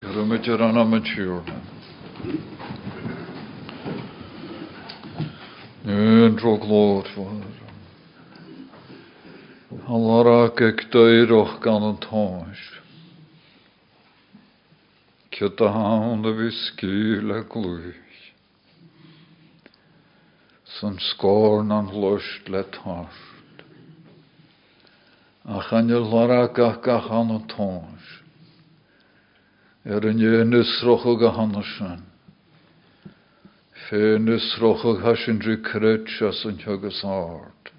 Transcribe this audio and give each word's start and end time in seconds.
Rummetje 0.00 0.58
aan 0.58 0.88
mijn 0.88 1.02
tjuur. 1.02 1.42
Nu 5.82 6.34
drog 6.34 6.64
lood 6.68 7.08
voor. 7.08 7.32
Allara 9.84 10.50
ik 10.56 10.90
duiroch 10.90 11.56
gan 11.60 11.82
een 11.82 11.98
toos. 11.98 12.80
Kjutta 15.28 15.64
hounde 15.64 16.32
vi 16.34 16.50
skyle 16.50 17.44
gluch. 17.48 18.32
Som 20.62 20.98
skorn 20.98 21.70
an 21.70 22.00
lust 22.00 22.48
let 22.48 22.76
hart. 22.76 23.64
Ach 25.44 25.72
an 25.72 25.88
je 25.88 25.98
lara 25.98 26.46
gach 26.52 26.82
gach 26.82 27.10
an 27.10 27.30
een 27.30 27.46
toos. 27.46 28.19
Er 29.88 30.04
yn 30.04 30.18
yw'n 30.20 30.52
ysrochog 30.58 31.22
a 31.24 31.30
hannersen. 31.32 32.02
Fe'n 33.86 34.28
ysrochog 34.28 35.00
hasyn 35.00 35.38
dri 35.40 35.56
cryd 35.64 36.10
as 36.26 36.42
yn 36.44 36.58
hygys 36.60 37.00
ard. 37.08 37.70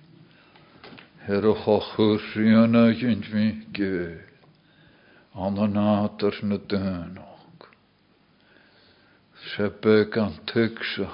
Her 1.28 1.46
o 1.46 1.54
chochwr 1.62 2.18
rhian 2.34 2.74
a 2.80 2.88
gynt 2.98 3.30
fi 3.30 3.52
gyr. 3.78 4.24
An 5.38 5.62
y 5.62 5.68
nadr 5.70 6.40
na 6.42 6.58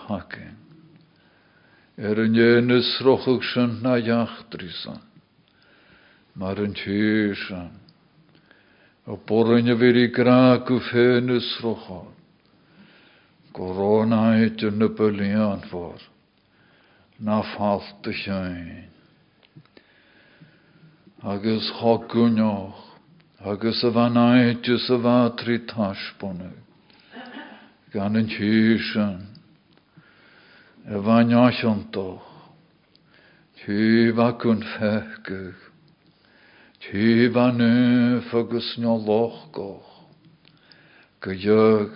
hagen. 0.07 0.55
Er 1.97 2.23
yn 2.23 2.39
yw'n 2.39 2.71
ysrochog 2.77 3.43
sy'n 3.43 3.81
na 3.83 3.97
iachdrisan. 3.99 5.03
Mar 6.39 6.63
yn 6.63 6.79
tysan. 6.79 7.75
O 9.07 9.15
borryn 9.15 9.71
y 9.71 9.75
fyr 9.79 9.97
i 10.01 10.07
gra 10.11 10.57
gwffenus 10.67 11.47
rochon. 11.63 12.09
Gorona 13.55 14.23
et 14.43 14.63
yn 14.67 14.83
y 14.83 14.89
bylian 14.97 15.61
for. 15.69 16.01
Na 17.23 17.37
ffalt 17.53 18.09
y 18.11 18.15
llain. 18.25 18.89
Agus 21.23 21.69
hogwnioch. 21.79 22.83
Agus 23.47 23.79
y 23.87 23.93
fan 23.95 24.19
aetys 24.19 24.89
y 24.91 24.97
fatri 25.05 25.61
tasbonu. 25.71 26.51
Gan 27.95 28.19
yn 28.19 28.27
thysan. 28.33 29.23
Y 30.83 30.99
fan 31.07 31.31
allantoch. 31.45 32.27
Ty 33.63 34.11
facwn 34.19 34.67
ffegych. 34.75 35.63
Ty 35.63 35.66
van 37.33 37.57
nu 37.57 38.21
fagus 38.29 38.77
nyo 38.77 38.95
loch 38.97 39.51
goch. 39.51 40.07
Gyjug, 41.21 41.91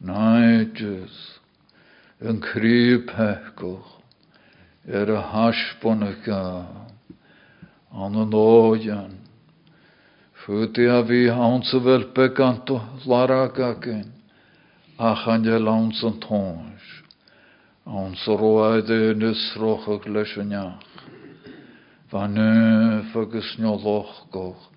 naidjus, 0.00 1.40
yn 2.20 2.40
cri 2.40 3.00
pechgoch, 3.08 4.00
er 4.86 5.10
y 5.10 5.20
hasbon 5.32 6.04
y 6.04 6.12
ga, 6.24 6.44
an 7.90 8.20
yn 8.20 8.36
oian. 8.36 9.16
Fwti 10.44 10.86
a 10.92 11.00
fi 11.08 11.24
hawns 11.32 11.72
y 11.72 11.80
fel 11.80 12.04
beganto 12.14 12.80
larag 13.08 13.58
agyn, 13.64 14.12
ach 14.98 15.26
an 15.26 15.44
je 15.48 15.58
lawns 15.58 16.02
yn 16.04 16.20
tons, 16.20 16.90
awns 17.88 18.26
roed 18.28 18.92
yn 18.92 19.24
ysroch 19.32 19.88
leis 20.06 20.36
yn 20.36 20.52
nu 22.14 23.02
agus 23.20 23.56
nyo 23.58 23.74
loch 23.74 24.30
goch, 24.30 24.70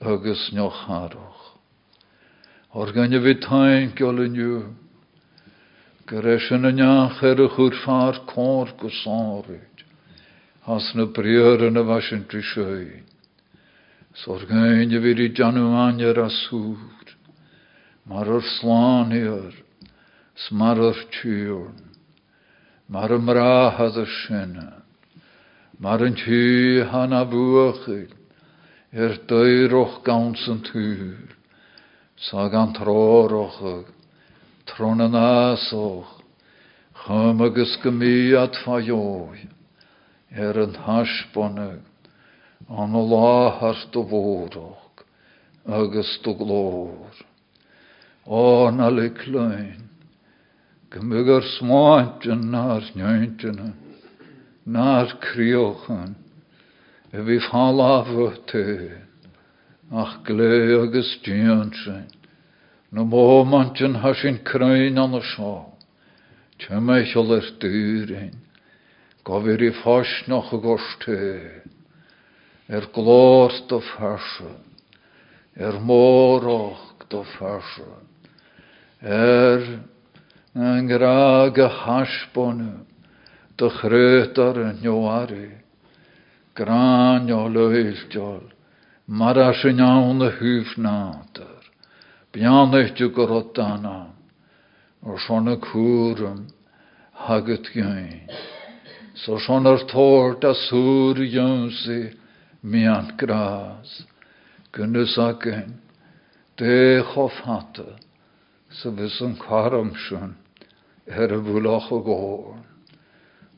agus 0.00 0.50
nyo 0.52 0.68
charoch. 0.68 1.56
Organ 2.74 3.12
je 3.12 3.20
vit 3.24 3.44
hain 3.48 3.94
gyol 3.96 4.20
yn 4.26 4.36
yw. 4.36 4.58
Gyresyn 6.06 6.68
yn 6.68 6.82
iach 6.84 7.22
er 7.24 7.40
y 7.40 7.48
chwr 7.54 7.78
ffar 7.80 8.20
cor 8.28 8.74
gwsorid. 8.76 9.84
Has 10.68 10.92
na 10.98 11.06
briar 11.08 11.64
yn 11.64 11.80
y 11.80 11.84
fasyn 11.88 12.28
tri 12.28 12.44
sioi. 12.44 13.00
Sorgan 14.20 14.92
je 14.92 15.00
vit 15.00 15.24
i 15.24 15.32
janu 15.32 15.70
anjar 15.80 16.20
a 16.20 16.28
sŵr. 16.28 17.14
Mar 18.04 18.28
o'r 18.28 18.44
i'r, 19.16 19.54
smar 20.46 20.78
o'r. 20.78 21.72
Mar 22.92 23.16
sinna. 24.26 24.85
Mar 25.78 26.00
yn 26.00 26.14
tŷ 26.16 26.88
hana 26.88 27.26
bwachig, 27.28 28.08
er 28.96 29.18
dwyroch 29.28 29.98
gawns 30.06 30.46
yn 30.48 30.62
tŵr. 30.64 31.34
Sa 32.16 32.46
gan 32.48 32.72
trorochig, 32.72 33.90
tron 34.64 35.04
yn 35.04 35.18
asoch, 35.20 36.14
chym 37.04 37.44
agus 37.44 37.76
gymiad 37.84 38.56
ffaioi, 38.62 39.44
er 40.32 40.56
yn 40.64 40.80
hasbonig, 40.86 41.84
an 42.72 42.96
o 42.96 43.04
lahar 43.12 43.76
do 43.92 44.08
fôroch, 44.08 45.04
agus 45.68 46.16
do 46.24 46.38
glor. 46.40 47.24
O 48.24 48.70
na 48.72 48.88
le 48.88 49.10
klein, 49.12 49.90
gymig 50.88 51.28
ar 51.36 51.44
smaint 51.58 52.24
yn 52.24 52.48
na'r 52.48 52.94
njöntjana, 52.96 53.74
naar 54.66 55.16
kriochen, 55.20 56.16
e 57.12 57.22
vi 57.22 57.38
fall 57.40 57.80
af 57.80 58.08
te, 58.46 58.90
ach 59.90 60.18
gle 60.26 60.82
agus 60.82 61.20
djönsen, 61.22 62.10
no 62.90 63.04
mo 63.04 63.44
manchen 63.44 63.94
har 64.02 64.14
sin 64.14 64.40
krøyn 64.42 64.98
an 64.98 65.14
og 65.14 65.22
sjå, 65.22 65.52
tjemeichel 66.58 67.30
er 67.36 67.46
dyrin, 67.62 68.34
gav 69.22 69.46
er 69.46 69.62
i 69.62 69.70
fars 69.84 70.10
noch 70.26 70.50
gorst 70.50 71.06
te, 71.06 71.62
er 72.66 72.90
glåst 72.90 73.70
og 73.70 73.86
farse, 73.94 74.50
er 75.54 75.78
morocht 75.78 77.14
og 77.14 77.30
farse, 77.36 77.86
er 78.98 79.62
en 80.58 80.90
grage 80.90 81.70
hasbonu, 81.84 82.82
de 83.56 83.70
chrötar 83.78 84.58
yn 84.60 84.82
nioari, 84.82 85.48
gran 86.56 87.30
o 87.32 87.46
leiltiol, 87.48 88.44
mar 89.06 89.38
as 89.40 89.62
yn 89.68 89.80
iawn 89.80 90.24
y 90.26 90.30
hyf 90.40 90.74
nader, 90.76 91.64
bian 92.32 92.76
eich 92.76 93.00
yw 93.00 93.12
gorotana, 93.16 93.96
o 95.06 95.16
son 95.26 95.48
y 95.54 95.56
so 99.16 99.38
son 99.40 99.68
yr 99.72 99.86
tort 99.88 100.44
a 100.44 100.52
sŵr 100.66 101.24
ywsi, 101.24 102.00
mian 102.62 103.12
gras, 103.16 104.02
gynnys 104.76 105.16
agen, 105.16 105.78
de 106.60 107.02
chof 107.14 107.40
hata, 107.48 107.96
so 108.68 108.92
fys 108.92 109.20
yn 109.24 109.36
caramsyn, 109.40 110.34
er 111.08 111.32
o 111.32 111.40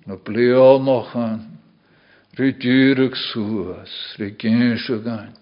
na 0.08 0.16
blio 0.16 0.78
mochan, 0.80 1.42
ri 2.38 2.54
dyrug 2.56 3.12
suas, 3.28 3.92
ri 4.16 4.30
gynsio 4.41 5.02
gan, 5.04 5.34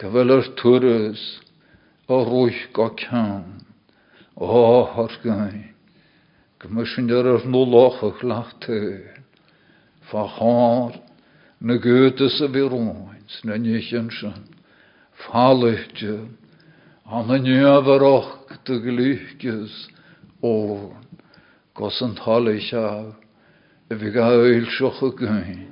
gyfel 0.00 0.32
yr 0.32 0.48
twrys, 0.56 1.24
o 2.08 2.22
rwych 2.24 2.62
go 2.72 2.88
cian, 2.96 3.60
o 4.40 4.46
har 4.94 5.12
gan, 5.20 5.58
gymysyn 6.62 7.12
yr 7.12 7.28
yr 7.34 7.44
nôloch 7.52 8.00
o'ch 8.08 8.24
lach 8.24 8.56
te, 8.64 8.80
fa 10.08 10.24
chor, 10.38 10.96
na 11.60 11.76
y 11.76 12.48
fi 12.56 12.64
rwyns, 12.64 13.44
na 13.44 13.60
vi 23.94 24.10
ga 24.10 24.26
oil 24.34 24.66
sioch 24.66 25.02
o 25.02 25.10
gyn. 25.14 25.66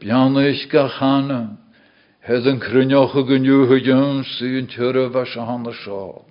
Bian 0.00 0.36
eich 0.36 0.68
ga 0.68 0.88
chana, 0.98 1.56
hed 2.20 2.46
yn 2.46 2.60
crynioch 2.60 3.14
o 3.16 3.22
gynnyw 3.24 3.64
hydyn 3.70 4.20
sy'n 4.36 4.68
tyra 4.68 5.08
fas 5.14 5.32
a 5.40 5.46
hanna 5.48 5.72
sio. 5.72 6.24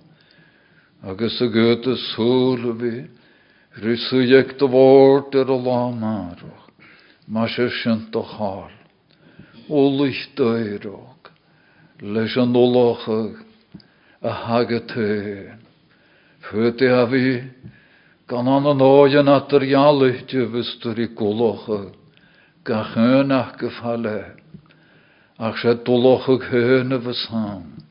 Agus 1.02 1.40
y 1.42 1.48
gyd 1.50 1.88
y 1.90 1.96
sŵl 2.14 2.68
y 2.70 2.74
fi, 2.78 2.94
y 3.82 3.96
y 13.10 13.26
a 14.22 14.32
hagatyn. 14.46 15.58
Fi, 16.42 17.42
gan 18.28 18.48
an 18.48 18.66
an 18.66 18.82
yr 19.58 19.64
ialwyti 19.70 20.46
fystur 20.52 20.98
i 20.98 21.08
gwlocha, 21.18 21.92
ga 22.64 22.84
chynach 22.94 23.56
gyfale, 23.60 24.20
ach 25.38 25.58
se 25.62 25.74
dwloch 25.86 26.28
y 26.28 26.38
chyn 26.48 26.98
y 26.98 27.00
fys 27.06 27.26
ham. 27.30 27.82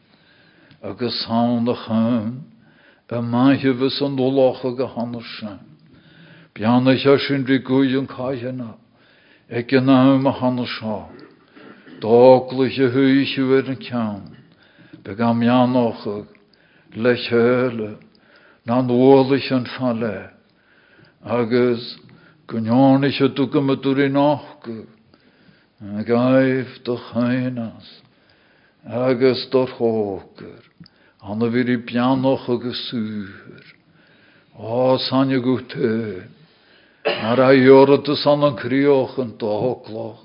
agus 0.82 1.26
a 1.30 3.22
maithe 3.22 3.74
vis 3.78 4.02
an 4.02 4.18
dólacha 4.18 4.76
go 4.76 4.88
hanna 4.88 5.22
sin. 5.22 5.60
Beanna 6.56 6.98
se 6.98 7.18
sin 7.20 7.46
rí 7.46 7.60
gúún 7.60 8.08
caiithena, 8.08 8.78
ag 9.50 9.68
gin 9.68 9.86
ná 9.86 10.16
a 10.16 10.18
a 12.80 12.90
thuisiúir 12.90 13.70
an 13.70 13.78
ná 18.66 18.82
nólaich 18.82 19.52
an 19.52 19.66
falle, 19.66 20.30
agus 21.26 21.98
nachcu, 24.10 24.88
a 25.82 26.04
gaibh 26.04 26.84
do 26.84 26.98
chainas, 26.98 28.02
agus 28.86 29.48
do 29.50 29.66
chógur, 29.66 30.62
anna 31.24 31.50
bhí 31.50 31.70
i 31.74 31.78
beanoch 31.78 32.50
agus 32.50 32.92
súr. 32.92 33.66
Á 34.60 34.98
sanne 35.10 35.42
go 35.42 35.58
te, 35.62 36.22
mar 37.06 37.40
a 37.40 37.50
dheorata 37.56 38.16
san 38.16 38.44
an 38.44 38.56
críoch 38.56 39.18
an 39.18 39.38
dálách, 39.38 40.22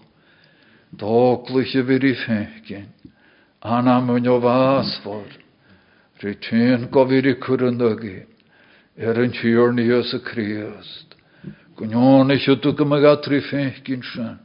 dáglaich 0.92 1.74
a 1.76 1.82
bhí 1.82 2.04
i 2.04 2.14
fécin, 2.14 2.88
anna 3.62 4.00
mun 4.00 4.28
o 4.28 4.40
bhásfar, 4.40 5.45
rí 6.22 6.34
tún 6.40 6.88
go 6.90 7.04
bhí 7.04 7.20
i 13.36 13.40
fécin 13.44 14.02
sin, 14.02 14.38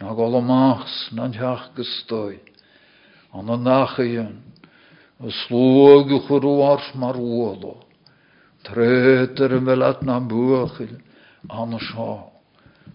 na 0.00 0.14
go 0.14 0.26
amachs 0.38 1.12
na 1.12 1.28
teach 1.28 1.68
go 1.76 1.84
stoi, 1.84 2.40
an 3.34 3.50
an 3.50 3.64
nachchaon, 3.64 4.40
a 5.20 5.28
Trétar 8.66 9.52
an 9.52 9.64
bheile 9.64 10.02
na 10.02 10.18
buachil 10.18 10.98
an 11.50 11.78
seo, 11.78 12.32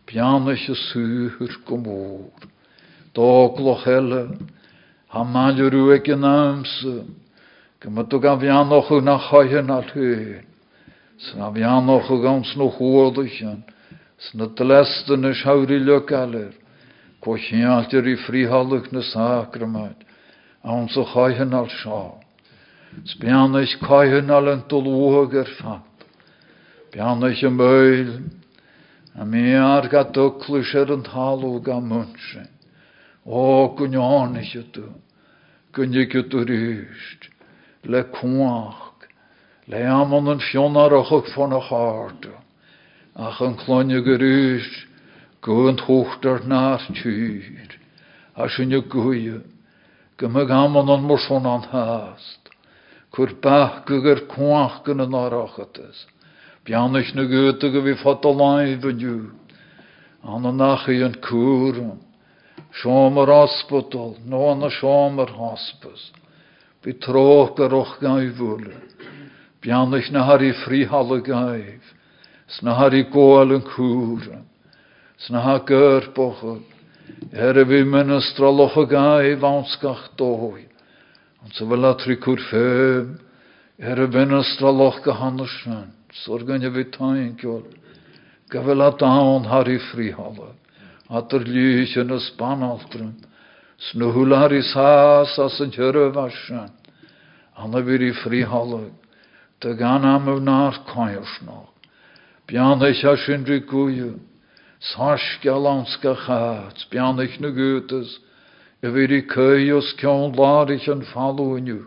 Pianna 0.06 0.56
se 0.58 0.74
suúthir 0.74 1.54
go 1.66 1.78
mór, 1.78 2.32
Dógloch 3.14 3.86
heile, 3.86 4.38
ha 5.08 5.24
maidirú 5.24 5.94
ag 5.94 6.10
an 6.10 6.22
námsa, 6.26 7.06
me 7.90 8.04
tu 8.04 8.20
gan 8.20 8.40
nach 8.40 9.30
chaithe 9.30 9.66
na 9.66 9.82
thuin. 9.82 10.46
Sna 11.22 11.52
bheannoch 11.52 12.10
a 12.10 12.18
gans 12.22 12.56
nó 12.58 12.72
chódaichan, 12.78 13.62
sna 14.18 14.48
telestan 14.56 15.26
is 15.26 15.44
haurí 15.46 15.78
le 15.78 16.02
galir, 16.02 16.54
có 17.22 17.38
chéaltir 17.38 18.08
í 18.10 18.16
fríhallach 18.26 18.92
na 18.92 19.02
sacramaid, 19.02 20.02
an 20.64 20.90
sa 20.90 21.06
chaithan 21.14 21.54
al. 21.54 21.70
Spianna 23.06 23.62
is 23.62 23.76
caihan 23.82 24.32
al 24.32 24.48
an 24.50 24.64
dológar 24.68 25.48
fat. 25.58 26.06
Bianna 26.92 27.28
is 27.28 27.44
an 27.44 27.56
meil, 27.56 28.22
a 29.16 29.24
mé 29.24 29.56
ar 29.56 29.88
ga 29.90 30.04
dulus 30.04 30.74
ar 30.76 30.92
an 30.92 31.04
talú 31.04 31.62
ga 31.64 31.80
munse. 31.80 32.50
Ó 33.28 33.76
gunneána 33.78 34.44
se 34.44 34.64
tú, 34.74 34.90
gunne 35.72 36.06
go 36.10 36.24
tú 36.24 36.44
ríist, 36.44 37.31
le 37.84 38.04
cuaach, 38.04 39.08
le 39.68 39.78
amman 39.78 40.28
an 40.28 40.40
fionarachach 40.40 41.34
fan 41.34 41.54
a 41.54 41.60
háte, 41.60 42.32
ach 43.16 43.42
an 43.42 43.58
chlóine 43.58 44.04
go 44.06 44.18
ríist, 44.18 44.86
go 45.42 45.68
an 45.68 45.78
thuchttar 45.78 46.46
náir 46.46 46.82
túr, 46.94 47.72
a 48.36 48.50
sinne 48.50 48.82
goie, 48.88 49.42
go 50.18 50.28
me 50.28 50.42
amman 50.42 50.90
an 50.90 51.04
mar 51.04 51.20
son 51.28 51.46
an 51.46 51.64
háast, 51.72 52.42
chur 53.16 53.34
bach 53.42 53.86
go 53.88 54.02
gur 54.02 54.28
cuaach 54.28 54.84
gan 54.86 55.02
an 55.02 55.12
árachatas, 55.12 56.06
Biannis 56.64 57.16
na 57.16 57.24
gote 57.26 57.72
go 57.74 57.82
bhí 57.82 57.96
fat 58.04 58.22
láimhniu, 58.22 59.32
an 60.24 60.46
an 60.46 60.58
nachí 60.58 61.04
an 61.04 61.16
cuam, 61.16 61.98
Seomar 62.72 63.28
hospital, 63.28 64.16
nó 64.26 64.52
an 64.52 64.62
na 66.86 66.94
seomar 66.94 66.94
hospas, 66.94 66.94
Bhí 66.94 66.94
troch 67.00 67.56
go 67.56 67.68
roch 67.68 68.00
gaibhúle, 68.00 68.76
Biannis 69.62 70.12
na 70.12 70.24
harí 70.26 70.54
fríhall 70.66 71.22
gaibh, 71.22 71.82
sna 72.48 72.74
harí 72.74 73.04
ggóil 73.04 73.56
an 73.56 73.62
cuara, 73.62 74.42
sna 75.18 75.42
ha 75.42 75.60
gurbochad, 75.60 76.64
er 77.32 77.58
a 77.58 77.66
bhí 77.66 77.86
ministraloch 77.86 78.78
a 78.78 78.86
gaibh 78.86 79.44
anskach 79.44 80.10
dói, 80.18 80.66
an 81.44 81.52
sa 81.54 81.66
bhfuil 81.66 81.86
a 81.86 81.94
trí 81.96 82.18
cúr 82.18 82.40
féim, 82.50 83.20
er 83.80 84.02
a 84.02 84.08
ministraloch 84.08 85.04
go 85.04 85.12
hannersman, 85.14 85.92
sor 86.26 86.44
gan 86.44 86.62
bhí 86.62 86.92
tain 86.92 87.38
ceol, 87.38 87.64
go 88.50 88.60
bhfuil 88.60 88.82
a 88.82 88.92
at 91.12 91.34
er 91.34 91.44
lys 91.44 91.98
yn 92.00 92.14
y 92.16 92.20
spanaltrym, 92.24 93.12
snwhwlar 93.90 94.54
i 94.54 94.62
sas 94.62 95.38
as 95.42 95.60
yn 95.64 95.74
tyrra 95.74 96.10
fashan, 96.14 96.74
anna 97.58 97.82
fyr 97.86 98.04
i 98.10 98.12
fríhalle, 98.24 98.92
dy 99.62 99.78
gan 99.80 100.06
am 100.06 100.30
yw 100.30 100.42
na'r 100.44 100.84
coersnog, 100.90 101.72
bian 102.48 102.84
eich 102.86 103.06
a 103.06 103.16
sy'n 103.18 103.48
rhy 103.48 103.64
gwyw, 103.66 104.14
Sarska 104.82 105.54
landska 105.54 106.16
chats, 106.26 106.86
bianich 106.90 107.40
na 107.40 107.50
gutes, 107.50 108.18
e 108.82 108.90
vir 108.90 109.12
i 109.14 109.22
køyos 109.30 109.94
kjon 110.00 110.34
larich 110.34 110.90
an 110.90 111.06
falunju. 111.06 111.86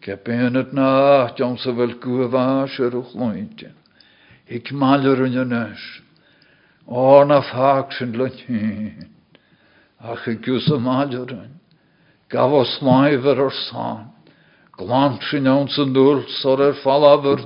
Kepenet 0.00 0.72
na 0.72 1.28
jan 1.36 1.58
se 1.58 1.70
vel 1.72 1.92
lointje. 3.14 3.72
Ik 4.48 4.72
maler 4.72 5.20
un 5.22 5.48
nes. 5.48 6.00
Orna. 6.86 7.44
Ach 7.52 8.00
ik 10.26 10.44
gus 10.44 10.70
a 10.70 10.78
maleren. 10.78 11.60
Gav 12.28 12.52
oss 12.52 12.80
maiver 12.80 13.40
or 13.40 13.50
san. 13.50 14.12
Glantsin 14.76 15.48
ons 15.48 15.78
en 15.78 15.92
dul, 15.92 16.22
sor 16.40 16.60
er 16.60 16.74
falaver 16.74 17.42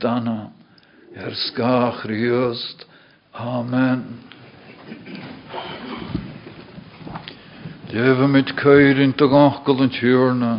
dana. 0.00 0.50
Er 1.14 1.34
skach 1.34 2.04
riost. 2.04 2.86
Amen. 3.32 4.20
Deve 7.90 8.26
mit 8.26 8.56
keur 8.56 9.00
in 9.00 9.12
te 9.12 9.28
gachkel 9.28 9.82
en 9.82 9.90
tjurna. 9.90 10.58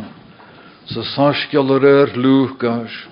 Sa 0.86 1.02
saskjal 1.02 1.76
er 1.76 1.84
er 1.84 2.16
luchgas. 2.16 3.06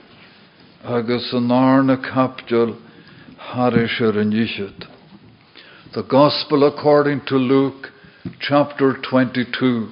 Agus 0.84 1.34
an 1.34 1.50
arne 1.50 1.96
kapjal 1.96 2.76
harish 3.36 4.00
er 4.00 4.18
en 4.20 4.32
yishet. 4.32 4.93
The 5.94 6.02
Gospel 6.02 6.66
according 6.66 7.20
to 7.26 7.36
Luke, 7.36 7.86
chapter 8.40 8.96
22. 9.08 9.88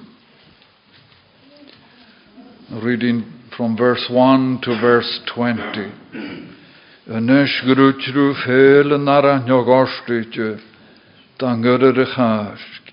Reading 2.83 3.23
from 3.55 3.77
verse 3.77 4.05
1 4.11 4.59
to 4.63 4.81
verse 4.81 5.21
20. 5.33 5.93
Ynys 7.07 7.55
grwthrw 7.69 8.25
ffeil 8.41 8.97
yn 8.97 9.07
ar 9.07 9.29
a 9.29 9.37
niogostrydju, 9.45 10.49
dan 11.39 11.63
gyrr 11.63 12.03
y 12.03 12.09
chasg. 12.17 12.91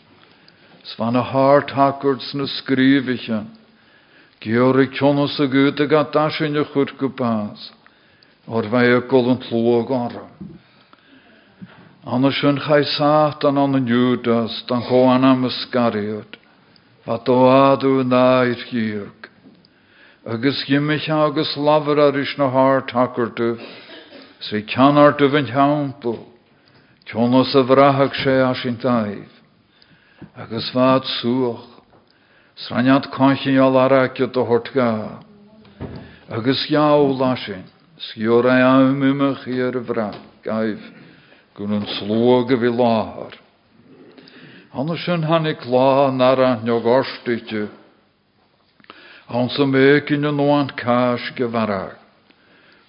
Svan 0.95 1.19
y 1.19 1.27
hart 1.33 1.75
hakurds 1.75 2.31
na 2.39 2.47
skrivicha, 2.47 3.43
Georg 4.39 4.95
Jonas 4.95 5.35
y 5.43 5.51
gyd 5.51 5.83
y 5.83 5.91
gadasyn 5.97 6.63
y 6.63 6.67
chwrt 6.71 6.95
gwbas, 7.03 7.73
o'r 8.47 8.71
fai 8.71 8.87
y 8.95 9.03
gol 9.11 9.35
yn 9.35 9.43
tlwag 9.51 9.97
ora. 12.05 12.15
Anna 12.15 12.31
sy'n 12.31 12.59
chai 12.59 12.85
satan 12.85 13.59
an 13.59 13.75
yn 13.75 13.87
Judas, 13.87 14.65
dan 14.69 14.83
go 14.89 15.09
anam 15.09 15.45
ysgariad, 15.45 16.37
fa 17.05 17.19
do 17.25 17.47
adw 17.47 18.05
na 18.05 18.45
i'r 18.45 18.65
hiag. 18.71 19.29
Agus 20.27 20.65
gymich 20.67 21.09
agus 21.09 21.57
lafar 21.57 21.99
ar 21.99 22.19
is 22.19 22.35
na 22.39 22.51
hart 22.51 22.93
hakurdu, 22.93 23.59
Swy 24.41 24.63
canar 24.63 25.19
dy 25.19 25.29
fy'n 25.29 25.53
hiawnbl, 25.53 26.25
Cionos 27.05 27.55
y 27.55 27.63
frahag 27.67 28.15
se 28.15 28.41
as 28.41 28.65
yn 28.65 28.79
daif. 28.81 29.29
Agus 30.37 30.71
fad 30.73 31.03
sŵch, 31.21 31.67
Sraniad 32.57 33.11
conchyn 33.13 33.57
iol 33.57 33.77
aracio 33.77 34.27
dy 34.27 34.45
hortga. 34.45 35.21
Agus 36.31 36.67
i'r 39.49 39.81
frag, 39.85 40.17
gaif, 40.45 40.81
Slwag 41.57 42.53
y 42.53 42.59
fi 42.61 42.71
lahar. 42.71 43.35
Anders 44.73 45.07
yn 45.09 45.27
hannig 45.27 45.67
la 45.67 46.11
nara 46.11 46.61
niog 46.63 46.87
orstydju. 46.87 47.69
Hans 49.27 49.59
y 49.59 49.67
mekin 49.67 50.25
yn 50.31 50.41
oan 50.41 50.71
cas 50.77 51.23
gyfarag. 51.37 51.97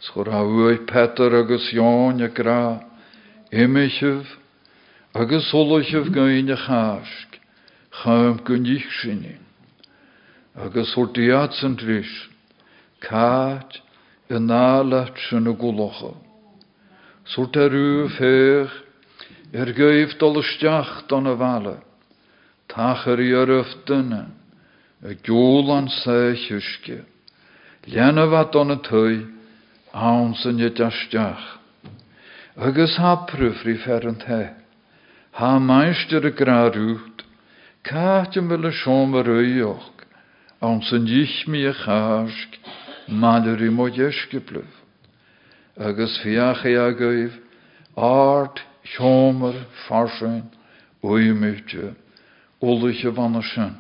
Schor 0.02 0.32
ha 0.32 0.42
ui 0.42 0.78
Peter 0.90 1.36
agus 1.42 1.70
gra, 2.34 2.82
imiisih 3.52 4.26
agus 5.14 5.52
soloisih 5.52 6.10
gaine 6.14 6.56
chásk, 6.56 7.40
chaim 7.92 8.40
go 8.44 8.56
nich 8.56 8.88
sinni. 9.02 9.38
agus 10.56 10.92
hwrtiad 10.96 11.54
sy'n 11.56 11.78
dris, 11.80 12.12
cad 13.00 13.80
y 14.30 14.40
nalat 14.40 15.16
Sŵrt 17.32 17.56
er 17.56 17.72
yw 17.72 18.08
ffech, 18.12 18.72
er 19.56 19.70
gyf 19.78 20.18
dolysdiach 20.20 21.06
don 21.08 21.30
y 21.32 21.36
fale, 21.40 21.78
tach 22.68 23.06
er 23.08 23.22
yrf 23.24 23.72
dyna, 23.88 24.26
y 25.00 25.16
gŵl 25.24 25.72
an 25.78 25.88
sech 26.02 26.50
ysge, 26.58 26.98
lian 27.88 28.20
y 28.20 28.26
fad 28.34 28.52
don 28.52 28.76
y 28.76 28.78
twy, 28.84 29.22
awn 29.96 30.36
sy'n 30.42 30.60
y 30.60 30.74
dastiach. 30.76 31.48
Agus 32.60 32.98
ha 33.00 33.14
prüfri 33.32 33.78
fer 33.80 34.10
yn 34.12 34.20
te, 34.26 34.42
ha 35.40 35.54
meister 35.72 36.28
cad 37.88 38.36
yn 38.36 38.52
fel 38.52 38.68
y 38.68 38.76
siom 38.82 39.16
yr 39.24 39.32
uioch, 39.38 39.88
blöf. 44.52 44.81
Agus 45.78 46.20
fiach 46.24 46.66
e 46.66 46.76
agwyf, 46.76 47.34
art, 47.96 48.60
siomer, 48.84 49.66
farsen, 49.88 50.50
oeimutje, 51.04 51.96
olige 52.62 53.12
van 53.12 53.34
de 53.34 53.42
sin. 53.42 53.76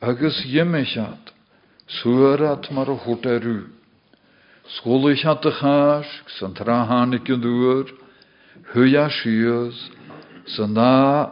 Agus 0.00 0.44
jimmechat, 0.44 1.32
surat 1.86 2.70
mar 2.70 2.86
a. 2.86 3.70
Skolig 4.76 5.22
hat 5.22 5.42
de 5.42 5.50
chasg, 5.50 6.28
sy'n 6.36 6.52
trahanig 6.54 7.24
yn 7.32 7.40
dŵr, 7.40 7.88
hwya 8.74 9.08
sios, 9.08 9.78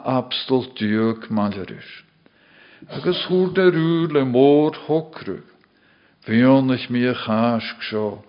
abstol 0.08 0.64
diog 0.78 1.28
malerish. 1.28 1.92
Agus 2.88 3.20
u 3.76 4.08
le 4.08 4.24
a 7.06 7.14
chasg 7.14 7.84
seo, 7.90 8.24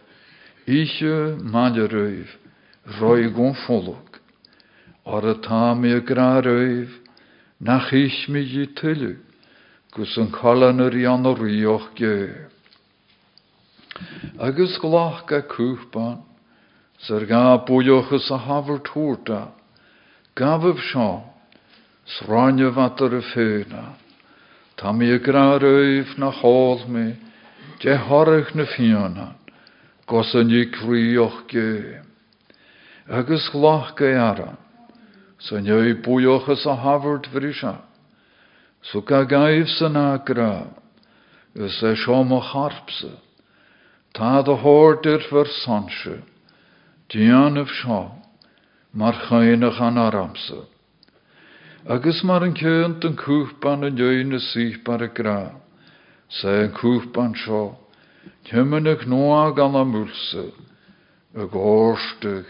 Iche 0.68 1.38
maleröif, 1.40 2.28
roi 3.00 3.30
gon 3.32 3.54
folog. 3.66 4.20
Ar 5.06 5.24
a 5.24 5.36
tá 5.36 5.74
mi 5.74 5.94
a 5.94 6.02
gra 6.02 6.42
röif, 6.42 6.90
nach 7.62 7.94
ich 7.94 8.28
mi 8.28 8.42
i 8.42 8.68
tylu, 8.76 9.16
gus 9.96 10.18
an 10.18 10.30
callan 10.30 10.82
ar 10.82 10.92
i 10.94 11.06
an 11.06 11.24
rioch 11.24 11.96
ge. 11.96 12.36
Agus 14.38 14.78
glach 14.84 15.26
ga 15.26 15.42
cúpan, 15.42 16.20
sy'r 17.00 17.26
ga 17.26 17.64
bwyochus 17.64 18.30
a 18.30 18.38
hafr 18.38 18.84
tŵrta, 18.84 19.48
gafyf 20.36 20.84
sio, 20.92 21.24
sranio 22.06 22.74
fatar 22.76 23.16
y 23.16 23.24
ffeuna, 23.24 23.96
ta 24.76 24.92
mi 24.92 25.08
a 25.16 25.18
na 29.08 29.38
gos 30.08 30.32
yn 30.40 30.54
i 30.56 30.64
crioch 30.72 31.44
ge. 31.52 32.00
Agus 33.08 33.50
glach 33.52 33.94
ge 34.00 34.14
ara, 34.16 34.56
sy'n 35.44 35.68
ei 35.68 35.94
bwyochus 36.04 36.66
a 36.66 36.76
so 38.82 39.02
ga 39.02 39.24
gaif 39.24 39.68
sy'n 39.68 39.98
agra, 40.00 40.68
ys 41.56 41.82
e 41.84 41.96
siom 41.96 42.32
o 42.32 42.40
charpse, 42.42 43.12
ta 44.14 44.42
de 44.42 44.56
hoorder 44.56 45.20
ver 45.32 45.48
sansje, 45.64 46.22
dianef 47.10 47.70
sio, 47.82 48.12
mar 48.94 49.14
chainig 49.28 49.82
an 49.82 49.98
aramse. 49.98 50.64
Agus 51.88 52.24
mar 52.24 52.44
yn 52.44 52.56
cynt 52.56 53.04
yn 53.08 53.16
cwpan 53.20 53.84
yn 53.88 54.00
yw'n 54.00 54.36
y 54.36 54.42
sych 54.44 54.80
bar 54.88 55.04
y 55.04 55.12
gra, 55.20 55.52
sy'n 56.40 56.72
cwpan 56.80 57.36
Tymynnig 58.50 59.06
noa 59.08 59.52
gan 59.56 59.76
am 59.76 59.92
mulse, 59.92 60.46
y 61.36 61.48
gorstig 61.52 62.46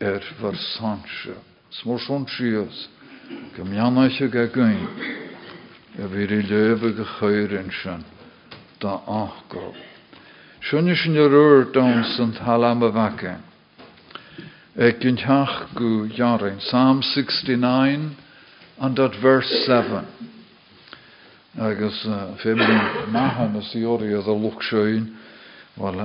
er 0.00 0.22
ver 0.40 0.56
sansje. 0.76 1.34
Smor 1.70 2.00
son 2.00 2.26
sias, 2.30 2.86
gymjanach 3.56 4.20
y 4.22 4.28
gagyn, 4.32 4.86
y 5.98 6.08
fyr 6.12 6.36
i 6.36 6.40
lebe 6.46 6.92
gecheirin 7.00 7.72
sy'n, 7.82 8.04
da 8.80 9.00
achgo. 9.06 9.72
Sy'n 10.66 10.92
ysyn 10.94 11.18
yr 11.20 11.34
ur 11.36 11.66
dawn 11.74 12.04
sy'n 12.14 12.36
talam 12.38 12.84
y 12.86 12.92
fagen. 12.94 13.42
Ek 14.76 15.04
yn 15.08 15.16
tach 15.16 15.72
gu 15.74 16.06
jarin, 16.12 16.58
Psalm 16.60 17.02
69 17.02 18.16
and 18.78 18.98
at 18.98 19.14
verse 19.22 19.48
7. 19.64 20.04
Agus 21.58 22.06
fé 22.42 22.54
mahan 23.08 23.56
is 23.56 23.74
ori 23.84 24.12
a 24.12 24.22
sein 24.70 25.16
wel 25.76 26.00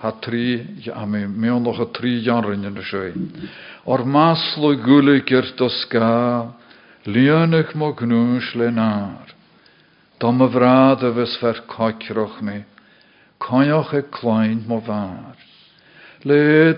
ha 0.00 0.12
trí 0.20 0.84
mé 1.06 1.26
mé 1.26 1.48
noch 1.60 1.80
a 1.80 1.86
trí 1.86 2.22
jarin 2.24 2.64
in 2.64 2.74
de 2.74 2.82
sein. 2.82 3.50
Or 3.84 4.04
maslo 4.04 4.74
gule 4.76 5.20
kirt 5.20 5.60
o 5.60 5.68
ska, 5.68 6.52
Lionach 7.06 7.74
mo 7.74 7.92
gnús 7.94 8.54
le 8.54 8.70
nar. 8.70 9.26
Dom 10.18 10.42
a 10.42 10.48
vrad 10.48 11.02
a 11.02 11.10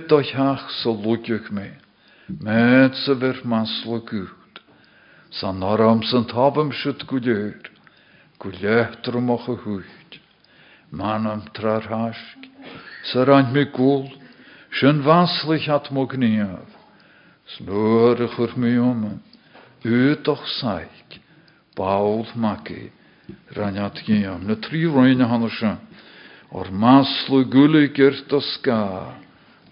doch 0.09 0.33
hach 0.35 0.71
so 0.83 0.93
lúideach 0.93 1.51
me, 1.51 1.71
Met 2.29 2.95
sa 2.95 3.15
vir 3.15 3.41
maslo 3.45 4.01
gut. 4.01 4.48
San 5.31 5.61
noram 5.61 6.03
san 6.09 6.25
tabam 6.25 6.71
gwydr, 7.05 7.69
gwylletrum 8.41 9.29
o'ch 9.35 9.49
y 9.53 9.57
hwyd. 9.61 10.17
Manam 10.91 11.43
trar 11.53 11.85
hasg, 11.91 12.47
sy'n 13.11 13.53
mi 13.53 13.67
gwl, 13.77 14.07
sy'n 14.81 15.03
faslich 15.05 15.69
at 15.69 15.91
mo 15.93 16.07
gniaf. 16.09 16.73
Snwr 17.57 18.25
ych 18.25 18.39
wrth 18.41 18.57
mi 18.57 18.73
om, 18.81 19.05
yd 19.85 20.33
o'ch 20.33 20.49
saig, 20.57 21.21
bawl 21.77 22.25
magi, 22.33 22.89
raniad 23.53 24.01
giam. 24.09 24.49
Na 24.49 24.57
tri 24.57 24.87
hanner 24.89 25.53
sy'n, 25.61 25.77
o'r 26.57 26.73
maslu 26.73 27.45
gwly 27.53 27.93
gyrt 27.93 28.33
o 28.33 28.41
sga, 28.41 29.13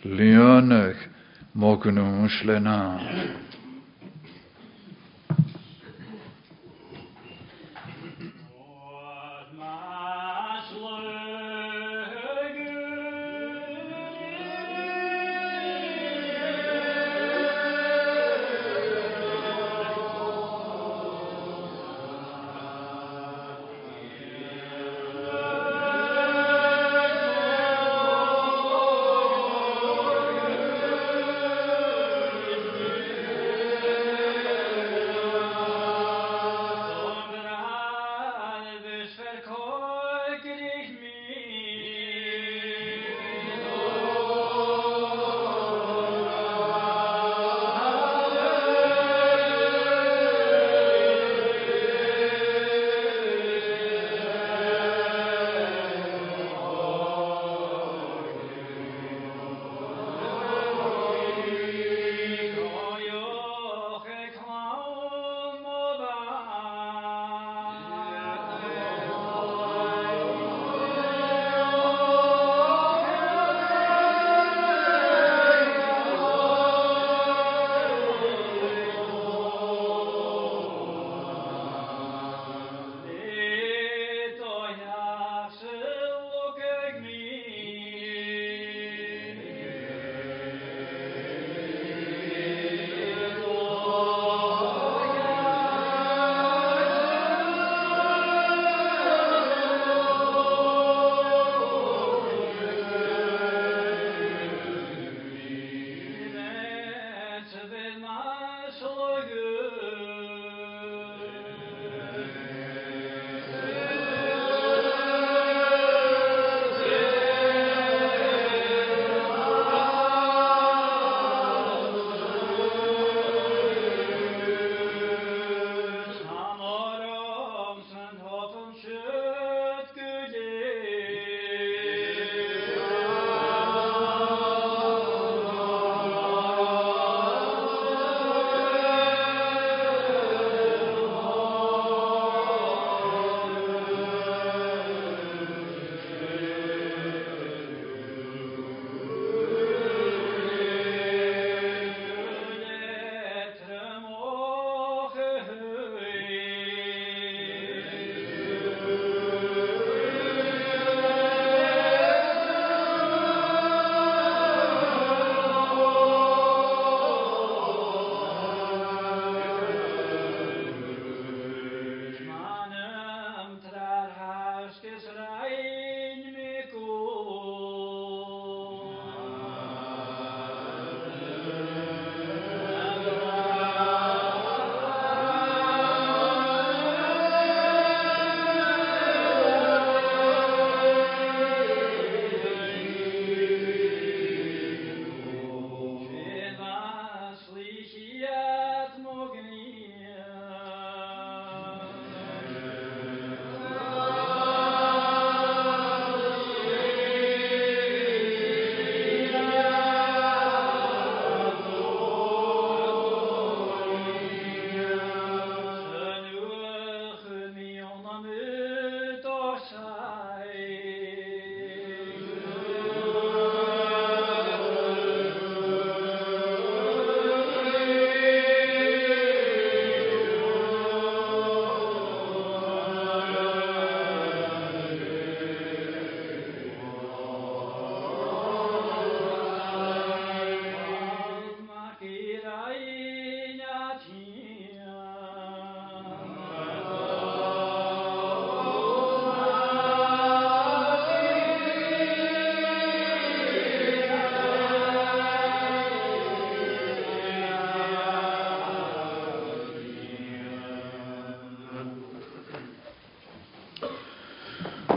lianach 0.04 1.00
mo 1.56 1.78
gnw'n 1.80 2.28
slenar. 2.40 3.45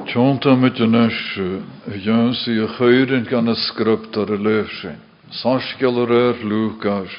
Tjonta 0.09 0.55
met 0.55 0.77
je 0.77 0.87
nesje, 0.87 1.61
jöns 2.01 2.47
i 2.47 2.67
chöyrin 2.67 3.27
gan 3.29 3.47
a 3.47 3.53
skrupt 3.55 4.17
ar 4.17 4.31
a 4.33 4.37
löfsin. 4.37 4.97
Saskjal 5.29 6.01
ar 6.01 6.09
ur 6.09 6.37
Lukas, 6.43 7.13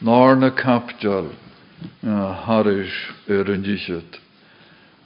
narna 0.00 0.48
kapjal, 0.50 1.28
harish 2.46 3.12
er 3.28 3.52
yn 3.52 3.62
dichet. 3.62 4.16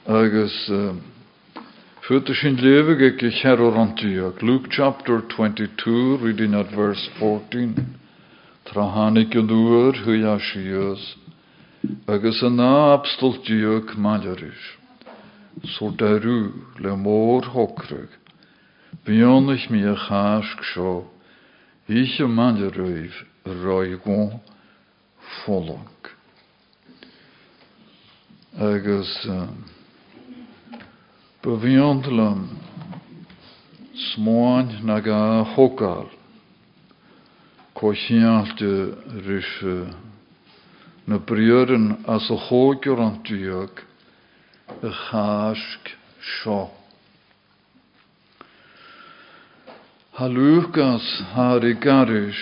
Agus, 0.06 0.54
Fyrta 2.06 2.34
sin 2.34 2.56
levige 2.62 3.18
ke 3.18 3.30
cheror 3.42 3.74
Antioch. 3.74 4.42
Luke 4.42 4.70
chapter 4.70 5.20
22, 5.20 6.18
reading 6.18 6.54
at 6.54 6.70
verse 6.70 7.10
14. 7.18 7.74
Trahanik 8.70 9.34
yn 9.34 9.50
dŵr 9.50 9.98
hui 10.06 10.22
a 10.22 10.38
sios. 10.38 11.16
Agus 12.06 12.38
yna 12.42 12.94
abstol 12.94 13.34
diog 13.42 13.98
malarish. 13.98 14.76
So 14.76 14.79
derw 15.96 16.52
le 16.78 16.96
môr 16.96 17.44
hokrag. 17.44 18.08
Bion 19.04 19.50
ich 19.54 19.70
mi 19.70 19.84
a 19.84 19.96
chask 19.96 20.64
sio. 20.74 21.10
Ich 21.88 22.20
y 22.20 22.26
malarif 22.26 23.24
roi 23.44 23.96
gon 24.04 24.40
folog. 25.44 26.10
Agus... 28.58 29.26
Um, 29.26 29.64
Beviondlam 31.42 32.58
smoan 33.94 34.84
nag 34.84 35.06
a 35.08 35.42
hokal 35.56 36.10
rische 39.24 39.94
na 41.06 41.16
briuren 41.18 42.04
as 42.06 42.28
a 42.30 42.36
a 44.83 44.90
chásk 44.90 45.96
seo. 46.20 46.70
Ha 50.12 50.26
Lukas 50.26 51.22
har 51.33 51.64
i 51.64 51.74
garis 51.74 52.37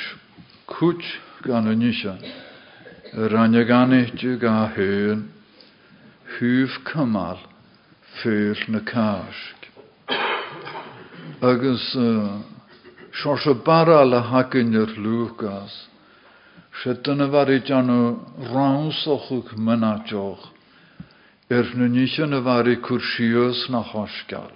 kut 0.67 1.03
gan 1.43 1.69
a 1.69 1.75
nisha 1.75 2.19
ranja 3.12 3.64
ganitju 3.64 4.38
ga 4.41 4.67
hyn 4.77 5.29
hyf 6.38 6.85
kamal 6.85 7.38
fyr 8.23 8.57
na 8.69 8.81
cáisk. 8.81 9.59
Agus 11.41 11.97
seo 13.23 13.37
se 13.38 13.55
bara 13.55 14.05
le 14.05 14.21
hacinir 14.21 14.97
Lucas, 14.97 15.88
se 16.83 16.95
dyna 16.95 17.29
fari 17.31 17.61
er 21.51 21.65
na 21.75 21.89
nisio 21.89 22.27
na 22.27 22.43
fari 22.45 22.77
cwrsios 22.77 23.69
na 23.73 23.81
chosgal. 23.83 24.53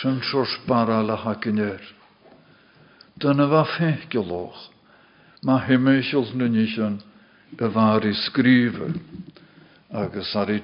Sy'n 0.00 0.22
sios 0.24 0.56
bara 0.66 1.02
le 1.02 1.16
hacinir. 1.16 1.80
Dyna 3.20 3.48
fa 3.48 3.64
fechgoloch, 3.76 4.70
ma 5.44 5.58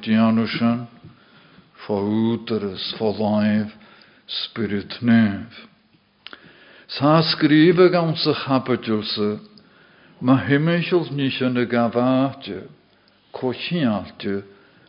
dianw 0.01 0.46
sy'n, 0.48 0.87
fóúteras 1.85 2.94
fóláimh 2.96 3.72
spirit 4.27 5.01
neamh. 5.03 5.68
Sa 6.88 7.20
scríbe 7.22 7.88
gan 7.92 8.16
sa 8.16 8.33
chapaúsa, 8.33 9.40
ma 10.20 10.37
gaháte, 11.68 12.68
cóchialte 13.33 14.51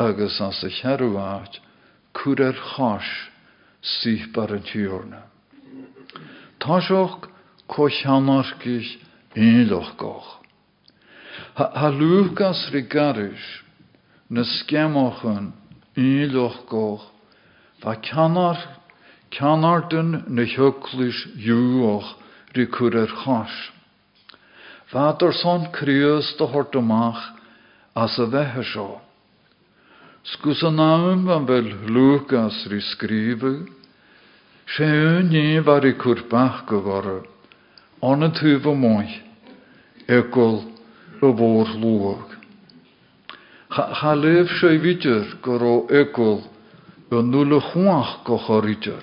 agus 0.00 0.40
as 0.40 0.64
a 0.64 0.70
chearúáit 0.70 1.60
cúr 2.16 2.40
ar 2.40 2.56
chás 2.72 3.04
síbar 3.82 4.50
an 4.56 4.64
tíorna. 4.64 5.22
Tá 6.58 6.80
có 7.68 7.88
cheanarcis 7.88 8.96
íloch 9.36 9.96
goch. 9.96 10.40
Ha 11.54 11.88
Lucas 11.88 12.70
ri 12.72 12.82
garis 12.82 13.44
na 14.30 14.42
scemochan 14.42 15.52
íloch 15.96 16.64
goch, 16.66 17.04
dyn 19.90 20.24
na 20.28 20.44
hortamach 26.46 27.36
as 27.94 28.18
a 28.18 28.26
bheithe 28.26 28.64
seo. 28.72 29.09
Sgus 30.22 30.62
an 30.62 30.76
naam 30.76 31.24
van 31.24 31.46
fel 31.46 31.68
Lucas 31.88 32.66
ri 32.70 32.80
skrifu, 32.80 33.52
sé 34.66 34.88
ní 35.32 35.64
var 35.64 35.84
i 35.86 35.92
cwrbach 35.96 36.66
go 36.68 36.80
gore, 36.84 37.22
an 38.02 38.26
y 38.26 38.30
tyf 38.36 38.66
o 38.66 38.74
moich, 38.74 39.16
egol 40.06 40.60
y 41.24 41.32
fôr 41.38 41.72
lwag. 41.80 42.36
Cha 43.72 44.12
lef 44.14 44.52
sé 44.60 44.76
vidjar 44.84 45.24
go 45.42 45.56
ró 45.56 45.74
ekol 45.88 46.44
go 47.10 47.22
nule 47.22 47.60
chuach 47.70 48.20
go 48.24 48.36
chorítar. 48.44 49.02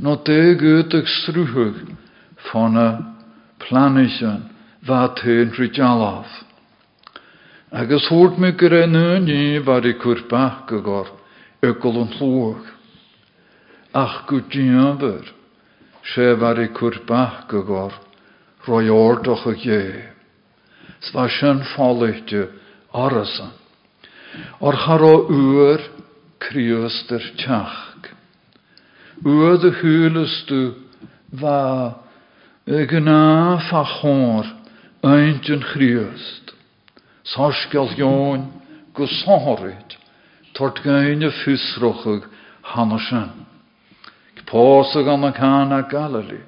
No 0.00 0.16
dé 0.16 0.54
goteag 0.56 1.06
strúthug 1.08 1.76
fanna 2.48 2.88
planisan 3.58 4.48
va 4.86 5.08
tén 5.18 5.52
rijalaf. 5.58 6.45
Agus 7.72 8.06
hort 8.08 8.38
me 8.38 8.52
gur 8.52 8.72
en 8.72 8.92
ní 9.26 9.58
var 9.58 9.84
i 9.86 9.92
kurpach 9.98 10.68
go 10.68 10.80
gor 10.80 11.08
ekol 11.62 11.98
an. 12.02 12.62
Ach 13.92 14.26
go 14.28 14.38
djamber 14.38 15.26
sé 16.14 16.38
var 16.38 16.60
i 16.62 16.68
kurpach 16.68 17.48
go 17.48 17.62
gor 17.62 17.92
roi 18.68 18.88
ordoch 18.88 19.46
a. 19.46 20.14
Sva 21.00 21.28
sin 21.28 21.62
arasan. 22.94 23.50
Or 24.60 24.72
de 29.58 29.70
hulestu 29.70 30.74
va 31.32 31.94
gna 32.66 33.58
fachor 33.70 34.46
eintjen 35.02 35.62
chriöst. 35.62 36.45
Sarskal 36.45 36.45
joon 37.96 38.52
go 38.94 39.06
sohorit 39.06 39.96
tort 40.54 40.82
gaine 40.82 41.30
fysrochug 41.44 42.22
hannersen. 42.62 43.46
Gpåsag 44.36 45.08
an 45.08 45.32
kana 45.32 45.82
Galili. 45.82 46.40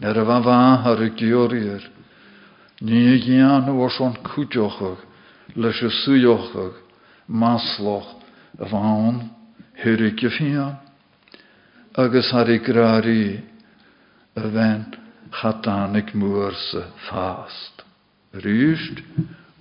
Ner 0.00 0.18
a 0.18 0.24
va 0.24 0.40
va 0.40 0.76
har 0.82 1.10
gyorier. 1.16 1.82
Ní 2.80 3.18
gian 3.20 3.76
war 3.76 3.90
son 3.90 4.16
a 6.54 6.70
masloch 7.28 8.14
a 8.58 8.64
bháin 8.64 9.30
agus 11.94 12.32
a 12.32 12.44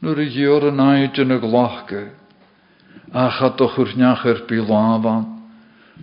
nuair 0.01 0.19
i 0.23 0.29
an 0.69 0.79
áide 0.79 1.25
na 1.27 1.37
ghlacha, 1.39 2.09
a 3.11 3.29
chat 3.35 3.57
do 3.57 3.67
chuneachar 3.67 4.47
bí 4.47 4.59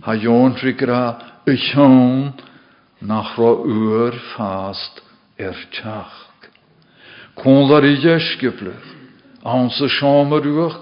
ha 0.01 0.13
jóntri 0.13 0.73
gra 0.77 1.17
i 1.47 1.55
teón 1.57 2.33
nach 3.01 3.37
ra 3.37 3.51
uair 3.65 4.13
fást 4.35 5.01
ar 5.39 5.57
teach. 5.71 6.49
Cólar 7.37 7.85
i 7.85 7.95
dheiscipleh, 8.01 8.85
an 9.43 9.69
sa 9.69 9.87
seomar 9.87 10.45
uach 10.45 10.81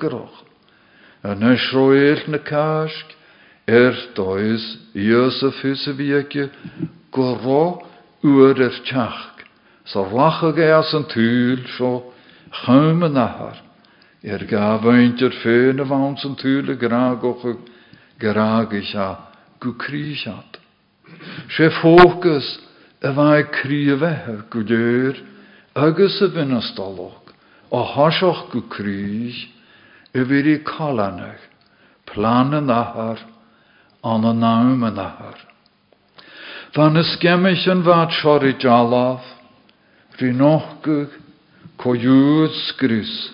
casg, 2.39 3.15
er 3.67 3.95
does 4.15 4.77
Iosef 4.93 5.61
hys 5.63 5.87
y 5.87 5.93
fiege, 5.97 6.49
goro 7.11 7.81
uer 8.23 8.59
er 8.59 8.75
tiach. 8.83 9.31
So 9.85 10.03
lacha 10.03 10.51
ge 10.55 10.67
as 10.67 10.93
an 10.93 11.05
so 11.77 12.11
chym 12.51 13.03
yn 13.03 13.17
ahar. 13.17 13.61
Er 14.23 14.45
gaf 14.49 14.85
eint 14.89 15.21
er 15.21 15.33
ffyn 15.41 15.81
y 15.81 15.85
fawns 15.85 16.25
an 16.25 16.35
tŵl 16.39 16.73
y 16.73 16.77
gragoch 16.81 17.45
y 17.45 17.55
grag 18.19 18.73
i 18.73 18.81
sia 18.85 19.09
go 19.59 19.73
críisiad. 19.73 20.59
sé 21.55 21.69
fógus 21.81 22.47
a 23.01 23.11
bhaid 23.13 23.51
críomhethe 23.51 24.49
go 24.49 24.63
dúr 24.63 25.15
agus 25.75 26.21
a 26.21 26.27
bhinastalach 26.33 27.33
ó 27.71 27.79
haseach 27.95 28.49
go 28.51 28.61
críis 28.69 29.37
i 30.13 30.23
bhí 30.23 30.63
cholanach, 30.63 31.43
nachar 32.15 33.19
nachar. 34.95 35.37
Coúd 41.77 42.51
skrús 42.69 43.31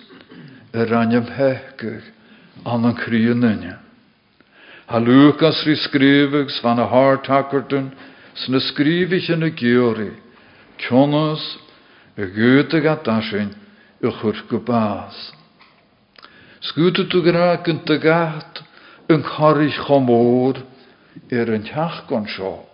a 0.72 0.84
rannem 0.84 1.26
hechcuh 1.26 2.02
an 2.64 2.84
an 2.84 2.94
críanine. 2.94 3.78
Ha 4.86 4.98
Lucas 4.98 5.64
rí 5.64 5.76
skrivegs 5.76 6.60
van 6.62 6.78
a 6.78 6.86
hátakerten 6.86 7.92
sna 8.34 8.60
skrivich 8.60 9.30
in 9.30 9.42
a 9.42 9.50
geori, 9.50 10.12
Kjonas 10.78 11.58
a 12.16 12.26
gote 12.26 12.80
gat 12.80 13.04
dasin 13.04 13.54
u 14.02 14.10
chur 14.10 14.36
go 14.48 14.58
baas. 14.58 15.32
Skute 16.60 17.08
tu 17.08 17.22
geraken 17.22 17.84
te 17.84 17.98
gat 17.98 18.62
een 19.08 19.22
charich 19.22 19.78
chomór 19.86 20.56
er 21.28 21.48
een 21.48 21.62
teach 21.62 22.06
gon 22.08 22.26
seo, 22.26 22.66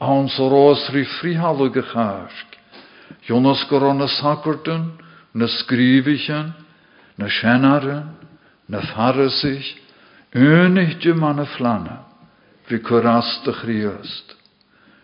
an 0.00 0.28
so 0.28 0.48
rós 0.48 0.90
rí 0.90 1.04
frihalle 1.04 1.70
gechaarsk. 1.70 2.58
Jonas 3.26 3.64
go 3.68 3.92
na 3.92 4.06
sakerten, 4.06 5.01
na 5.34 5.48
skrivichen, 5.48 6.52
na 7.16 7.28
sennaren, 7.28 8.16
na 8.68 8.80
farasich, 8.80 9.82
Unig 10.34 10.98
de 11.02 11.12
manne 11.12 11.44
flanne, 11.44 11.98
vi 12.68 12.78
kurast 12.78 13.44
de 13.44 13.52
chriust. 13.52 14.32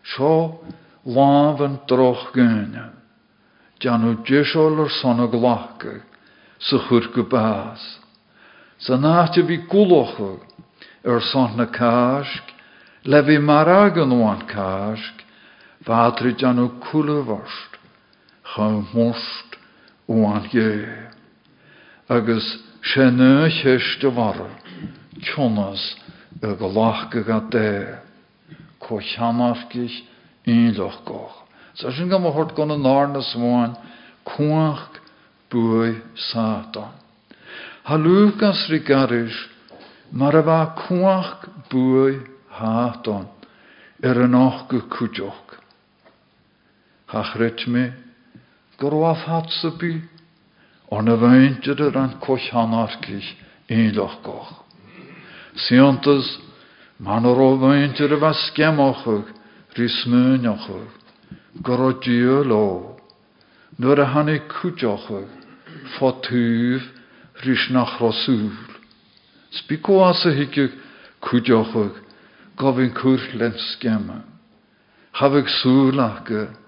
Sjo 0.03 0.65
laven 1.05 1.77
troch 1.87 2.33
jesholler 4.25 4.89
sonne 4.89 5.29
glake, 5.29 6.01
se 6.59 6.79
churke 6.89 7.29
baas. 7.29 8.01
Sa 8.79 8.97
nachtje 8.97 9.43
vi 9.43 9.59
kuloche, 9.69 10.41
er 11.05 11.21
sonne 11.21 11.67
kask, 11.67 12.43
levi 13.05 13.39
maragen 13.39 14.13
oan 14.13 14.47
kask, 14.49 15.25
vatri 15.85 16.33
janu 16.41 16.81
kule 16.81 17.21
worst, 17.21 17.77
cha 18.55 18.71
most 18.95 19.48
oan 19.48 19.48
je. 20.09 20.87
Agus 22.09 22.59
senne 22.83 23.51
cheste 23.51 24.09
warre, 24.09 24.49
Tjonas 25.21 25.97
y 26.41 26.55
golachge 26.57 27.25
ga 27.25 27.41
de. 27.51 27.99
Ko 28.79 29.01
chanafgich 29.01 30.05
inloch 30.47 31.05
goch. 31.05 31.45
So 31.75 31.91
sy'n 31.91 32.09
gam 32.09 32.25
hort 32.25 32.55
gon 32.57 32.73
yn 32.73 32.87
arnas 32.87 33.35
mwan, 33.37 33.77
kwach 34.25 34.99
bwy 35.51 36.01
satan. 36.15 36.95
Ha 37.85 37.97
Lucas 37.97 38.69
rigarish, 38.71 39.37
mar 40.11 40.37
a 40.37 40.43
ba 40.43 40.75
kwach 40.77 41.47
bwy 41.71 42.23
hatan, 42.49 43.29
er 44.03 44.25
yn 44.25 44.35
och 44.35 44.69
gy 44.71 44.81
cwjoch. 44.89 45.59
Ha 47.13 47.23
chryt 47.33 47.67
gorwaf 48.79 49.27
hat 49.27 49.51
sybi, 49.61 50.01
on 50.91 51.11
y 51.11 51.17
feintir 51.19 51.81
yr 51.83 51.97
an 51.99 52.15
coch 52.23 52.47
hanargich 52.55 53.35
inloch 53.69 54.21
goch. 54.23 54.53
Siantas 55.59 56.39
man 56.99 57.27
gorodjulo, 61.63 62.97
nur 63.79 64.01
a 64.01 64.07
kutjochug, 64.49 65.29
fotuv, 65.99 66.83
risnach 67.45 68.01
rosul. 68.01 68.53
Spiko 69.51 70.05
asa 70.05 70.31
hikke 70.31 70.71
kutjochug, 71.21 71.95
gavin 72.57 72.95
kurlen 72.95 73.55
skemma. 73.59 74.23
Havig 75.13 75.49
sulake, 75.49 76.47
gur 76.47 76.68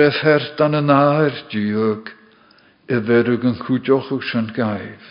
e 0.00 0.10
fert 0.16 0.60
an 0.64 0.78
y 0.78 0.80
nair 0.80 1.34
diog, 1.52 2.08
e 2.88 3.00
verug 3.04 3.44
yn 3.44 3.58
kutjochug 3.60 4.24
sy'n 4.24 4.48
gaif. 4.56 5.10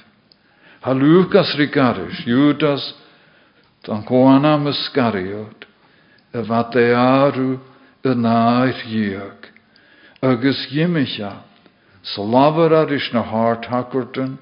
Judas, 2.26 2.88
dan 3.86 4.02
Coana 4.08 4.58
Muscariot, 4.58 5.68
y 6.34 6.42
fate 6.50 6.88
arw 6.98 7.60
y 8.02 8.16
nair 8.18 8.82
iag, 8.90 9.50
agus 10.26 10.66
slaver 12.02 12.74
ar 12.74 12.90
na 13.14 13.22
hart 13.22 13.70
hakkerten, 13.70 14.40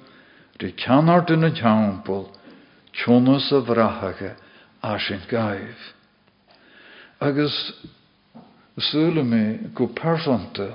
de 0.60 0.72
canart 0.72 1.30
in 1.30 1.44
y 1.44 1.52
tjampel, 1.60 2.30
tjonas 2.96 3.52
y 3.52 3.60
syle 8.82 9.24
me 9.24 9.72
go 9.74 9.88
persante, 9.88 10.70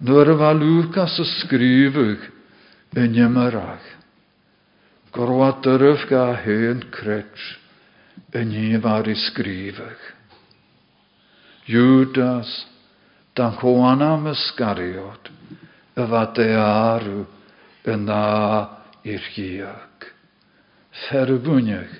nur 0.00 0.28
y 0.28 0.36
fa 0.38 0.52
Lucas 0.52 1.18
y 1.22 1.26
skrifug 1.40 2.26
yn 2.96 3.16
ymarach. 3.26 3.86
Gorwad 5.16 5.62
dyrf 5.64 6.04
ga 6.10 6.34
hen 6.44 6.84
crech 6.92 7.44
yn 8.36 8.52
i 8.52 8.68
far 8.82 9.08
i 9.08 9.16
sgrifach. 9.16 10.04
Judas, 11.66 12.50
dan 13.34 13.56
chwana 13.58 14.14
mysgariod, 14.20 15.30
y 15.96 16.06
fad 16.12 16.38
e 16.40 16.50
arw 16.60 17.24
yn 17.92 18.06
na 18.08 18.22
i'r 19.06 19.28
giag. 19.34 20.08
Ferbwynach 21.06 21.92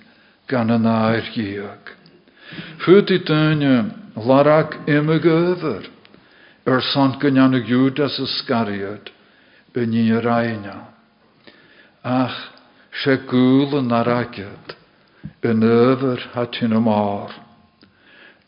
gan 0.51 0.73
y 0.73 0.79
na 0.81 0.97
i'r 1.19 1.31
giag. 1.35 1.93
Fwyd 4.17 4.25
i 4.25 4.25
dynia 4.25 4.25
larag 4.25 4.89
im 4.89 5.11
y 5.11 5.19
gyfer, 5.21 5.89
yr 6.65 6.83
sant 6.83 7.21
gynnan 7.21 7.55
y 7.55 7.63
Judas 7.69 8.19
ysgariod 8.19 9.11
yn 9.77 9.93
i'r 9.93 10.27
aina. 10.27 10.89
Ach, 12.03 12.37
sé 12.93 13.19
gúil 13.29 13.77
an 13.77 13.91
naragiad 13.93 14.73
yn 15.45 15.63
yfyr 15.63 16.23
hatyn 16.33 16.73
y 16.73 16.81
môr, 16.81 17.35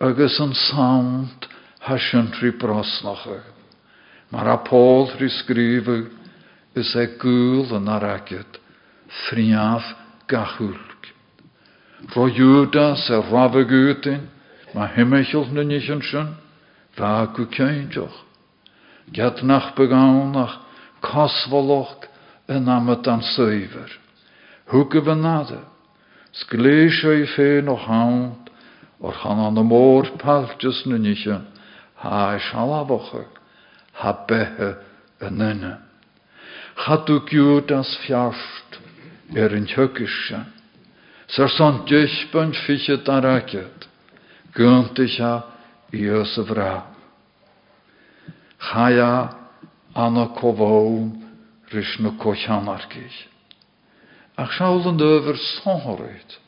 agus 0.00 0.38
yn 0.40 0.54
sound 0.54 1.48
hasyn 1.85 2.33
rhi 2.38 2.50
brosnocha. 2.57 3.42
Mae'r 4.33 4.48
apol 4.54 5.12
rhi 5.18 5.28
sgrifw 5.28 6.09
is 6.76 6.94
e 6.96 7.07
gŵl 7.20 7.76
yn 7.76 7.85
naragiad, 7.85 8.57
ffriaf 9.26 9.85
gachwlg. 10.28 11.12
Ro 12.16 12.28
Judas 12.28 13.11
e 13.11 13.20
rafa 13.28 13.64
gwytyn, 13.68 14.28
mae 14.74 14.92
hymechol 14.96 15.48
na 15.52 15.64
sy'n, 15.64 16.35
fa 16.96 17.28
gw 17.35 17.48
ceinjoch. 17.54 18.24
Gad 19.14 19.42
nach 19.42 19.72
begawn 19.76 20.35
nach 20.37 20.59
cosfoloch 21.00 22.09
yn 22.48 22.68
amat 22.68 23.09
an 23.09 23.22
syfer. 23.22 23.90
Hoeke 24.72 25.00
van 25.04 25.22
nade. 25.24 25.61
Sklees 26.33 27.00
je 27.00 27.26
fe 27.26 27.61
nog 27.64 27.87
hand, 27.87 28.50
or 29.00 29.12
gaan 29.12 29.38
aan 29.38 29.54
de 29.54 29.62
ha 33.94 34.12
en 36.96 37.11
u 37.11 37.18
kjut 37.26 37.72
as 37.74 37.96
son 41.48 41.83
djöchbund 41.87 42.57
fische 42.57 43.02
daraket, 43.02 43.88
gunt 44.59 44.99
ich 44.99 45.21
ha 45.21 45.44
iose 45.92 46.42
vra. 46.42 46.87
Chaya 48.59 49.37
anna 49.94 50.27
kovoum, 50.35 51.23
rishnu 51.71 52.18
kochanarkish. 52.18 53.29
Ach 54.37 54.51
yn 54.90 54.99
dyfr 54.99 55.38
sonhorid. 55.38 56.38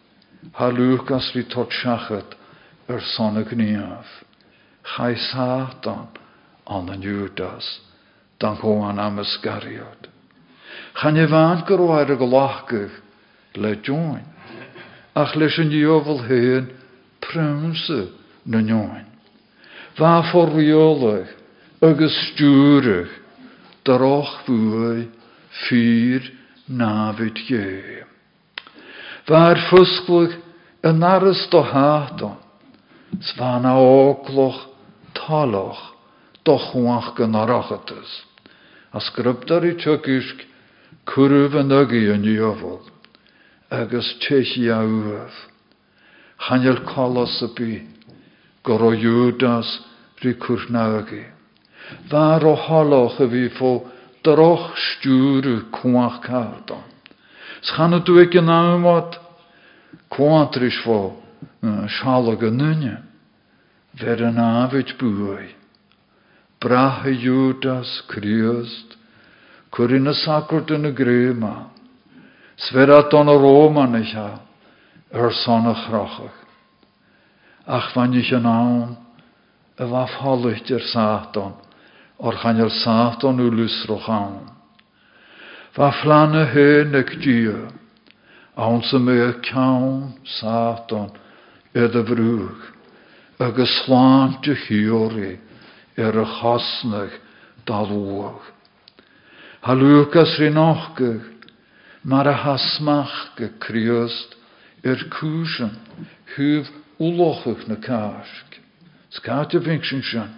Ha 0.58 0.70
Lucas 0.74 1.30
fi 1.34 1.44
tot 1.44 1.70
siachat 1.70 2.34
yr 2.90 3.02
son 3.14 3.38
y 3.38 3.44
gniaf. 3.46 4.10
Chai 4.82 5.14
Satan 5.14 6.08
an 6.66 6.90
yn 6.94 7.02
Judas 7.02 7.78
dan 8.40 8.58
chwan 8.58 8.98
am 8.98 9.22
ysgariad. 9.22 10.10
Chan 10.98 11.16
e 11.16 11.26
glachgych 12.18 12.94
le 13.54 13.76
join. 13.82 14.26
Ach 15.14 15.34
diofol 15.70 16.26
hyn 16.26 16.70
prymse 17.20 18.10
na 18.44 18.60
nioin. 18.60 19.06
Fa 19.98 20.20
fforwiolig 20.30 21.28
agus 21.82 22.16
stúrich 22.30 23.12
daroch 23.84 24.36
fwy 24.46 25.08
ffyr 25.64 26.30
nafyd 26.68 27.40
je. 27.48 28.04
Waar 29.30 29.58
fusklug 29.70 30.38
Yn 30.80 31.02
aris 31.04 31.44
do 31.52 31.60
hátan, 31.60 32.38
svan 33.20 33.66
a 33.68 33.76
ócloch 33.76 34.68
taloch, 35.12 35.92
do 36.42 36.56
chwach 36.56 37.12
gan 37.16 37.36
arachatas. 37.36 38.24
A 38.96 39.00
sgrybdar 39.00 39.66
i 39.68 39.74
tygysg, 39.76 40.46
cwrw 41.04 41.52
yn 41.60 41.74
ygu 41.76 42.00
yn 42.14 42.24
iofol, 42.32 42.80
agus 43.68 44.08
teisi. 44.24 44.72
Colos 46.84 47.42
y 47.42 47.48
bu, 47.56 47.72
goro 48.64 48.90
Judas 48.96 49.68
ri 50.22 50.34
cwrnagi. 50.34 51.24
Far 52.08 52.44
o 52.44 52.54
holoch 52.56 53.20
y 53.20 53.28
fi 53.28 53.48
fo 53.58 53.72
droch 54.24 54.72
cwach 55.70 56.20
fo 60.84 61.00
sialag 61.96 62.42
y 62.42 62.50
nynne, 62.56 62.94
fer 64.00 64.22
yn 64.24 64.40
afyd 64.40 64.96
bwy. 65.00 65.48
Brach 66.60 67.04
y 67.08 67.16
Judas 67.20 68.02
Christ, 68.08 68.96
cwrin 69.72 70.08
y 70.08 70.14
yn 70.76 70.88
y 70.88 70.92
grema, 70.96 71.70
y 73.32 73.36
son 75.12 75.66
y 75.66 75.74
chrochach. 75.74 76.38
Ach 77.66 77.96
ich 78.14 78.32
yn 78.32 78.46
awn, 78.46 78.96
y 79.78 79.86
faf 79.88 80.14
holycht 80.22 80.70
i'r 80.70 80.84
Satan, 80.90 81.54
o'r 82.18 82.36
chanel 82.42 82.70
Satan 82.70 83.40
yw 83.40 83.50
lwsroch 83.54 84.08
awn. 84.08 84.50
Fa 85.74 85.90
flan 86.00 86.34
y 86.34 86.44
hyn 86.54 86.98
ag 86.98 87.14
dia, 87.22 87.68
awn 88.56 88.82
sy'n 88.82 89.04
me 89.06 89.16
y 89.28 89.30
cawn 89.46 90.12
Satan 90.38 91.10
edd 91.74 91.96
y 91.96 92.02
frwg, 92.10 92.66
ag 93.40 93.60
y 93.62 93.68
slant 93.76 94.50
y 94.50 94.56
hiori 94.66 95.32
er 95.96 96.18
y 96.18 96.26
chosnag 96.38 97.14
dalwag. 97.68 98.42
Ha 99.64 99.74
Lucas 99.76 100.38
rin 100.40 100.58
ochgag, 100.58 101.24
mar 102.02 102.28
a 102.28 102.34
hasmach 102.34 103.36
ge 103.36 103.50
kriust 103.60 104.39
er 104.82 105.04
kusen, 105.10 105.76
hyf 106.36 106.68
ulochach 106.98 107.66
na. 107.68 107.78
Skat 109.10 109.52
je 109.52 109.60
vinksyn 109.60 110.02
sjan, 110.02 110.30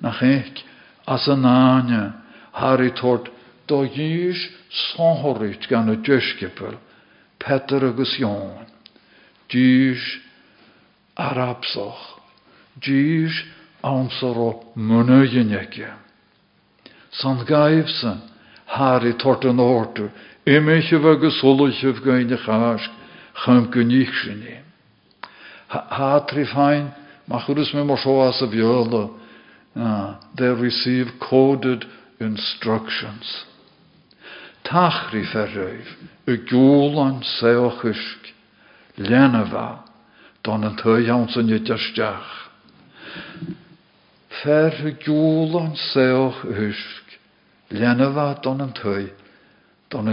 nach 0.00 0.22
ek, 0.22 0.64
as 1.06 1.28
an 1.28 1.42
náine 1.42 2.14
Harry 2.52 2.90
tort 2.90 3.28
do 3.66 3.84
dhíis 3.84 4.48
sánthiricht 4.70 5.68
gan 5.68 5.86
na 5.86 5.94
deiscipel 5.94 6.78
Peter 7.38 7.84
agus 7.86 8.16
Jón. 8.18 8.66
Díis 9.50 10.20
arabsoch, 11.16 12.20
díis 12.80 13.34
ansar 13.82 14.38
o 14.38 14.64
munagineke. 14.76 15.90
San 17.10 17.44
gaifsan, 17.46 18.20
Harry 18.66 19.14
tort 19.14 19.44
an 19.44 19.58
ortu, 19.58 20.10
imiche 20.46 20.94
agus 20.94 21.40
chask, 21.42 22.90
chum 23.44 23.70
machurus 27.28 27.72
me 27.74 27.82
mor 27.84 28.28
as 28.28 28.42
a 28.42 28.46
viola, 28.46 29.10
uh, 29.76 30.16
they 30.36 30.46
receive 30.46 31.06
coded 31.20 31.84
instructions. 32.20 33.44
Tachri 34.64 35.24
ferreif, 35.32 35.86
y 36.26 36.36
gŵlan 36.50 37.22
seochysg, 37.24 38.28
lenafa, 38.98 39.84
don 40.44 40.64
twy 40.76 41.06
iawn 41.08 41.28
sy'n 41.32 41.54
ydystiach. 41.56 42.34
Fer 44.42 44.76
y 44.84 44.92
gŵlan 45.00 45.72
seochysg, 45.80 47.16
lenafa 47.72 48.34
don 48.44 48.60
yn 48.66 48.74
twy, 48.76 49.08
don 49.88 50.12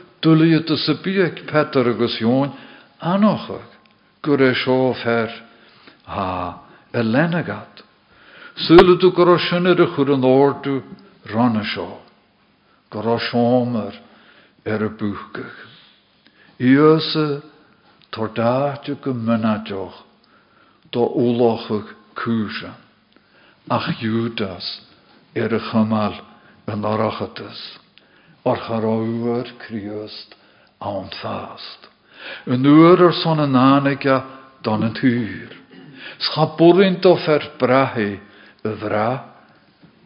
chafig 0.21 0.37
dwlu 0.37 0.45
y 0.45 0.63
dysybiag 0.63 1.45
Peter 1.47 1.87
agos 1.87 2.21
Ion 2.21 2.51
anochag, 2.99 3.65
gwr 4.21 4.41
e 4.41 4.53
sio 4.55 4.93
fer, 4.93 5.29
ha, 6.05 6.61
y 6.93 7.01
lenagad. 7.03 7.83
Sŵl 8.55 8.97
ydw 8.97 9.11
gyro 9.15 9.37
synnyd 9.39 9.79
y 9.79 9.87
chwr 9.95 10.13
yn 10.13 10.23
ordw 10.23 10.81
ran 11.31 11.57
y 11.57 11.65
sio. 11.65 12.01
Gyro 12.91 13.17
siomer 13.19 13.97
er 14.65 14.83
y 14.83 14.89
bwchgach. 14.89 15.65
Ios 16.59 17.15
y 17.15 17.41
tordach 18.11 18.87
y 18.89 18.95
gymynadioch 19.01 20.03
do 20.91 21.07
wlochwg 21.07 21.95
cwsa. 22.13 22.75
Ach 23.69 23.89
orachadys. 28.43 28.45
O'r 28.45 28.57
charowyr 28.57 29.47
Criost 29.59 30.35
awn 30.79 31.09
fast. 31.21 31.89
Yn 32.47 32.65
ŵr 32.65 33.01
o'r 33.07 33.13
son 33.13 33.39
yn 33.39 33.55
anega 33.55 34.23
don 34.63 34.83
yn 34.83 34.93
tŵr. 34.93 35.53
Schaporint 36.19 37.05
of 37.05 37.27
er 37.27 37.51
brahe 37.59 38.19
y 38.63 38.73
fra, 38.81 39.25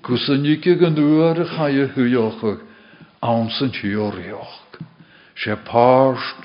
gwsynnig 0.03 0.65
y 0.67 0.75
gynwyr 0.79 1.41
y 1.43 1.47
chai 1.55 1.75
y 1.79 1.87
hwyochog, 1.95 2.61
awn 3.21 3.49
sy'n 3.51 3.73
hiorioch. 3.73 4.79
Se 5.35 5.55
parst 5.67 6.43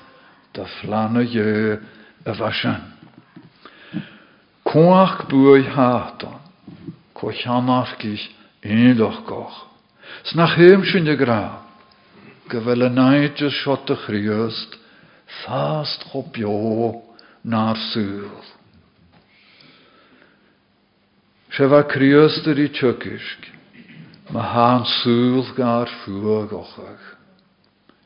da 0.55 0.67
flanne 0.81 1.25
je 1.27 1.79
y 2.27 2.35
fashan. 2.35 2.83
Cwach 4.67 5.27
bwy 5.31 5.67
hatan, 5.71 6.39
co 7.15 7.31
chanargich 7.33 8.31
einloch 8.63 9.25
goch. 9.27 9.67
Snach 10.31 10.57
gyfel 12.51 12.87
y 12.87 12.91
naid 12.95 13.41
y 13.41 13.51
siot 13.61 13.91
y 13.91 13.97
chriast, 14.05 14.75
fast 15.45 16.09
chopio 16.11 16.57
na'r 17.47 17.79
sŵl. 17.91 18.51
Se 21.51 21.67
bha 21.67 21.83
críosta 21.91 22.55
í 22.55 22.69
tukisk, 22.75 23.49
ma 24.31 24.43
há 24.53 24.69
súl 25.03 25.43
gar 25.57 25.91
fuag 26.03 26.53
ochach. 26.55 27.07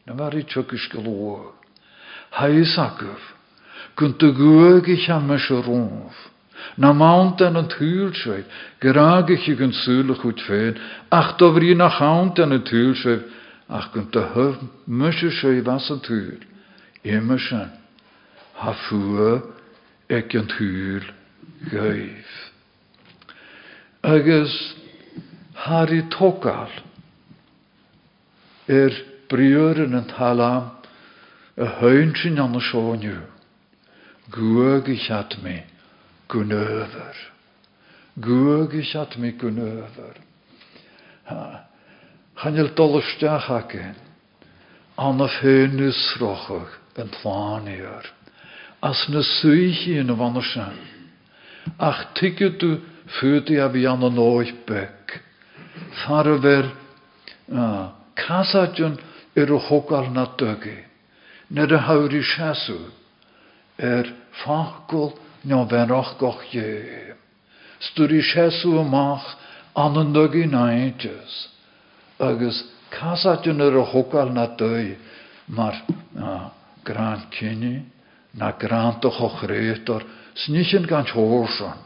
Na 0.06 0.14
mar 0.16 0.36
í 0.36 0.44
tukisk 0.48 0.96
go 0.96 1.52
Hais 2.34 2.78
am 5.08 5.28
me 5.28 5.38
se 5.38 5.54
rof. 5.54 6.16
Na 6.76 6.92
an 7.56 7.68
thuúlseid, 7.68 8.44
geraagich 8.80 9.48
ik 9.48 9.60
een 9.60 9.72
súle 9.72 10.14
goed 10.14 10.40
féin, 10.40 10.78
ach 11.10 11.36
do 11.36 11.52
bhrí 11.52 11.76
nach 11.76 12.00
haunt 12.00 12.38
an 12.38 12.52
an 12.52 12.64
thuúlseid, 12.64 13.22
ach 13.68 13.92
kunt 13.92 14.12
de 14.12 14.22
huf 14.34 14.56
muise 14.86 15.30
sé 15.30 15.64
was 15.64 15.90
an 15.90 16.00
thuúl. 16.00 16.40
Immer 17.02 17.38
sin, 17.38 17.70
ha 18.54 18.72
fua 18.88 19.42
ek 20.08 20.34
an 20.34 20.48
thuúl 20.48 21.04
geif 21.70 22.44
agus 24.04 24.74
Harry 25.54 26.02
tógal 26.10 26.70
er 28.68 28.90
briúrin 29.28 29.94
an 29.94 30.08
talam 30.08 30.70
a 31.56 31.66
sin 32.20 32.38
an. 32.38 33.22
Guag 34.30 34.88
ich 34.88 35.08
hat 35.08 35.42
me 35.42 35.64
gunöver. 36.28 37.14
Guag 38.20 38.74
ich 38.74 38.94
hat 38.94 39.16
me 39.18 39.32
gunöver. 39.32 40.14
Chan 41.28 41.63
il 42.56 42.74
dollisteach 42.74 43.50
ake 43.50 43.94
an 44.96 45.20
a 45.20 45.28
fénus 45.28 46.18
rochach 46.20 46.72
an 46.96 47.08
tlániar. 47.08 48.04
As 48.82 49.08
na 49.08 49.22
suichi 49.22 49.98
in 49.98 50.10
a 50.10 50.14
vanna 50.14 50.42
Ach 51.78 52.12
du 52.58 52.80
Fwyd 53.18 53.50
a 53.60 53.70
fi 53.70 53.86
an 53.86 54.18
oes 54.18 54.52
bec. 54.66 55.20
Far 56.04 56.28
y 56.28 56.38
fer 56.40 56.70
casadjon 58.14 58.98
yr 59.36 59.52
o 59.52 59.58
hogal 59.58 60.10
na. 60.12 60.26
Nid 61.50 61.72
y 61.72 61.80
hawr 61.86 62.12
i 62.12 62.22
siasw. 62.22 62.90
er 63.78 64.06
fachgol 64.44 65.14
nio 65.44 65.64
venroch 65.66 66.14
goch 66.18 66.44
amach 68.80 69.36
anandog 69.74 70.34
in 70.34 70.54
eintjes. 70.54 71.53
Agus 72.18 72.62
casatjun 72.90 73.60
er 73.60 73.76
a 73.78 73.84
hokal 73.84 74.32
na 74.32 74.46
mar 75.48 75.74
gran 76.84 77.22
na 78.34 78.52
gran 78.52 79.00
toch 79.00 79.20
snichen 80.34 80.86
gan 80.86 81.04
chorsan. 81.04 81.78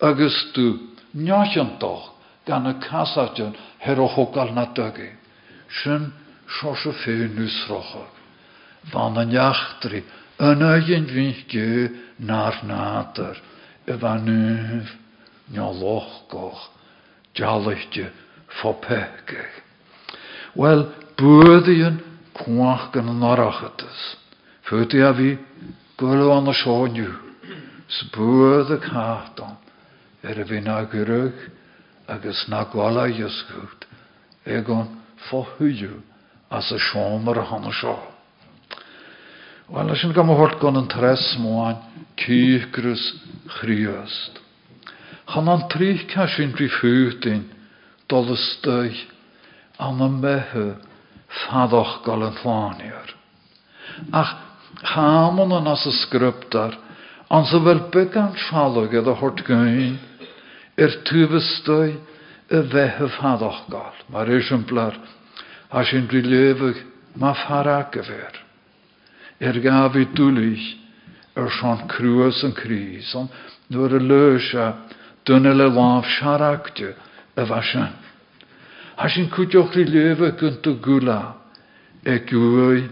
Agus 0.00 0.52
tu 0.54 0.78
njachan 1.14 1.78
toch, 1.78 2.12
gan 2.46 2.66
a 2.66 2.74
casatjun 2.74 3.54
her 3.78 4.00
a 4.00 4.06
hokal 4.08 4.52
na 4.54 4.66
dui. 4.66 5.10
Sin 5.82 6.12
sose 6.60 6.92
fé 7.04 7.28
nusrocha. 7.28 8.06
Van 8.92 9.16
an 9.18 9.30
jachtri, 9.30 10.04
yn 10.38 10.60
ygyn 10.60 11.06
fi'n 11.08 11.34
gw 11.48 11.88
na'r 12.18 12.58
nader, 12.68 13.40
y 13.88 13.96
fan 13.98 14.26
nyf, 14.28 14.92
nioloch 15.50 16.28
goch. 16.28 16.70
Wel, 20.54 20.86
bwyddion 21.18 21.98
cwach 22.38 22.90
gan 22.94 23.10
yn 23.10 23.26
orachadys. 23.26 24.02
Fwyddi 24.68 25.02
a 25.02 25.10
fi, 25.18 25.32
gwylw 25.98 26.30
an 26.30 26.50
y 26.50 26.54
sioniw, 26.60 27.12
sbwyd 27.98 28.70
y 28.76 28.78
cadon, 28.86 29.56
er 30.22 30.38
y 30.40 30.46
fi 30.48 30.60
na 30.64 30.80
i 33.10 33.24
ysgwyd, 33.26 33.86
egon 34.56 34.92
ffohwyw 35.26 35.98
as 36.54 36.70
a 36.72 36.78
hann 37.50 37.66
sio. 37.74 37.96
Wel, 39.72 39.90
as 39.90 40.04
yn 40.06 40.14
gam 40.14 40.30
o 40.30 40.36
hort 40.38 40.60
gan 40.62 40.78
yn 40.78 40.90
tres 40.92 41.24
mwan, 41.40 41.80
cyrgrys 42.20 43.04
chriast. 43.58 44.38
Han 45.32 45.48
an 45.48 45.66
trich 45.72 46.06
casyn 46.12 46.52
dri 46.54 46.68
ffwydyn, 46.70 47.46
dol 48.12 48.30
ystau, 48.36 48.92
an 49.78 50.00
y 50.00 50.08
mehe 50.08 50.66
fadoch 51.44 52.02
gal 52.04 52.22
ffaniar. 52.38 53.14
Ach, 54.12 54.34
chamon 54.82 55.52
an 55.52 55.66
as 55.66 55.86
y 55.86 55.92
sgryptar, 56.04 56.76
an 57.30 57.44
bygan 57.90 58.34
falog 58.48 58.94
edrych 58.94 59.18
hort 59.18 59.42
gyn, 59.46 59.98
er 60.76 60.94
gal. 63.70 63.94
Mae'r 64.12 64.34
esiamplar, 64.38 64.98
a 65.70 65.82
sy'n 65.82 66.06
dwi 66.10 66.22
lefyg, 66.22 66.80
ma 67.18 67.34
farag 67.34 67.98
y 67.98 68.06
fer. 68.06 68.40
Er 69.40 69.58
gaf 69.60 69.96
i 69.98 70.06
dwlich, 70.14 70.66
er 71.34 71.50
sian 71.50 71.86
crwys 71.90 72.44
yn 72.46 72.54
cris, 72.54 73.14
ond 73.18 73.32
nŵr 73.74 73.98
y 73.98 74.02
lysio, 74.06 74.70
dyna 75.26 75.54
le 75.56 75.68
laf 75.72 76.06
siaragdio 76.18 76.94
y 77.34 77.46
fasyn. 77.48 77.90
Has 77.90 78.03
sy'n 79.10 79.30
cwtioch 79.32 79.74
i 79.80 79.84
lefa 79.88 80.34
gynt 80.38 80.66
o 80.70 80.74
gwla, 80.82 81.20
e 82.04 82.18
gwy 82.28 82.84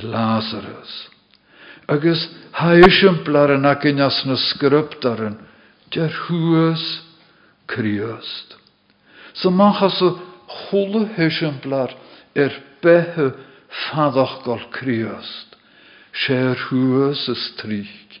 Lazarus. 0.00 0.92
Agus 1.92 2.28
ha 2.56 2.72
isiamplar 2.78 3.52
yn 3.56 3.66
ac 3.68 3.84
yn 3.90 4.00
as 4.00 4.22
na 4.24 4.36
sgryptaren, 4.38 5.36
der 5.92 6.12
hwys 6.26 6.84
criast. 7.68 8.56
So 9.34 9.50
machas 9.50 9.98
o 10.02 10.14
chwle 10.48 11.08
isiamplar 11.26 11.92
er 12.34 12.54
bethe 12.82 13.32
fadach 13.88 14.40
gol 14.46 14.62
criast. 14.72 15.56
Sér 16.12 16.56
hwys 16.68 17.26
y 17.28 17.36
strych, 17.48 18.20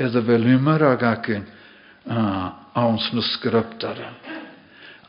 edrych 0.00 0.26
fel 0.28 0.48
ymer 0.56 0.84
ag 0.92 1.04
acyn 1.04 1.46
awns 2.06 3.08
na 3.12 3.22
sgryptaren. 3.32 4.16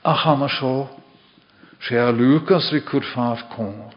A 0.04 0.14
chana 0.16 0.48
sio, 0.52 0.88
sé 1.86 2.00
a 2.00 2.12
Lucas 2.12 2.72
ri 2.74 2.82
ffaf 2.82 3.44
cwr, 3.54 3.94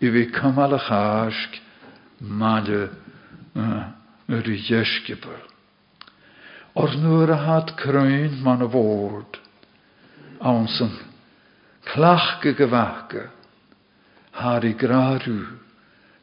i 0.00 0.10
fi 0.10 0.24
cymal 0.32 0.76
y 0.76 0.80
chasg, 0.86 1.60
malle 2.20 2.88
yr 4.30 4.48
i 4.48 4.58
jesgibel. 4.64 5.40
Or 6.74 6.94
nw'r 6.96 7.32
a 7.34 7.38
had 7.44 7.74
cryn 7.76 8.40
man 8.44 8.64
y 8.64 8.70
fod, 8.72 9.40
awns 10.40 10.80
yn 10.80 10.94
clach 11.92 12.38
gygyfagau, 12.44 13.28
har 14.40 14.64
i 14.64 14.72
graru, 14.78 15.40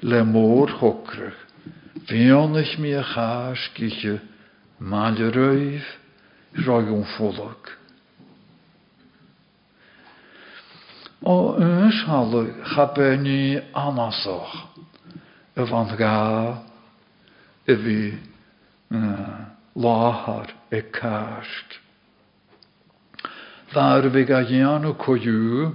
le 0.02 0.24
môr 0.24 0.72
hokrach, 0.80 1.44
Fionnich 2.08 2.78
mi 2.80 2.94
a 2.94 3.04
roi 5.36 5.84
un 11.28 11.34
folog. 11.34 11.56
O 11.56 11.56
uns 11.60 12.06
halle 12.08 12.54
chabe 12.64 13.18
ni 13.18 13.60
anasoch, 13.74 14.68
y 15.58 15.62
van 15.64 15.98
ga, 15.98 16.64
y 17.68 17.76
fi 17.76 18.14
lahar 19.76 20.48
e 20.72 20.82
kasht. 20.82 21.80
Daar 23.74 24.10
vi 24.10 24.24
ga 24.24 24.42
janu 24.44 24.94
koju, 24.94 25.74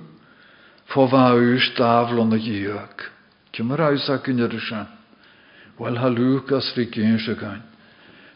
fo 0.86 1.06
va 1.06 1.34
us 1.34 1.70
davlon 1.76 2.32
y 2.32 2.38
giag. 2.38 3.10
Cymar 3.52 3.80
aws 3.80 4.08
ac 4.08 4.28
yn 4.28 4.40
yr 4.40 4.54
ysyn. 4.56 4.88
Wel 5.78 5.98
ha 5.98 6.08
Lucas 6.08 6.72
ri 6.76 6.86
gyns 6.86 7.28
y 7.28 7.36
gain. 7.36 7.62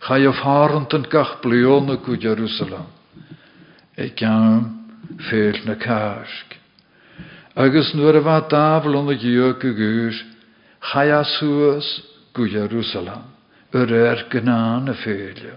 Chai 0.04 0.26
o 0.26 0.32
farant 0.32 0.92
yn 0.92 1.08
gach 1.08 1.40
blion 1.40 1.88
y 1.88 1.96
Jerusalem. 2.20 2.86
Agus 7.56 7.94
nw'r 7.96 8.18
fa 8.20 8.40
davlon 8.52 9.08
y 9.14 9.16
giag 9.16 9.62
y 9.64 9.70
gys, 9.78 10.18
chai 10.90 11.08
a 11.08 11.22
sŵas 11.24 11.88
gwy 12.36 12.50
Jerusalem. 12.52 13.22
Yr 13.72 13.92
er 13.96 14.24
gynan 14.28 14.92
y 14.92 14.94
ffeilio. 15.00 15.56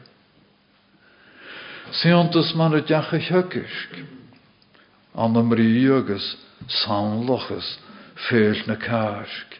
Siantas 1.99 2.53
man 2.55 2.77
diach 2.87 3.11
y 3.17 3.19
hygysg. 3.27 3.99
An 5.19 5.35
ymri 5.41 5.67
agus 5.91 6.37
sanlochus 6.85 7.67
féil 8.29 8.63
na 8.67 8.79
cáisc, 8.79 9.59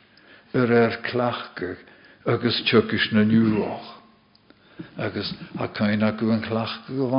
ar 0.56 0.72
ar 0.72 1.00
clachgach 1.10 1.84
agus 2.24 2.64
tuis 2.72 3.12
na. 3.12 3.28
Agus 4.98 5.34
a 5.60 5.68
cain 5.68 6.04
a 6.04 6.12
go 6.16 6.32
an 6.32 6.42
go 6.48 7.12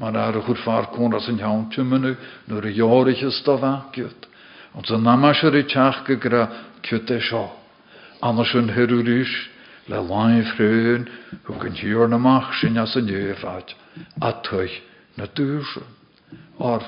mar 0.00 0.16
ar 0.16 0.38
a 0.38 0.42
chud 0.42 0.58
far 0.64 0.86
cón 0.94 1.14
as 1.14 1.28
an 1.28 1.38
teantumenu 1.38 2.16
nuair 2.48 2.66
a 2.66 2.72
jóirichas 2.72 3.42
do 3.44 3.58
bhaciút, 3.58 4.26
an 4.74 4.84
san 4.84 5.04
namas 5.04 5.44
ar 5.44 5.54
i 5.54 5.62
teachga 5.62 6.16
gra 6.16 6.48
ciut 6.82 7.10
é 7.10 7.20
seo. 7.20 7.50
Anna 8.22 8.44
sin 8.44 8.68
heúris 8.68 9.30
le 9.88 10.00
láin 10.00 10.44
fréin 10.56 11.06
chu 11.44 11.52
gan 11.60 11.76
tíor 11.76 12.08
naach 12.08 12.60
sin 12.60 12.78
as 12.78 12.96
an 12.96 13.06
néomhhaid 13.06 13.74
a 14.20 14.32
tuich 14.42 14.80
na 15.16 15.26
dúse. 15.26 15.84
Or 16.58 16.80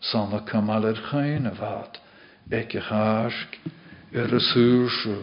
sanna 0.00 0.44
cymal 0.44 0.84
ar 0.84 0.98
chain 1.10 1.46
a 1.46 1.50
bhad. 1.50 2.02
ag 2.50 2.74
chaasg 2.88 3.56
ar 4.12 4.34
y 4.34 4.40
sŵrsw 4.50 5.14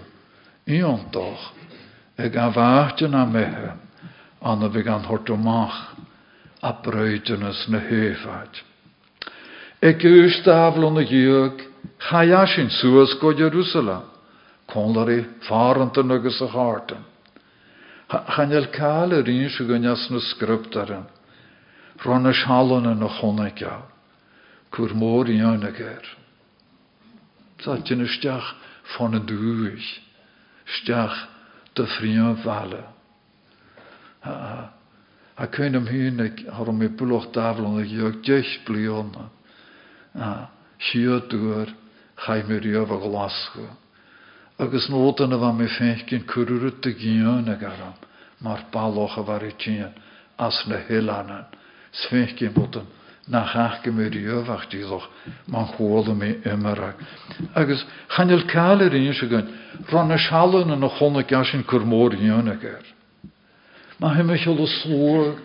iontoch 0.65 1.43
ag 2.17 2.35
a 2.35 2.47
fachtan 2.55 3.13
a 3.13 3.25
mehe 3.25 3.73
an 4.41 4.63
a 4.63 4.69
fi 4.71 4.81
gan 4.81 5.05
hortomach 5.05 5.88
a 6.61 6.73
breudenas 6.83 7.67
na. 7.71 8.63
Ag 9.81 10.03
yw'r 10.03 10.31
staflon 10.41 10.99
y 10.99 11.05
giog 11.07 11.61
chayasin 12.09 12.67
sŵas 12.81 13.15
go 13.21 13.31
Jerusalem 13.33 14.03
konlari 14.67 15.23
farantan 15.47 16.11
agus 16.11 16.41
a 16.41 16.47
cael 18.75 19.15
yr 19.21 19.31
un 19.31 19.49
sy'n 19.53 19.69
gynias 19.69 20.09
na 20.11 20.19
sgryptaren 20.19 21.07
ron 22.05 22.27
y 22.27 22.33
sialon 22.41 22.91
yn 22.91 23.07
y 23.07 23.09
chonegau 23.19 23.85
cwr 24.75 24.93
môr 24.93 25.29
i 25.31 25.39
yn 25.41 25.65
y 25.65 25.71
ger. 25.73 26.05
Zat 27.63 27.87
je 27.87 27.95
een 27.95 28.07
stach 28.07 28.55
van 28.95 29.13
een 29.13 29.25
duur. 29.25 29.79
Stach 30.65 31.27
de 31.73 31.87
vriend 31.87 32.39
vallen. 32.43 32.85
Ha 35.39 35.47
kun 35.47 35.73
hem 35.73 35.85
heen, 35.85 36.19
ik 36.19 36.43
had 36.47 36.65
hem 36.65 36.77
met 36.77 36.95
buloch 36.95 37.27
tafel 37.31 37.65
en 37.65 37.77
ik 37.77 37.89
jeuk 37.89 38.23
dich 38.23 38.63
blion. 38.63 39.11
Sier 40.77 41.23
door, 41.27 41.67
ga 42.15 42.33
je 42.33 42.43
me 42.47 42.57
rieven 42.57 43.01
glasge. 43.01 43.59
Agus 44.57 44.87
noten 44.87 45.39
van 45.39 45.55
me 45.55 45.67
fenkin 45.67 46.25
kururut 46.25 46.81
te 46.81 46.93
gion 46.93 47.49
agaram. 47.49 47.93
Maar 48.37 48.65
paloche 48.69 49.23
waar 49.23 49.41
het 49.41 49.59
tien, 49.59 49.93
as 50.35 50.65
ne 50.65 50.83
hilanen. 50.87 51.47
Svenkin 51.89 52.53
boten 52.53 52.85
na 53.27 53.45
chaachge 53.45 53.91
mé 53.91 54.09
diohachtíoch 54.09 55.09
man 55.45 55.65
chóla 55.65 56.13
mé 56.13 56.35
immerach. 56.43 56.95
Agus 57.53 57.85
chanil 58.07 58.45
cáile 58.45 58.87
ríon 58.89 59.13
se 59.13 59.27
gunn 59.27 59.47
na 59.91 60.17
na. 62.41 62.98
Maar 63.99 64.15
hij 64.15 64.23
mich 64.23 64.47
al 64.47 64.67
sloor 64.67 65.39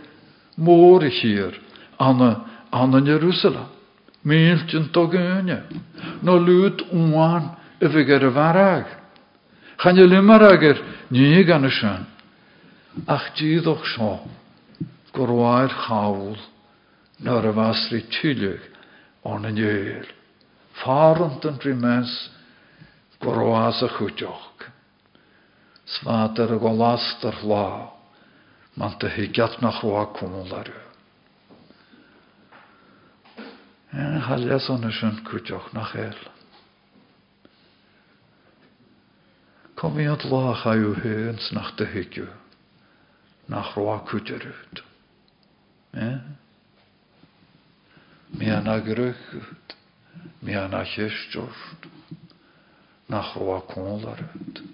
moor 0.57 1.03
hier 1.03 1.61
aan 1.97 2.45
aan 2.71 3.05
Jeruzalem. 3.05 3.67
Meeltjen 4.21 4.91
toch 4.91 5.13
een. 5.13 5.63
No 6.21 6.45
luut 6.45 6.85
oan 6.91 7.57
if 7.79 7.95
er 7.95 8.33
warag. 8.33 8.87
Gaan 9.77 9.95
je 9.95 10.07
limmer 10.07 10.83
nie 11.09 11.45
gan 11.45 11.71
shan. 11.71 12.07
Ach 13.07 13.35
die 13.35 13.61
doch 13.61 13.87
scho. 13.87 14.21
Gorwair 15.13 15.69
chawl. 15.69 16.37
Nor 17.19 17.47
a 17.47 17.53
wasri 17.53 18.05
tuilig 18.09 18.61
on 19.23 19.45
yn 19.45 19.57
jöl. 19.57 20.07
Farant 20.73 21.45
yn 21.45 21.59
rimes 21.63 22.31
gorwas 23.21 23.83
a 23.83 23.89
chwtioch. 23.89 24.71
Svater 25.85 26.53
a 26.53 26.59
golaster 26.59 27.35
la. 27.43 27.94
만트 28.77 29.07
히갓나 29.07 29.71
хуа 29.71 30.07
кумулары. 30.07 30.75
Эн 33.93 34.21
халлес 34.21 34.69
оны 34.71 34.91
шын 34.91 35.23
күчок 35.23 35.73
нахел. 35.73 36.19
Комиот 39.77 40.25
лоа 40.25 40.55
хаю 40.55 40.95
хэнс 40.95 41.53
нахты 41.53 41.87
хикю. 41.87 42.29
Нах 43.47 43.75
хуа 43.75 44.03
күчерют. 44.03 44.85
Миана 48.31 48.81
грөхют. 48.81 49.77
Миана 50.41 50.85
хешчорт. 50.85 51.81
Нах 53.07 53.35
хуа 53.35 53.61
кумуларют. 53.61 54.74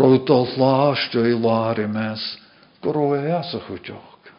O 0.00 0.46
lastio 0.56 1.24
i 1.26 1.34
i 1.84 1.86
mes. 1.86 2.22
Gro 2.80 3.14
e 3.16 3.32
as 3.32 3.52
y 3.54 3.60
chwtioch. 3.66 4.30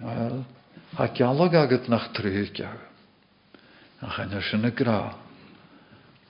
Wel, 0.00 0.44
ha 0.96 1.08
gialog 1.12 1.54
agad 1.54 1.88
nach 1.88 2.08
iawn. 2.14 2.78
Nach 4.00 4.18
sy'n 4.40 4.64
y 4.64 4.72
gra. 4.72 5.14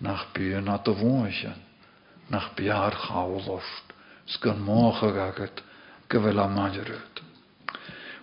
Nach 0.00 0.26
byn 0.34 0.68
at 0.72 0.88
y 0.88 0.94
fwysion. 0.98 1.60
Nach 2.32 2.50
biar 2.56 2.96
chawlost. 3.06 3.94
Sgan 4.26 4.60
moch 4.60 5.02
ag 5.04 5.16
agad 5.16 5.62
gyfel 6.08 6.40
am 6.40 6.54
majerut. 6.56 7.22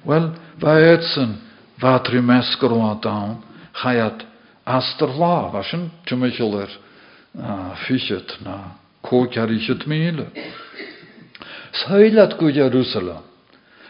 Wel, 0.05 0.33
fa 0.59 0.75
etsen, 0.81 1.37
fa 1.81 1.99
tri 1.99 2.21
mesgor 2.21 2.73
o 2.73 2.93
dawn, 3.01 3.39
chaiad 3.81 4.25
tymychel 6.05 6.53
er 7.39 7.75
fichet 7.87 8.37
na 8.43 8.75
kókjarichet 9.01 9.85
míle. 9.85 10.27
Sailat 11.71 12.37
go 12.37 12.49
Jerusalem. 12.49 13.23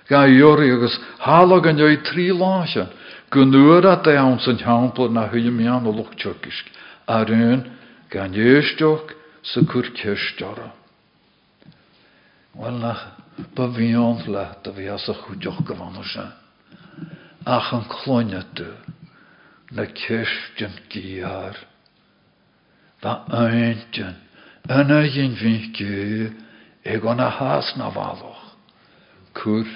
Ga 0.08 0.28
jori 0.28 0.72
agus 0.72 1.00
halag 1.20 1.68
an 1.68 1.78
joi 1.78 1.98
trí 1.98 2.32
láisen, 2.32 2.88
go 3.30 3.43
nuair 3.46 3.86
a 3.86 3.96
da 4.04 4.38
san 4.39 4.58
teampla 4.58 5.10
na 5.10 5.28
hu 5.28 5.52
mean 5.52 5.88
o 5.88 5.91
luchtjokisk, 5.91 6.66
a 7.08 7.24
rún 7.26 7.72
gan 8.10 8.34
jéisteach 8.34 9.14
sa 9.43 9.62
kur 9.62 9.86
kirstjara. 9.93 10.72
Wel 12.56 12.78
nach 12.80 13.18
ba 13.56 13.68
bhíon 13.68 14.28
le 14.28 14.46
a 14.64 14.72
bhí 14.72 14.88
as 14.88 15.10
a 15.10 15.14
chuideoch 15.14 15.66
Ba 23.06 23.22
eintjan, 23.30 24.16
yna 24.66 25.03
yin 25.06 25.36
fin 25.38 25.62
gyu, 25.78 26.34
ag 26.93 27.03
a 27.06 27.30
has 27.30 27.68
na 27.78 27.91
faloch. 27.93 28.58
Cwr 29.38 29.68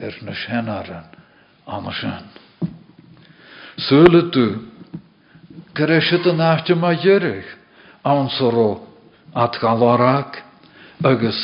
er 0.00 0.14
na 0.22 0.34
senaran 0.34 1.06
am 1.66 1.86
a 1.86 1.92
sen. 1.92 2.26
Syle 3.78 4.22
du, 4.34 4.66
gyresid 5.78 6.26
yn 6.26 6.42
ahtio 6.42 6.74
ma 6.74 6.90
gyrig, 6.98 7.46
awn 8.02 8.26
soro 8.34 8.82
at 9.32 9.54
galorag, 9.62 10.42
agus 11.06 11.38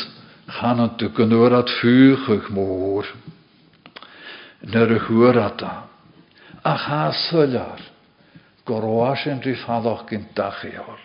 goroas 8.67 9.25
yn 9.29 9.41
rhi 9.43 9.55
ffaloch 9.63 10.05
gyn 10.09 10.27
dachiol, 10.37 11.03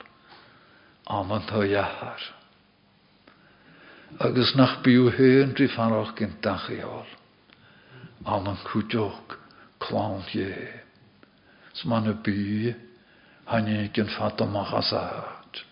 am 1.07 1.33
yn 1.37 1.45
thyahar. 1.49 2.29
Agus 4.21 4.53
nach 4.59 4.81
biw 4.85 5.09
hyn 5.17 5.55
rhi 5.57 5.69
ffaloch 5.73 6.13
gyn 6.19 6.35
dachiol, 6.45 7.07
am 8.27 8.51
yn 8.53 8.59
cwdioch 8.67 9.37
clawn 9.83 10.27
ie. 10.35 10.69
Sman 11.79 12.11
y 12.11 12.17
bi, 12.27 12.75
hannu 13.49 13.87
gyn 13.95 14.11
fata 14.17 14.47
machasad. 14.47 15.63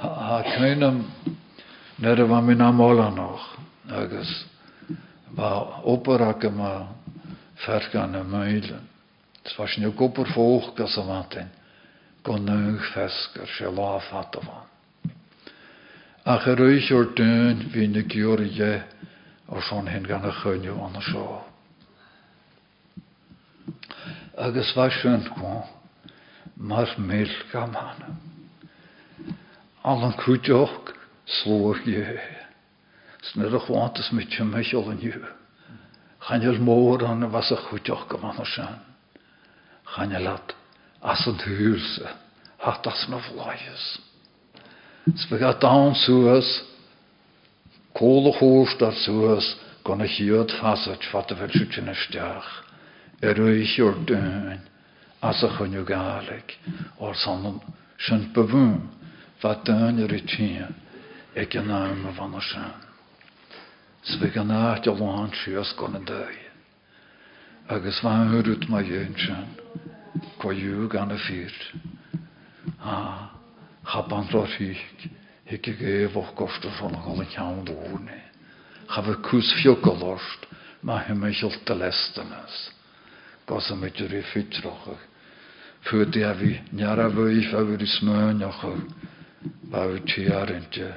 Ha 0.00 0.40
kynum 0.54 1.04
nere 2.02 2.26
var 2.28 2.42
min 2.42 2.64
amola 2.64 3.10
noch, 3.10 3.44
agus 3.90 4.32
va 5.36 5.82
opera 5.84 6.32
gema 6.40 6.72
fergan 7.64 8.14
y 8.14 8.22
meilen. 8.22 8.93
Het 9.44 9.56
was 9.56 9.76
nu 9.76 9.90
koper 9.90 10.26
volg 10.32 10.72
kasamaten, 10.72 11.50
kon 12.22 12.44
nu 12.44 12.78
fesker 12.78 13.46
se 13.46 13.70
la 13.70 14.00
fata 14.00 14.40
van. 14.40 14.68
Ach 16.24 16.46
er 16.48 16.56
ruich 16.56 16.88
o'r 16.96 17.10
dyn 17.12 17.58
fi 17.72 17.84
na 17.92 18.00
gyr 18.08 18.40
ie 18.40 18.68
o'r 19.52 19.66
son 19.68 19.90
hyn 19.92 20.06
gan 20.08 20.24
y 20.24 20.30
chynio 20.38 20.78
an 20.86 20.96
y 20.96 21.02
sio. 21.04 21.42
Agus 24.46 24.70
was 24.78 24.96
sy'n 25.02 25.28
gwa, 25.34 25.58
mar 26.56 26.94
mil 26.96 27.36
gam 27.52 27.76
hanna. 27.76 28.16
Al 29.84 30.08
yn 30.08 30.16
cwdioch 30.24 30.94
slwr 31.42 31.84
ie. 31.84 32.16
Snyr 33.28 33.60
y 33.60 33.62
chwantas 33.66 34.08
mi 34.16 34.24
ti'n 34.24 34.48
mych 34.48 34.72
ol 34.80 34.88
yn 34.94 35.04
yw. 35.12 35.20
Chanel 36.24 36.64
môr 36.64 37.04
an 37.04 37.28
y 37.28 37.32
was 37.36 37.52
gam 37.52 38.28
hanna 38.30 38.48
sy'n. 38.56 38.93
Chanelad 39.94 40.54
as 41.04 41.26
yn 41.28 41.38
hwylse, 41.44 42.08
hat 42.64 42.86
as 42.88 43.04
na 43.12 43.20
vlaies. 43.28 43.84
Sbega 45.20 45.52
dawn 45.60 45.94
suas, 45.94 46.48
kol 47.94 48.30
och 48.30 48.40
hårst 48.40 48.82
ar 48.82 48.96
suas, 49.04 49.50
gon 49.84 50.00
y 50.00 50.08
hiod 50.08 50.54
fasat 50.60 51.04
fat 51.12 51.34
y 51.34 51.36
fel 51.38 51.52
sŵtyn 51.52 51.92
ystach. 51.92 52.48
Er 53.20 53.38
eich 53.44 53.76
o'r 53.84 54.00
dyn, 54.08 54.62
as 55.22 55.42
y 55.44 55.50
chynw 55.58 55.84
galeg, 55.88 56.56
o'r 56.98 57.16
sanon 57.20 57.60
sy'n 58.06 58.30
bywyn, 58.34 58.80
fa 59.44 59.58
dyn 59.68 60.00
yr 60.06 60.16
i 60.16 60.22
tîn, 60.24 60.72
ag. 61.36 61.52
Agus 67.74 68.00
fan 68.04 68.32
hyrwyd 68.32 68.66
mae 68.68 68.88
yw'n 68.88 69.14
sy'n, 70.14 70.38
go 70.38 70.52
yw 70.52 70.88
gan 70.88 71.12
y 71.12 71.18
ffyr. 71.18 71.54
A, 72.84 73.30
chaban 73.84 74.28
ro'r 74.32 74.50
hych, 74.58 75.08
hig 75.48 75.68
ag 75.68 75.82
ef 75.82 76.16
o'ch 76.16 76.34
gost 76.38 76.64
o'r 76.64 76.76
son 76.78 76.96
o'n 76.96 77.24
llawn 77.34 77.64
ddwrni. 77.66 78.20
Chaf 78.92 79.08
y 79.08 79.16
cws 79.26 79.54
fio 79.60 79.76
golorst, 79.82 80.46
ma 80.82 81.00
hym 81.06 81.24
eich 81.24 81.42
olt 81.44 81.70
y 81.70 81.76
lestynas. 81.80 82.60
Gos 83.48 83.70
am 83.72 83.84
eich 83.84 84.00
rhi 84.00 84.22
ffytroch 84.30 84.88
ag. 84.94 85.02
Fwyd 85.84 86.16
i 86.16 86.24
a 86.24 86.32
fi, 86.38 86.54
niar 86.72 87.00
a 87.00 87.10
fwy 87.12 87.42
fa 87.50 87.64
fyr 87.68 87.84
i 87.84 87.90
smyn 87.96 88.44
o'ch 88.46 88.64
ag. 88.70 88.82
Ba 89.72 89.86
fy 89.90 90.02
ti 90.08 90.26
ar 90.32 90.52
yntio, 90.54 90.90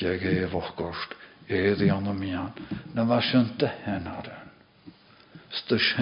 hig 0.00 0.26
ef 0.32 0.54
o'ch 0.58 0.74
gost, 0.78 1.14
eddi 1.46 1.90
an 1.94 2.10
y 2.10 2.18
mian. 2.18 2.52
Na 2.94 3.06
fa 3.06 3.22
sy'n 3.22 3.54
dy 3.60 3.70
hen 3.84 4.10
aran. 4.10 4.54
Stys 5.62 5.94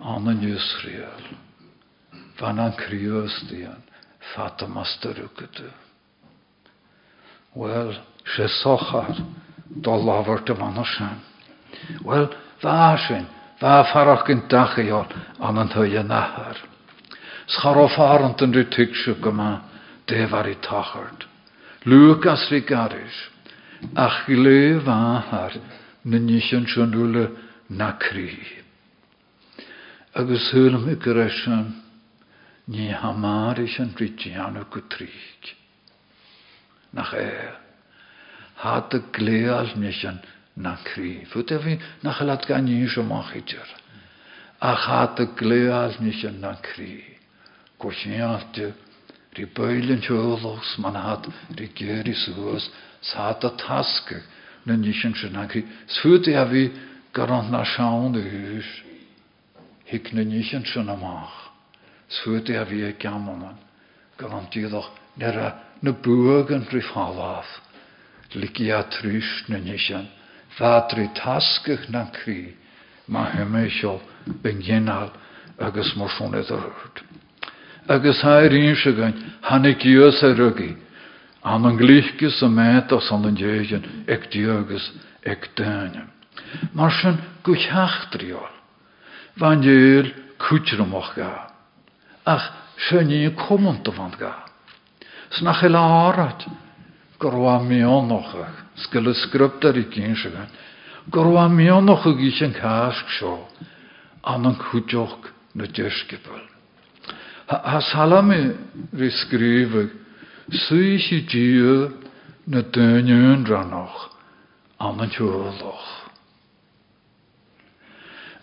hen 0.00 0.06
afaran 0.06 0.28
an 0.28 0.28
yn 0.28 0.54
Israel. 0.54 1.22
Fan 2.36 2.58
an 2.58 2.72
kriöstian, 2.72 3.82
fata 4.34 4.66
masterukatu. 4.66 5.70
Wel, 7.54 7.96
se 8.24 8.48
sochar, 8.48 9.16
do 9.68 9.96
lafar 9.96 10.44
dy 10.44 10.54
fan 10.54 10.78
osan. 10.78 11.18
Wel, 12.04 12.28
fa 12.60 12.96
sy'n, 12.96 13.26
fa 13.58 13.84
farach 13.92 14.26
gyn 14.26 14.46
dachiol 14.48 15.06
an 15.40 15.58
yn 15.58 15.72
hwy 15.74 15.98
yn 15.98 16.12
ahar. 16.12 16.56
Scharo 17.48 17.88
farant 17.88 18.42
yn 18.42 18.54
rhytig 18.54 18.94
sy'n 18.94 19.18
gyma, 19.22 19.62
defar 20.06 20.46
i 20.46 20.54
tachart. 20.62 21.26
Lucas 21.84 22.50
garis, 22.66 23.18
ach 23.96 24.26
na 27.68 27.92
cryf 27.98 28.57
agus 30.18 30.50
thuúlam 30.50 30.88
i 30.90 30.96
go 30.96 31.28
sin 31.30 31.74
ní 32.66 32.90
hamáris 32.90 33.78
an 33.78 33.94
trík. 33.94 35.54
Nach 36.92 37.12
é, 37.14 37.54
há 38.56 38.76
a 38.78 38.98
gléal 39.12 39.76
mis 39.76 40.04
an 40.04 40.18
na 40.56 40.76
krí. 40.82 41.24
Fut 41.26 41.52
a 41.52 41.58
bhí 41.58 41.78
nach 42.02 42.20
laat 42.20 42.46
gan 42.48 42.64
ní 42.64 42.88
sem 42.88 43.06
máchiidir. 43.06 43.68
A 44.60 44.74
há 44.74 45.04
a 45.04 45.24
gléal 45.38 45.94
mis 46.00 46.24
an 46.24 46.40
na 46.40 46.56
krí. 46.56 47.04
Go 47.78 47.92
séalte, 47.92 48.74
rí 49.36 49.46
beilin 49.54 50.00
teolachs 50.00 50.78
man 50.78 50.96
hat 50.96 51.28
rí 51.54 51.68
géri 51.76 52.14
suas, 52.14 52.70
sa 53.02 53.30
a 53.30 53.50
na 57.50 57.62
a. 57.62 58.88
Hik 59.88 60.12
na 60.12 60.22
nísin 60.22 60.64
sin 60.66 60.88
amach. 60.88 61.48
Sfut 62.08 62.48
a 62.50 62.64
bhí 62.64 62.92
gaman, 63.00 63.56
garantíadach 64.18 64.90
nera 65.16 65.54
na 65.82 65.92
bugan 65.92 66.66
rí 66.68 66.80
fáláf. 66.80 67.46
Liki 68.34 68.70
a 68.70 68.82
trús 68.84 69.48
na 69.48 69.56
nísin. 69.56 70.06
Fadri 70.58 71.08
taskach 71.14 71.88
na 71.88 72.10
krí, 72.12 72.52
ma 73.08 73.30
himmeisio 73.30 74.00
ben 74.42 74.60
gynal 74.60 75.10
agus 75.58 75.96
mar 75.96 76.10
son 76.18 76.34
a 76.34 76.42
rwyd. 76.42 77.02
Agus 77.88 78.22
rin 78.24 78.76
se 78.76 78.92
gain, 78.92 79.14
hannig 79.42 79.80
gios 79.80 80.22
a 80.22 80.34
an 81.44 81.64
an 81.64 81.78
glíchgus 81.78 82.42
a 82.42 82.48
met 82.48 82.92
as 82.92 83.10
an 83.10 83.24
an 83.24 83.36
djégen, 83.36 83.84
ag. 84.08 85.48
Mar 86.74 86.90
sin 86.90 87.18
go 87.42 87.54
van 89.38 89.60
djéil 89.62 90.12
kutramach 90.38 91.14
ga, 91.14 91.50
ach 92.24 92.52
se 92.88 93.02
ní 93.04 93.34
komment 93.34 93.86
van 93.96 94.14
ga. 94.18 94.34
Snach 95.30 95.62
il 95.62 95.76
árat, 95.76 96.46
gorwa 97.18 97.58
mionnochach, 97.62 98.64
sgil 98.74 99.10
y 99.10 99.14
sgryptar 99.14 99.76
i 99.76 99.84
sy'n 99.92 100.48
gorwa 101.10 101.48
mionnoch 101.48 102.06
y 102.08 102.14
gys 102.20 102.40
yn 102.44 102.54
casg 102.56 103.10
sio, 103.18 103.34
an 104.22 104.48
yn 104.48 104.56
cwdioch 104.60 105.30
na 105.56 105.66
dysgybl. 105.66 106.44
Ha 107.48 107.80
salami 107.80 108.40
tiwloch. 115.14 115.97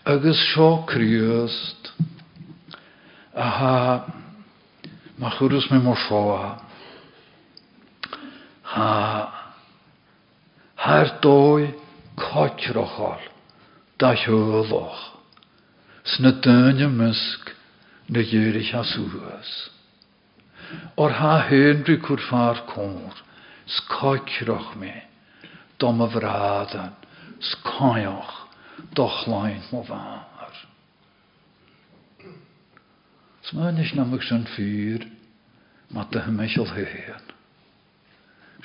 Agus 0.06 0.38
sio 0.52 0.84
criast, 0.86 1.90
a 3.34 3.48
ha, 3.58 4.06
ma 5.18 5.30
chwrws 5.34 5.66
me 5.72 5.80
mor 5.82 5.98
sioa, 6.06 6.60
ha, 8.62 9.36
Haar 10.86 11.18
dói 11.20 11.74
coitrachal 12.14 13.18
da 13.98 14.12
hiúlach. 14.14 15.18
Sna 16.06 16.30
dynia 16.38 16.86
mysg 16.86 17.50
na 18.06 18.22
dhéirich 18.22 18.70
a 18.70 18.84
súas. 18.86 19.50
Or 20.94 21.10
ha 21.10 21.42
henri 21.48 21.98
cwr 21.98 22.22
far 22.30 22.62
cwr, 22.70 23.18
scoitrach 23.66 24.76
me, 24.78 24.94
dom 25.82 25.98
dochlain 28.94 29.62
mo 29.72 29.82
far. 29.84 30.52
Smynnych 33.46 33.94
na 33.94 34.04
mych 34.04 34.24
sy'n 34.26 34.46
ffyr, 34.56 35.04
ma 35.94 36.02
dy 36.10 36.18
hymysl 36.24 36.66
hyn. 36.74 37.28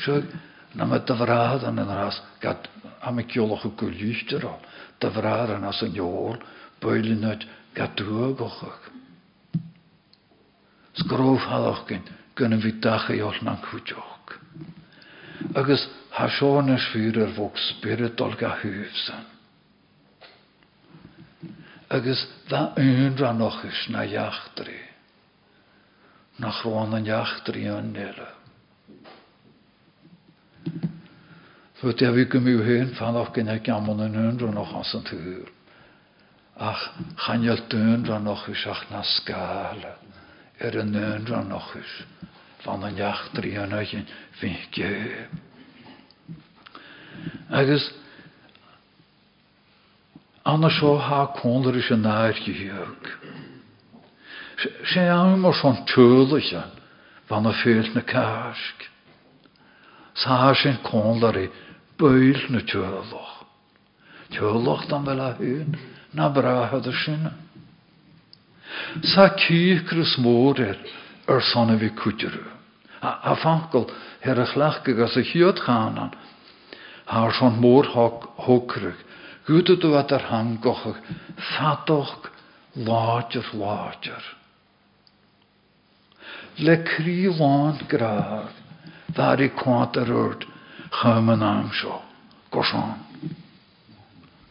Siog, 0.01 0.32
na 0.74 0.88
me 0.89 0.97
dy 1.05 1.17
frad 1.19 1.65
an 1.69 1.82
yn 1.84 1.91
ras, 1.91 2.17
gad 2.41 2.65
am 3.05 3.22
y 3.22 3.28
giolach 3.30 3.67
o 3.67 3.72
gwyllichter 3.78 4.47
o, 4.49 4.55
dy 4.97 5.11
frad 5.13 5.53
an 5.53 5.67
as 5.69 5.84
yn 5.86 5.99
iol, 5.99 6.39
bwylun 6.82 7.28
yd 7.30 7.45
gadw 7.78 8.32
gochach. 8.39 8.89
Sgrof 10.97 11.45
halach 11.51 11.86
gyn, 11.91 12.01
gyn 12.36 12.57
fi 12.63 12.74
dach 12.82 13.11
i 13.13 13.22
ol 13.22 13.38
na'n 13.45 13.61
cwtioch. 13.67 14.34
Agus 15.53 15.86
spiritol 17.69 18.34
ga. 18.39 18.57
Agus 21.92 22.22
dda 22.48 22.72
un 22.80 23.18
ranoch 23.20 23.66
ys 23.68 23.88
na 23.92 24.06
jachtri. 24.08 24.80
Na 26.39 26.52
chroan 26.52 26.96
yn 26.96 27.10
jachtri 27.10 27.66
yn 27.68 27.92
nela. 27.92 28.30
Voor 31.82 31.98
der 31.98 32.14
we 32.14 32.28
kunnen 32.28 32.54
u 32.54 32.64
heen 32.64 32.96
van 32.96 33.16
of 33.16 33.32
ken 33.32 33.48
ik 33.48 33.66
jammer 33.66 34.00
een 34.00 34.16
hundre 34.16 34.52
nog 34.52 34.74
als 34.74 34.94
een 34.94 35.04
tuur. 35.04 35.50
Ach, 36.58 36.94
tuindra 37.68 38.18
nog 38.18 38.48
eens 38.48 38.68
ach 38.68 38.89
na 38.89 39.02
hundre 40.94 41.44
nog 41.44 41.76
eens. 41.76 42.06
Van 42.58 42.84
een 42.84 42.96
jacht 42.96 43.34
drie 43.34 43.60
en 43.60 43.74
uit 43.74 43.92
een 43.92 44.08
vinkje. 44.32 45.28
Agus, 47.50 47.92
anders 50.42 50.78
zo 50.78 50.98
ha 50.98 51.26
konder 51.26 51.76
is 51.76 51.89
een 51.89 52.02
naartje 52.02 52.52
hier. 52.52 52.88
Ze 54.84 55.00
aan 55.00 55.39
maar 55.39 55.54
zo'n 55.54 55.86
tuurlijke. 55.86 56.64
Van 57.26 57.46
een 57.46 57.54
veel 57.54 57.86
na 57.94 58.02
kaask. 58.02 58.89
Sa 60.14 60.54
sin 60.54 60.82
kondari 60.82 61.50
bwyl 61.96 62.39
na 62.50 62.62
tjölach. 62.62 63.46
Tjölach 64.30 64.86
dan 64.86 65.04
wel 65.04 65.22
a 65.22 65.36
hun, 65.38 65.78
na 66.12 66.30
brahad 66.30 66.88
sinna. 66.92 67.34
Sa 69.02 69.30
kýkrus 69.30 70.18
mórir 70.18 70.78
ar 71.26 71.42
vi 71.78 71.89
kutjuru. 71.89 72.46
A 73.04 73.36
fankel 73.36 73.89
her 74.20 74.39
a 74.39 74.46
a. 75.68 76.10
Haar 77.06 77.34
son. 77.34 79.02
Du 79.46 79.96
at 79.98 80.12
er 80.12 80.24
hangochig. 80.30 80.96
Fatoch 81.36 82.30
láger 82.74 83.46
láger. 83.54 84.38
Le 86.56 86.84
lánt 87.38 87.82
graag. 87.88 88.50
Daar 89.06 89.39
ik 89.39 89.56
kwant 89.56 89.96
er 89.96 90.12
uit. 90.26 90.46
Ga 90.89 91.20
mijn 91.20 91.39
naam 91.39 91.74
zo. 91.74 92.02
Kosan. 92.50 92.98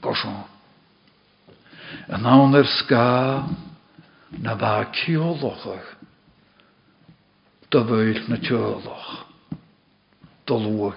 Kosan. 0.01 0.45
En 2.07 2.21
nou 2.21 2.57
er 2.57 2.67
ska. 2.67 3.45
Na 4.29 4.57
ba 4.57 4.85
kiolochig. 4.85 5.97
Da 7.69 7.85
wil 7.85 8.21
na 8.27 8.37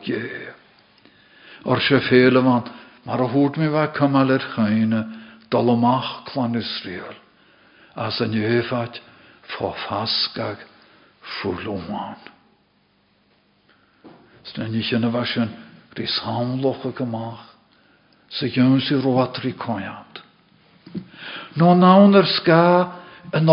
je. 0.01 0.51
Or 1.63 1.81
se 1.81 2.01
Maar 3.03 3.19
er 3.19 3.29
hoort 3.29 3.57
me 3.57 3.69
waar 3.69 3.91
kamal 3.91 4.29
er 4.29 4.39
geine. 4.39 5.07
Dalomach 5.49 6.23
klan 6.23 6.55
Israel. 6.55 7.13
As 7.93 8.19
een 8.19 8.31
jevat. 8.31 9.01
Voor 9.41 9.73
faskag. 9.73 10.57
Fuloman. 11.21 12.15
Sna 14.43 14.67
ní 14.67 14.81
sin 14.83 15.03
a 15.03 15.09
bhasin 15.09 15.49
rí 15.95 16.05
sámlocha 16.07 16.91
goach 16.91 17.53
sa 18.29 18.45
dún 18.47 18.81
sí 18.81 18.95
roiatrí 18.95 19.53
coiad. 19.53 20.23
nó 21.55 22.23
sca 22.25 22.91
an 23.31 23.45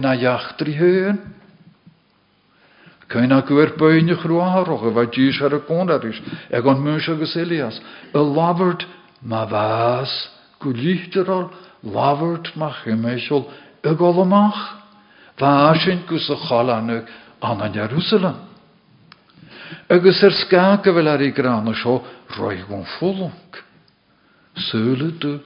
na 0.00 0.14
jaachtarí 0.14 0.72
héin. 0.72 1.18
Cain 3.08 3.32
a 3.32 3.42
gwyr 3.46 3.76
bwyne 3.78 4.16
chrúároch 4.18 4.82
a 4.82 4.90
bheit 4.90 5.14
dís 5.14 5.38
ar 5.42 5.54
a 5.54 5.60
gónaris 5.60 6.18
ag 6.50 6.66
an 6.66 6.82
mús 6.82 7.08
agus 7.08 7.36
Elias. 7.36 7.78
Y 8.12 8.18
labhart 8.18 8.86
ma 9.22 9.46
go 10.58 10.70
líchtarál 10.70 11.50
labhart 11.82 12.56
ma 12.56 12.72
chiméisiol 12.82 13.46
y 13.84 13.94
golamach. 13.94 14.82
Bha 15.38 15.74
sin 15.78 16.02
go 16.08 16.18
sa 16.18 16.34
chalanug 16.34 17.06
an 17.42 17.60
an 17.60 17.72
Jerusalem. 17.72 18.36
Agus 19.88 20.22
er 20.22 20.30
skake 20.30 20.90
wel 20.94 21.08
ar 21.08 21.22
i 21.22 21.30
grana 21.30 21.74
seo 21.74 22.02
roi 22.38 22.58
gon 22.68 22.84
folunk. 22.98 23.62
Söle 24.56 25.12
du 25.20 25.40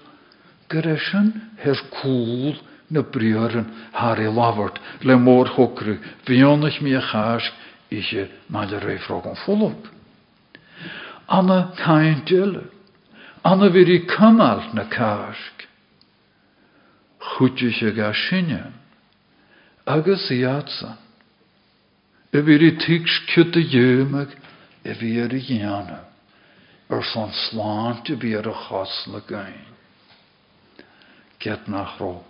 geresin 0.68 1.32
her 1.58 1.76
cool 2.00 2.56
na 2.90 3.02
briaren 3.02 3.70
haar 3.92 4.20
i 4.20 4.28
lavert 4.28 4.80
le 5.02 5.16
mór 5.16 5.48
hokru 5.56 5.98
vionach 6.26 6.80
mi 6.80 6.94
a 6.94 7.00
chask 7.00 7.52
isje 7.90 8.28
ma 8.48 8.64
le 8.64 8.98
frog 8.98 9.24
gon 9.24 9.36
folunk. 9.46 9.86
Anna 11.28 11.72
kain 11.76 12.22
dille. 12.26 12.66
Anna 13.44 13.70
vir 13.70 13.88
i 13.88 14.06
kamal 14.06 14.62
na 14.74 14.84
kask. 14.84 15.66
Chutje 17.20 17.72
se 17.72 17.90
ga 17.92 18.12
sinne. 18.12 18.80
agus 19.90 20.30
fyr 22.46 22.62
i 22.62 22.70
cyd 22.78 23.56
y 23.58 23.64
ymag, 23.80 24.34
y 24.86 24.94
fyr 24.94 25.34
i 25.34 25.40
fyr 28.20 28.46
y 28.46 28.54
chosla 28.66 29.22
gain. 29.26 29.66
Get 31.40 31.68
nach 31.68 31.98
ro. 31.98 32.29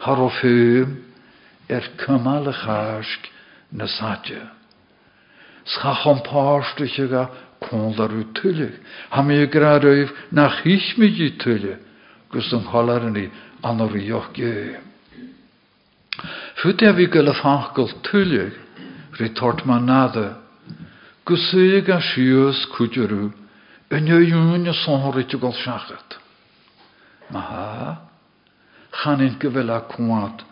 Har 0.00 0.18
er 1.68 1.84
cymal 1.98 2.48
y 2.48 2.52
chasg 2.52 3.28
na 3.72 3.86
sadja. 3.86 4.50
Schach 5.64 6.06
o'n 6.06 6.22
pástich 6.26 6.98
ga 7.10 7.28
kondar 7.60 8.10
u 8.12 8.24
tulle. 8.34 8.72
Ha 9.10 9.22
mi 9.22 9.46
gra 9.46 9.78
röif 9.78 10.10
nach 10.32 10.66
ich 10.66 10.98
mi 10.98 11.08
gi 11.08 11.36
holar 12.72 13.10
ni 13.10 13.30
anor 13.62 13.96
i 13.96 14.12
och 14.12 14.32
ge. 14.34 14.78
Fut 16.56 16.82
er 16.82 16.92
vi 16.92 17.06
gyda 17.06 17.32
fachgol 17.32 17.92
tulle 18.02 18.52
retort 19.18 19.66
man 19.66 19.86
nada. 19.86 20.38
Gusig 21.24 21.88
a 21.88 22.00
sios 22.00 22.66
kudjuru, 22.74 23.32
en 23.90 24.06
je 24.06 24.18
juni 24.30 24.72
sonhorit 24.74 25.32
gol 25.40 25.52
shachat. 25.52 26.18
Ma 27.30 28.09
ha, 28.90 29.02
chan 29.02 29.20
in 29.20 29.36
gewela 29.38 29.80
kwant, 29.80 30.44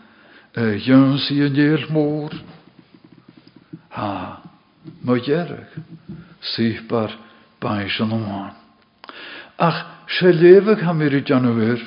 jöns 0.55 1.29
i 1.31 1.41
en 1.43 1.53
jeel 1.53 1.85
moor. 1.89 2.31
Ha, 3.89 4.41
jerig, 5.23 5.67
sichtbar 6.39 7.17
bij 7.59 7.91
aan. 7.99 8.53
Ach, 9.55 9.85
se 10.05 10.33
levig 10.33 10.81
ha 10.81 10.93
i 10.93 11.21
januur, 11.23 11.79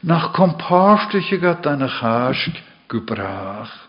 nach 0.00 0.32
komparstich 0.32 1.40
gat 1.40 1.62
deine 1.62 1.88
chask 1.88 2.62
gebracht. 2.88 3.88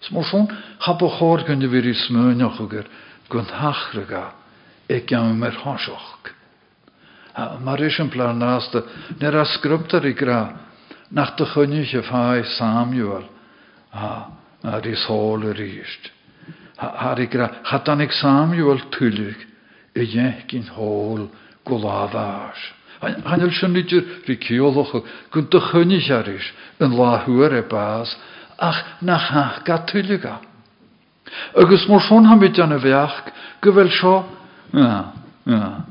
Smorson 0.00 0.48
hap 0.78 1.02
o 1.02 1.08
chor 1.08 1.44
gan 1.44 1.60
vir 1.60 1.86
i 1.86 1.94
smönoch 1.94 2.60
uger 2.60 2.86
gun 3.28 3.46
hachraga 3.46 4.32
e 4.88 5.00
gam 5.00 5.38
mer 5.38 5.52
hasoch. 5.52 6.18
Mar 7.60 7.80
is 7.80 7.98
een 7.98 8.08
plan 8.08 8.38
naaste, 8.38 8.82
ner 9.20 9.36
a 9.36 9.44
skruptar 9.44 10.04
i 10.04 10.14
gra, 10.14 10.56
nach 11.10 11.36
de 11.36 11.46
chunnich 11.46 11.96
fai 12.04 12.42
Samuel, 12.58 13.24
ha, 13.90 14.30
a 14.62 14.78
is 14.84 15.04
hol 15.06 15.40
riist. 15.40 16.10
Ha 16.76 17.14
i 17.18 17.26
gra, 17.26 17.50
hat 17.64 17.88
an 17.88 18.00
ik 18.00 18.12
Samuel 18.12 18.80
tullig, 18.90 19.36
e 19.94 20.02
jech 20.02 20.54
in 20.54 20.68
hol 20.68 21.28
golavas. 21.64 22.58
Han 23.00 23.40
il 23.40 23.52
sy'n 23.52 23.72
nid 23.72 23.90
ri 24.28 24.36
cioloch, 24.38 24.94
gwn 25.32 25.48
dy 25.50 25.60
chunnich 25.70 26.10
aris, 26.10 26.46
yn 26.80 26.94
lahwyr 26.94 27.58
e 27.58 27.62
bas, 27.68 28.14
ach 28.58 28.84
nach 29.02 29.30
ha 29.32 29.44
gatulliga. 29.64 30.38
Agus 31.56 31.88
mor 31.88 32.00
ha 32.00 32.36
mit 32.36 32.56
go 33.60 33.72
bhfuil 33.72 33.90
seo, 33.90 34.24
ja, 34.72 35.12
ja, 35.44 35.84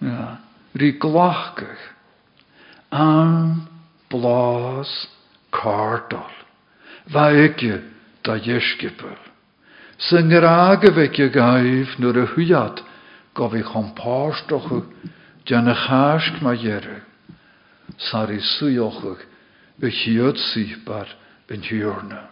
ja, 0.00 0.38
glachgach. 0.74 1.82
An 2.90 3.71
blás 4.12 4.92
cardal. 5.50 6.30
Va 7.08 7.32
ikke 7.32 7.80
da 8.22 8.36
jeskipel. 8.36 9.18
Sy'n 10.02 10.30
gyrage 10.30 10.92
feicio 10.94 11.30
gaif 11.32 11.96
nŵr 12.02 12.22
y 12.22 12.26
hwyad, 12.34 12.82
gofi 13.34 13.62
chompástochu, 13.66 14.82
jan 15.48 15.70
y 15.70 15.76
chasg 15.86 16.42
ma 16.42 16.54
jere. 16.58 17.02
Sari 17.98 18.40
suiochach, 18.40 19.22
y 19.82 19.90
chiod 19.90 20.38
sybar, 20.52 21.10
yn 21.52 21.62
hiwrna. 21.66 22.22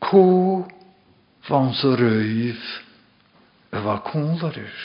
Có 0.00 0.24
van 1.48 1.72
sy 1.76 1.92
rwyf 1.98 2.64
y 3.74 3.82
fa 3.84 3.96
cwnlaris. 4.06 4.82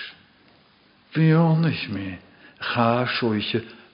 Fi 1.13 1.31
onnych 1.37 1.87
mi 1.93 2.17
cha 2.59 3.05
sioeich 3.17 3.53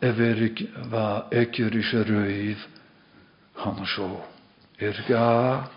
Everik 0.00 0.62
va 0.88 1.28
ekjuris 1.30 1.92
röiv 2.08 2.62
han 3.60 3.86
så. 3.86 4.10
Er 4.80 4.96
ga 5.08 5.68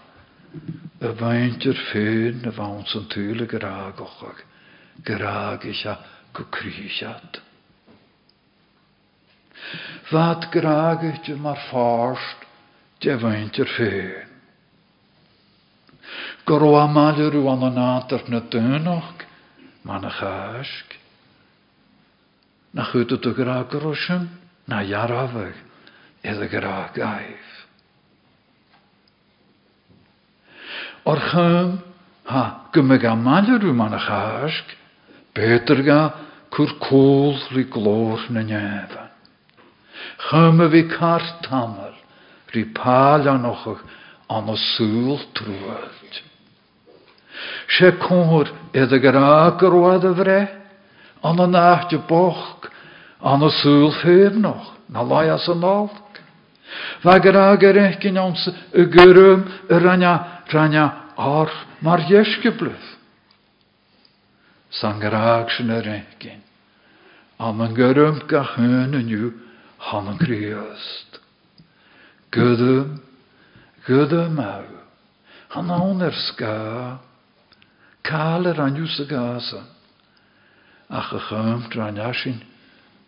y 1.03 1.09
faintir 1.19 1.75
ffyn 1.89 2.45
y 2.47 2.53
fawn 2.55 2.85
sy'n 2.87 3.09
tŵl 3.11 3.43
y 3.43 3.47
gyrag 3.51 3.99
ochag. 4.05 4.39
Gyrag 5.03 5.65
eich 5.67 5.83
gwcrisiad. 6.37 7.41
Fad 10.07 10.47
gyrag 10.55 11.03
eich 11.09 11.33
mar 11.43 11.59
fforst 11.67 12.47
de 13.03 13.17
faintir 13.19 13.67
ffyn. 13.75 14.31
Goro 16.47 16.73
amal 16.79 17.19
rw 17.27 17.43
an 17.51 17.67
an 17.67 17.79
atar 17.83 18.23
na 18.31 20.09
chasg. 20.19 21.02
Na 22.73 22.87
dy 22.93 23.33
gra 23.37 23.63
grosyn, 23.69 24.29
na 24.67 24.81
iddo 26.23 26.47
gra 26.49 26.89
gaif. 26.95 27.49
O'r 31.05 31.19
ha, 32.23 32.43
gymig 32.73 33.03
amal 33.05 33.49
rw 33.59 33.73
man 33.75 33.93
a 33.93 33.99
chasg, 33.99 34.75
beter 35.35 35.83
ga 35.83 35.99
cwr 36.53 36.77
cwl 36.79 37.35
rhi 37.51 37.65
glor 37.69 38.23
na 38.31 38.43
nefan. 38.47 39.09
Chym 40.29 40.61
y 40.63 40.69
fi 40.71 40.83
car 40.87 41.23
tamel, 41.43 41.95
rhi 42.53 42.63
pal 42.77 43.27
anoch 43.27 43.83
an 44.31 44.49
o 44.49 44.55
sŵl 44.55 45.19
trwyd. 45.35 46.21
Se 47.67 47.91
cór 47.99 48.47
iad 48.71 48.93
a 48.95 48.99
a 49.19 49.51
a 51.39 51.47
náte 51.47 51.99
boch, 52.07 52.62
an 53.23 53.43
a 53.43 53.49
súl 53.49 53.91
féb 54.03 54.35
noch, 54.35 54.75
na 54.89 55.01
lai 55.01 55.29
as 55.29 55.47
an 55.47 55.59
nálk. 55.59 56.19
Va 57.03 57.19
gorá 57.19 57.55
gare 57.57 57.97
cin 58.01 58.17
ans 58.17 58.49
y 58.73 58.83
gyrwm 58.91 59.45
y 59.69 59.79
rania, 59.79 60.43
rania 60.51 60.85
ar 61.15 61.49
mar. 61.81 62.01
San 64.69 64.99
sy'n 64.99 65.69
y 65.69 65.79
recyn, 65.85 66.41
am 67.37 67.61
gyrwm 67.75 68.27
ga 68.27 68.43
chyn 68.55 68.93
yn 68.99 69.09
yw 69.09 69.31
han 69.77 70.07
yn 70.11 70.17
kriast. 70.17 71.19
Gydym, 72.33 72.99
gydym 73.85 74.39
aw, 74.39 74.65
han 75.53 75.69
awn 75.69 76.01
er 76.01 76.15
ska, 76.27 76.99
Cael 78.03 78.49
yr 78.51 78.59
anws 78.59 78.97
y 78.99 79.05
gasa. 79.07 79.61
Ach 80.91 81.13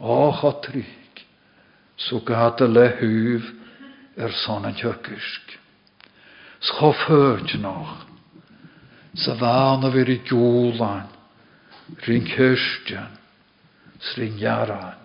O 0.00 0.32
chotrig, 0.32 1.26
so 1.96 2.20
gada 2.20 2.66
le 2.66 2.86
hyf 3.00 3.46
er 4.16 4.32
son 4.44 4.66
yn 4.68 4.76
tjökisk. 4.78 5.58
Schof 6.60 7.06
hört 7.08 7.54
nog, 7.58 8.06
sa 9.14 9.34
vana 9.34 9.90
vir 9.90 10.10
i 10.10 10.18
gjúlan, 10.26 11.10
rin 12.06 12.26
kyrstjan, 12.26 13.18
srin 13.98 14.38
jaran, 14.38 14.98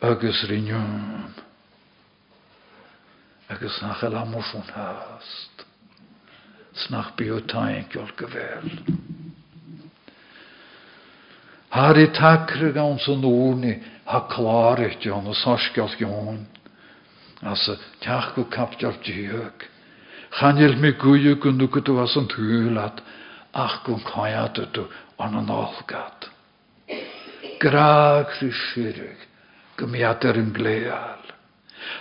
agus 0.00 0.44
agus 3.48 3.82
nach 3.82 4.02
el 4.02 4.16
hast. 4.74 5.66
Snach 6.72 7.16
biotain 7.16 7.88
gyfer. 8.16 8.62
Har 11.70 11.98
i 11.98 12.06
takre 12.10 12.72
gan 12.74 12.98
sy'n 12.98 13.24
úrni 13.26 13.76
ha 14.10 14.24
klarit 14.30 15.04
jon 15.06 15.28
og 15.30 15.36
sarskjalt 15.38 16.00
jon. 16.02 16.42
Altså, 17.42 17.76
tjach 18.02 18.34
go 18.34 18.44
kapjar 18.50 18.98
djök. 19.04 19.68
Chanil 20.38 20.76
mi 20.76 20.92
guju 20.92 21.36
gundu 21.36 21.68
kutu 21.68 21.94
was 21.94 22.16
an 22.16 22.26
tulat. 22.28 23.00
Ach 23.54 23.82
gun 23.84 24.00
kajat 24.00 24.72
tu 24.72 24.86
an 25.18 25.34
an 25.34 25.50
algat. 25.50 26.28
Graag 27.60 28.26
ryshirig. 28.40 29.26
Gymjad 29.78 30.24
er 30.24 30.36
yn 30.36 30.52
gleal. 30.52 31.20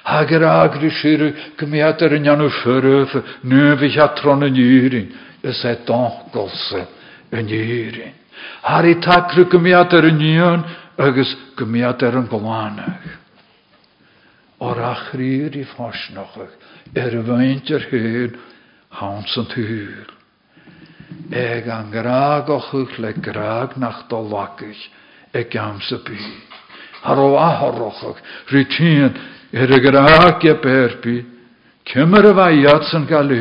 Hager 0.03 0.43
agri 0.43 0.89
siru 0.91 1.29
gymiadar 1.59 2.13
yn 2.17 2.27
ianw 2.27 2.49
ffyrf 2.59 3.15
nöfych 3.47 3.99
atron 4.03 4.43
yn 4.47 4.57
yrin 4.59 5.11
ys 5.43 5.61
e 5.63 5.75
dongolse 5.87 6.85
yn 7.31 7.51
yrin. 7.53 8.18
Har 8.65 8.87
i 8.87 8.95
takru 9.03 9.45
gymiadar 9.51 10.07
yn 10.09 10.21
ion 10.25 10.65
agos 10.99 11.31
gymiadar 11.59 12.19
yn 12.19 12.27
gwanach. 12.31 13.09
O'r 14.59 14.83
achrir 14.89 15.55
i 15.55 15.63
ffosnochach 15.67 16.55
er 16.99 17.15
y 17.15 17.23
faint 17.27 17.73
yr 17.75 17.87
hyn 17.93 18.37
hawns 18.99 19.35
yn 19.39 19.49
tŵr. 19.53 20.13
Eg 21.33 21.67
an 21.71 21.91
graag 21.93 22.51
ochach 22.51 22.99
le 22.99 23.13
graag 23.17 23.77
nach 23.79 24.05
dolwagach 24.11 24.85
e 25.33 25.45
gams 25.49 25.91
y 25.95 25.99
byd. 26.05 26.55
Har 27.05 27.19
o 27.23 27.33
ahorochach 27.39 28.19
rydyn 28.51 29.15
Er 29.51 29.71
y 29.71 29.79
graag 29.81 30.43
e 30.45 30.53
berbi, 30.61 31.25
cymar 31.89 32.27
y 32.29 32.33
faiad 32.37 32.83
sy'n 32.85 33.07
gael 33.09 33.31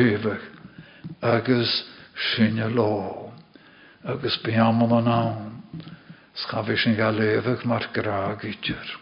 agos 1.21 1.73
sy'n 2.31 2.57
y 2.65 2.69
agos 4.07 4.39
biamon 4.43 4.95
yn 5.01 5.11
awn, 5.11 5.53
schafi 6.45 6.77
sy'n 6.79 6.95
gael 6.97 7.19
efach 7.25 7.65
mae'r 7.67 7.87
graag 7.95 8.45
idr. 8.47 8.95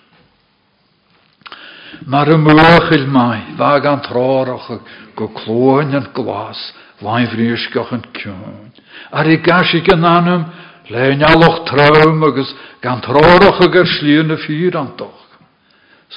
Mae'r 2.09 2.33
ymwch 2.35 2.91
il 2.97 3.05
mai, 3.11 3.55
fag 3.59 3.85
an 3.87 4.01
trorach 4.05 4.69
go 5.15 5.29
clóin 5.37 5.95
yn 5.97 6.09
glas, 6.15 6.59
flaen 6.99 7.29
frisgach 7.31 7.93
yn 7.95 8.03
cwn. 8.17 8.71
Ar 9.13 9.29
i 9.29 9.37
gasi 9.45 9.83
gan 9.85 10.05
anam, 10.05 10.47
lein 10.89 11.23
aloch 11.23 11.63
traum 11.69 12.23
agos 12.27 12.53
gan 12.81 13.01
trorach 13.05 13.61
ag 13.63 13.79
ar 13.83 13.87
y 13.87 14.37
ffyr 14.43 14.77
antoch. 14.81 15.23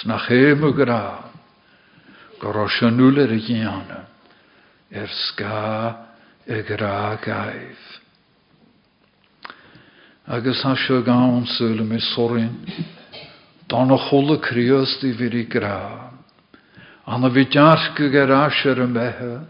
Sna 0.00 0.18
chéim 0.24 0.64
gra, 0.72 1.30
go 2.40 2.52
roisianúil 2.52 3.24
ar 3.26 3.32
a 3.34 3.40
ghéana, 3.44 4.02
ar 4.94 5.10
sca 5.10 5.96
i 6.46 6.62
gra. 6.62 7.18
Agus 10.30 10.62
ha 10.62 10.76
seo 10.76 11.02
gáin 11.02 11.44
súla 11.46 11.82
mi 11.82 11.98
sorin, 11.98 12.54
dána 13.68 13.98
chola 13.98 14.38
críos 14.38 15.00
di 15.00 15.10
vir 15.12 15.34
i 15.34 15.44
gra. 15.44 16.12
Anna 17.06 17.28
vi 17.28 17.44
dearca 17.46 18.08
gar 18.08 18.30
asir 18.46 18.80
an 18.80 18.94
bethe, 18.94 19.42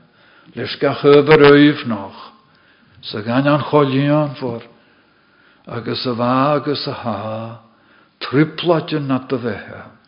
leis 0.56 0.76
ga 0.80 0.94
chyfar 0.94 1.42
oif 1.52 1.84
noch, 1.86 2.32
sa 3.02 3.20
gan 3.20 3.46
an 3.46 3.60
cholíon 3.60 4.34
for, 4.40 4.62
agus 5.66 6.06
a 6.06 6.14
bha 6.14 6.54
agus 6.56 6.86
a 6.86 6.92
ha, 6.92 7.60
triplatin 8.20 9.06
na 9.06 9.16
a 9.16 9.38
bhethe 9.38 10.00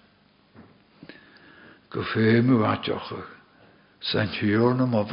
go 1.90 2.02
féimú 2.02 2.64
ateocha 2.64 3.20
san 4.00 4.28
hiúrna 4.28 4.86
má 4.88 5.04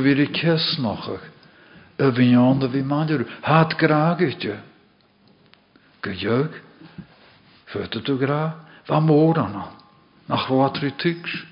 bhí 0.00 0.26
cesnachach 0.32 1.24
a 1.98 2.10
bhí 2.10 2.34
an 2.34 2.62
a 2.62 2.68
bhí 2.68 2.82
maidirú 2.82 3.26
hat 3.42 3.76
graagaite. 3.78 4.60
Go 6.02 6.10
dheag 6.10 6.52
futa 7.66 8.00
tú 8.00 8.18
gra 8.18 8.54
bha 8.86 9.00
mór 9.00 9.38
anna 9.38 9.66
nach 10.28 10.48
rátrií 10.48 10.94
tuigs 10.96 11.44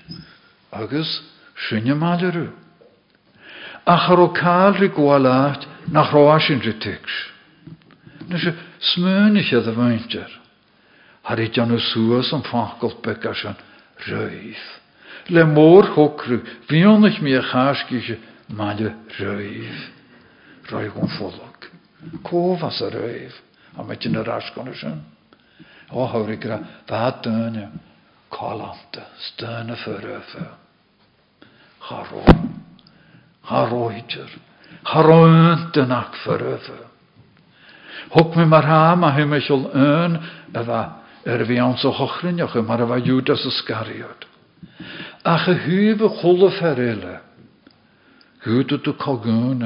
agus 0.71 1.21
sinne 1.67 1.95
maidirú. 1.95 2.49
A 3.85 3.97
char 3.97 4.19
ó 4.19 4.27
cáilrí 4.33 4.89
gháileat 4.89 5.67
nach 5.91 6.13
rásin 6.13 6.61
tuigs. 6.61 7.39
na 8.29 8.37
se 8.37 8.53
smúnich 8.79 9.53
a 9.53 9.71
bhaintear. 9.71 10.29
Har 11.23 11.39
suas 11.79 12.33
an 12.33 12.43
fachgol 12.43 12.93
bekas 13.01 13.45
an 13.45 13.55
ruif. 14.07 14.78
Le 15.29 15.45
mór 15.45 15.85
hokru, 15.95 16.41
vionich 16.69 17.21
mi 17.21 17.35
a 17.35 17.41
chaskiche 17.41 18.17
maile 18.47 18.95
ruif. 19.19 19.91
Roi 20.71 20.89
gon 20.89 21.09
volk. 21.19 21.69
Ko 22.23 22.57
was 22.61 22.81
a 22.81 22.89
ruif. 22.89 23.33
A 23.77 23.83
met 23.83 24.01
je 24.01 24.09
na 24.09 24.23
raskone 24.23 24.73
sin. 24.73 25.03
O 25.91 26.05
hauer 26.05 26.31
ik 26.31 26.45
ra, 26.45 26.59
va 26.87 27.11
dönne, 27.21 27.69
kalante, 28.29 29.01
støne 29.17 29.75
föröfe. 29.75 30.45
Haro. 31.79 32.23
Haro 33.41 33.89
hitjer. 33.89 34.29
Haro 34.83 35.25
önte 35.25 35.85
nak 35.85 36.15
föröfe. 36.15 36.89
Hok 38.09 38.35
me 38.35 38.45
mar 38.45 38.63
ha 38.63 38.93
a 38.93 39.11
hy 39.11 39.25
me 39.25 39.41
siol 39.41 39.69
yn 39.73 40.17
y 40.53 40.65
fa 40.65 40.81
er 41.25 41.45
fi 41.45 41.59
ans 41.59 41.85
o 41.85 41.91
chochrinioch 41.93 42.55
y 42.55 42.61
mar 42.61 42.81
a 42.81 42.87
fa 42.87 42.97
Judas 42.99 43.45
Iscariot. 43.45 44.25
Ach 44.25 44.28
y 45.51 45.55
hyf 45.65 46.03
y 46.05 46.09
chwlw 46.19 46.49
ferele. 46.57 47.15
Gwyd 48.43 48.75
ydw 48.77 48.93
cogwn 49.01 49.65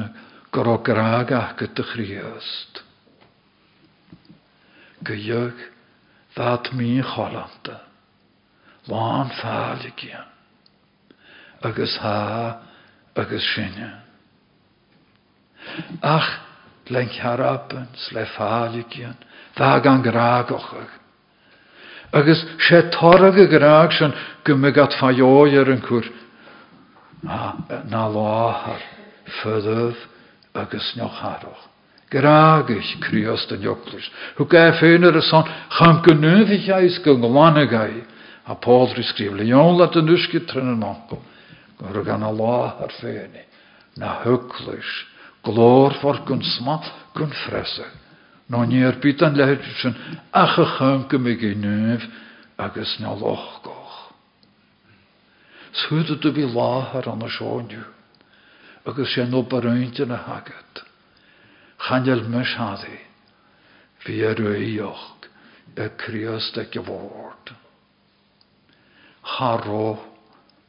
goro 0.54 0.78
graag 0.86 1.34
ach 1.38 1.56
gyda 1.60 1.86
chriast. 1.92 2.82
Gyog 5.06 5.60
ddad 6.36 6.72
mi 6.78 6.96
cholanta. 7.06 7.82
Lan 8.90 9.30
ffalig 9.38 10.08
ian. 10.10 10.32
Agus 11.64 11.98
ha 12.02 12.62
agus 13.16 13.46
sinne. 13.54 13.92
Ach, 16.02 16.32
Len 16.92 17.08
charapen, 17.08 17.88
sle 17.96 18.26
dda 19.56 19.80
gan 19.80 20.02
gragochag. 20.04 21.03
Agus 22.14 22.46
sé 22.70 22.92
torag 22.92 23.40
a 23.40 23.48
graag 23.48 23.92
sin 23.92 24.14
go 24.44 24.56
me 24.56 24.72
gat 24.72 24.94
fajóir 25.00 25.72
an 25.72 25.82
cwr 25.82 26.06
na 27.24 28.08
láhar 28.08 28.82
fyddaf 29.42 29.98
agus 30.54 30.94
neocharach. 30.96 31.70
Graagich 32.12 33.00
krios 33.02 33.48
den 33.50 33.62
joklus. 33.62 34.10
Hu 34.38 34.46
ga 34.46 34.72
féinar 34.78 35.18
a 35.18 35.22
son 35.22 35.44
cham 35.70 36.04
gynnyfich 36.06 36.70
eis 36.70 37.00
go 37.04 37.16
gwanagau. 37.18 38.04
A 38.46 38.56
Paul 38.56 38.88
skrif 38.88 39.32
le 39.34 39.46
jón 39.46 39.78
lat 39.78 39.96
an 39.96 40.10
uski 40.10 40.46
trin 40.46 40.68
an 40.68 40.84
ankel. 40.84 41.22
Gor 41.80 42.04
gan 42.04 42.24
a 42.24 42.30
láhar 42.30 42.92
féni. 43.02 43.42
Na 43.98 44.22
huklus 44.24 45.06
glór 45.44 46.00
for 46.02 46.20
gun 46.26 46.44
sma 46.44 46.80
gun 47.16 47.32
fresse. 47.48 48.03
No 48.50 48.66
níor 48.66 49.00
bit 49.02 49.22
an 49.22 49.36
leir 49.36 49.62
sin 49.82 49.96
acha 50.34 50.66
chumke 50.78 51.20
me 51.20 51.36
gé 51.36 51.56
nuh 51.56 52.04
agus 52.58 53.00
ne 53.00 53.08
loch 53.08 53.64
goch. 53.64 54.14
Shuide 55.74 56.20
du 56.22 56.32
vi 56.32 56.44
láhar 56.44 57.08
an 57.08 57.24
a 57.24 57.30
seáinú, 57.30 57.84
agus 58.86 59.16
sé 59.16 59.26
no 59.30 59.44
barúinte 59.44 60.06
na 60.06 60.18
hagad. 60.18 60.84
Chanjal 61.80 62.28
mes 62.28 62.56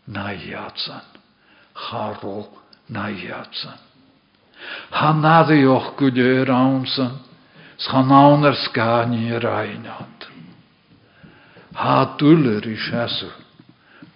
na 0.06 0.30
jatsan, 0.32 1.04
harro 1.74 2.48
na 2.88 3.08
jatsan. 3.10 3.78
Hanadioch 4.90 5.96
go 5.96 6.06
aansan, 6.48 7.18
Schanaan 7.18 7.33
er 7.78 8.54
scani 8.54 9.38
reinad. 9.38 10.28
Ha 11.74 12.16
dúler 12.18 12.66
i 12.66 12.76
sesu, 12.76 13.30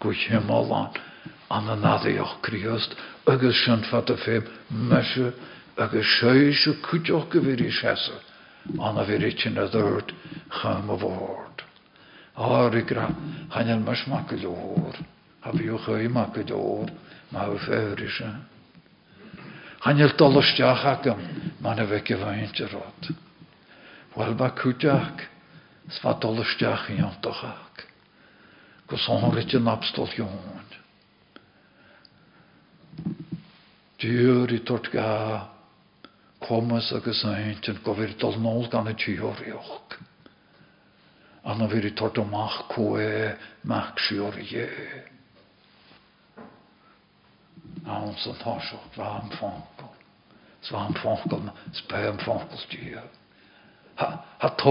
go 0.01 0.11
himmelan, 0.11 0.95
an 1.51 1.69
an 1.69 1.81
nadioch 1.81 2.41
kriost, 2.43 2.95
agus 3.27 3.65
sin 3.65 3.83
fat 3.91 4.11
a 4.11 4.17
féb 4.17 4.47
meise, 4.71 5.33
agus 5.77 6.07
séise 6.21 6.81
kuteoch 6.83 7.29
go 7.31 7.41
vir 7.41 7.61
i 7.61 7.71
sesu, 7.71 8.15
an 8.79 8.99
a 8.99 9.05
vir 9.05 9.27
itin 9.27 9.59
a 9.59 9.69
durt, 9.69 10.13
chum 10.51 10.91
a 10.91 10.97
vord. 10.97 11.65
Ári 12.37 12.87
gra, 12.87 13.11
hanel 13.51 13.81
mas 13.81 14.07
mak 14.07 14.31
lór, 14.31 14.95
ha 15.41 15.51
vi 15.51 15.69
o 15.69 15.79
chai 15.79 16.07
mak 16.07 16.37
lór, 16.37 16.89
ma 17.33 17.49
u 17.51 17.59
férise. 17.59 18.31
Hanel 19.81 20.15
dollesteach 20.17 20.85
agam, 20.85 21.19
man 21.61 21.81
a 21.81 21.87
veke 21.87 22.15
vaintje 22.15 22.71
rot. 22.73 23.11
Wel 24.19 24.35
ba 24.35 24.49
kuteach, 24.51 25.21
sva 25.95 26.16
dollesteach 26.19 26.89
i 26.91 26.97
antochach. 26.99 27.85
Gos 28.91 29.05
onrit 29.14 29.53
yn 29.55 29.69
abstol 29.71 30.11
jón. 30.16 30.64
Dŵr 34.03 34.55
i 34.57 34.59
tort 34.66 34.91
ga, 34.91 35.11
komas 36.43 36.89
agus 36.97 37.21
eint 37.31 37.69
yn 37.71 37.79
gofir 37.87 38.16
dol 38.19 38.41
nôl 38.43 38.66
gan 38.73 38.91
y 38.91 38.97
tŵrioch. 38.99 39.95
Anna 41.47 41.69
vir 41.71 41.87
i 41.87 41.95
tort 41.95 42.19
omach 42.19 42.59
koe, 42.73 43.07
mach 43.71 44.03
sior 44.09 44.35
ie. 44.43 44.66
Awn 47.87 48.19
sy'n 48.19 48.43
thosioch, 48.43 48.91
fam 48.99 49.31
fonkel. 49.39 49.95
Svam 50.66 50.99
fonkel, 50.99 51.49
spem 51.85 52.19
fonkel 52.27 52.66
styr. 52.66 53.07
Ha, 53.99 54.09
ag 54.39 54.63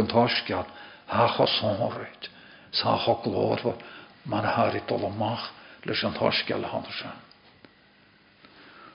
yn 0.00 0.08
thosgiad, 0.08 0.68
ha 1.06 1.28
chosonryd. 1.36 2.30
Sa 2.72 2.96
ho 2.96 3.20
glor 3.24 3.60
fo, 3.60 3.74
man 4.24 4.44
har 4.44 4.74
i 4.76 4.82
dol 4.88 5.06
omach, 5.08 5.50
leis 5.84 6.02
yn 6.04 6.16
thosgiad 6.16 6.64
hannersen. 6.64 7.14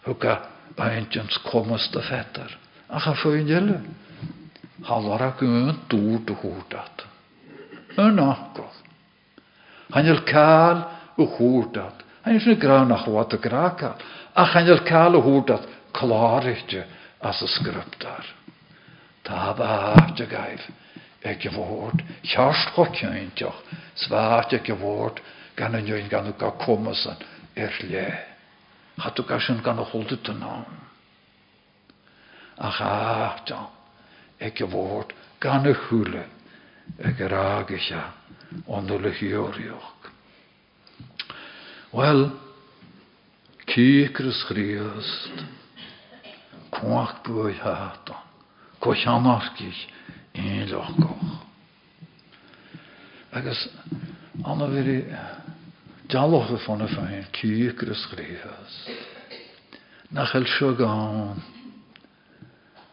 Hwga 0.05 0.39
eintjens 0.81 1.37
komas 1.45 1.87
de 1.93 2.01
fetter. 2.01 2.57
Ach 2.89 3.07
a 3.07 3.13
fwy'n 3.15 3.47
jelle. 3.47 3.77
Hallar 4.87 5.27
ac 5.29 5.43
yn 5.45 5.77
dŵr 5.91 6.23
dy 6.25 6.37
hwrdat. 6.41 7.05
Yn 8.01 8.19
agos. 8.23 8.79
Hanel 9.93 10.23
cael 10.25 10.83
y 11.21 11.27
hwrdat. 11.37 12.01
Hanel 12.25 12.41
sy'n 12.43 12.59
graw 12.59 12.85
nach 12.89 13.05
wat 13.11 13.37
y 13.37 13.41
graka. 13.43 13.93
Ach 14.33 14.55
hanel 14.57 14.81
cael 14.87 15.19
y 15.19 15.23
hwrdat 15.23 15.69
klaritje 15.95 16.85
as 17.21 17.43
y 17.45 17.49
sgryptar. 17.59 18.25
Y 20.19 20.27
gaif. 20.27 20.67
Eg 21.21 21.45
y 21.45 21.51
fod. 21.53 22.01
Chast 22.25 22.73
chokjöintjoch. 22.75 23.61
Svaat 24.05 24.53
eg 24.57 24.71
y 24.73 24.77
fod. 24.77 25.21
Gan 25.55 25.77
yn 25.77 25.89
yw'n 25.89 26.09
gan 26.09 26.29
y 26.31 26.33
ga 26.37 26.51
komasan. 26.61 27.21
Er 27.55 27.73
lle. 27.85 28.07
Hat 29.01 29.19
u 29.19 29.25
gasyn 29.27 29.61
gan 29.63 29.79
yn 30.33 30.39
nawn. 30.39 30.79
Ach 32.57 32.81
a, 32.81 33.41
John. 33.45 33.69
Eg 34.39 34.61
y 34.61 34.69
fod. 34.69 35.13
Gan 35.39 35.69
y 35.69 35.75
hwle. 35.87 36.25
Eg 36.97 37.21
yr 37.21 37.37
agisha. 37.37 38.07
Ondol 38.67 39.05
y 39.07 39.13
hiorioch. 39.21 40.09
Wel, 41.91 42.31
Kiekrys 43.71 44.41
chriast. 44.49 45.45
Kwach 46.71 47.21
bwy 47.27 47.53
hatan. 48.81 48.95
Koch 48.95 49.07
anarkich. 49.07 49.87
Ein 50.33 50.69
loch 50.69 50.95
goch. 50.97 51.45
Agus, 53.31 53.69
anna 54.43 54.67
veri 54.67 55.05
van 56.67 56.81
y 56.81 56.87
fein. 56.87 57.25
Kiekrys 57.31 58.07
chriast. 58.07 58.89
Nach 60.11 60.35
el 60.35 60.45
sjogaan. 60.45 61.41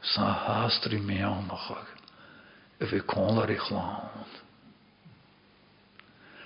Sa 0.03 0.33
hastri 0.33 0.99
meanachag. 0.99 1.87
Y 2.81 2.87
fi 2.87 3.01
konar 3.01 3.51
i 3.51 3.57
chlawn. 3.57 4.27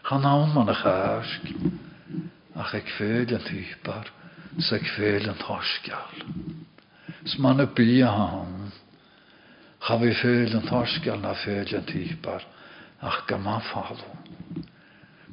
Gaan 0.03 0.22
nawn 0.22 0.55
man 0.55 0.68
a. 0.68 1.93
Ach 2.55 2.74
veel 4.97 5.28
een 5.28 5.36
torskal. 5.36 6.24
Sman 7.24 7.61
y 7.61 7.66
bi 7.66 8.03
han. 8.03 8.72
Ga 9.83 9.99
vi 9.99 10.14
veel 10.14 10.53
een 10.53 10.66
torskal 10.66 11.18
na 11.18 11.35
veel 11.35 11.72
een 11.72 11.85
typar. 11.85 12.45
Ach 12.99 13.22
gama 13.26 13.61
falo. 13.61 14.14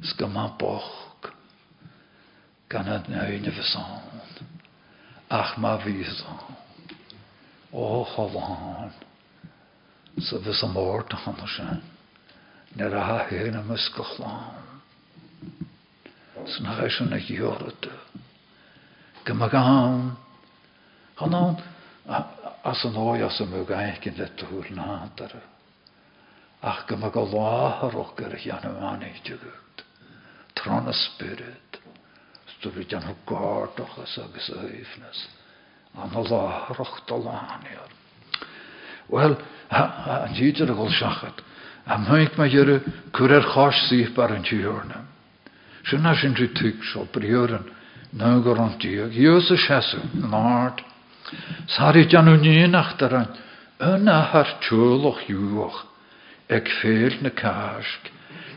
Skama 0.00 0.48
boch. 0.58 1.22
Gan 2.68 2.84
het 2.86 3.08
neune 3.08 3.52
versand. 3.52 4.42
Ach 5.28 5.56
ma 5.56 5.78
vizan. 5.78 6.40
O 7.70 8.04
cholan. 8.04 8.92
Så 10.18 10.38
vi 10.38 10.54
som 10.54 10.72
vårt 10.72 11.12
han 11.12 11.46
sen. 11.46 11.82
När 12.68 12.90
det 12.90 13.00
har 13.00 13.26
hena 13.30 13.62
muskachlan. 13.62 14.44
Så 16.46 16.62
som 23.30 23.52
jag 23.52 23.88
äken 23.88 24.14
det 24.16 24.44
hur 24.50 24.76
natare. 24.76 25.40
Ach 26.60 26.86
gamagalaha 26.86 27.90
rocker 27.90 28.38
janu 28.44 28.78
anitjugut. 28.80 29.84
Trona 30.54 30.92
spirit. 30.92 31.80
Stuvit 32.46 32.92
jan 32.92 33.02
hugart 33.02 33.80
och 33.80 34.08
sagas 34.08 34.50
öfnes. 34.50 35.28
Anala 35.94 36.68
rochtalanier. 36.68 37.88
Wel, 39.08 39.36
an 39.68 40.34
ddíidir 40.34 40.70
a 40.70 40.74
ghil 40.74 40.92
seachat. 40.92 41.40
A 41.86 41.98
mhaint 41.98 42.36
ma 42.38 42.46
dhearú 42.46 42.78
cur 43.12 43.32
ar 43.32 43.42
cháis 43.42 43.88
síh 43.88 44.14
bar 44.14 44.30
an 44.30 44.44
tíorna. 44.44 45.06
Sin 45.88 46.02
na 46.02 46.14
sin 46.14 46.34
tú 46.34 46.46
tuig 46.54 46.76
seo 46.92 47.08
briúran 47.12 47.64
ná 48.12 48.38
go 48.44 48.54
an 48.54 48.78
tíag. 48.78 49.16
Ios 49.16 49.50
a 49.50 49.56
seú 49.56 50.04
an 50.22 50.34
áart. 50.34 50.89
Sáí 51.66 52.06
deanú 52.06 52.36
níonachtar 52.40 53.14
an 53.14 53.28
yna 53.80 54.18
har 54.32 54.48
túlach 54.66 55.22
dúach 55.28 55.84
ag 56.50 56.66
féil 56.80 57.20
na 57.22 57.30
cáisc. 57.30 58.10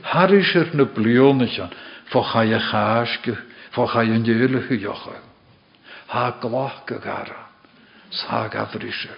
Haris 0.04 0.56
er 0.56 0.74
na 0.74 0.86
blionnach 0.86 1.60
an 1.60 1.72
fo 2.12 2.24
cha 2.24 2.42
a 2.42 2.60
cháisce 2.60 3.38
fo 3.72 3.88
cha 3.88 4.02
an 4.02 4.24
déalacha 4.24 4.76
jocha. 4.80 5.18
Tá 6.10 6.32
glach 6.42 6.86
go 6.86 7.00
gara. 7.00 7.50
Sá 8.12 8.48
gafrisir. 8.48 9.18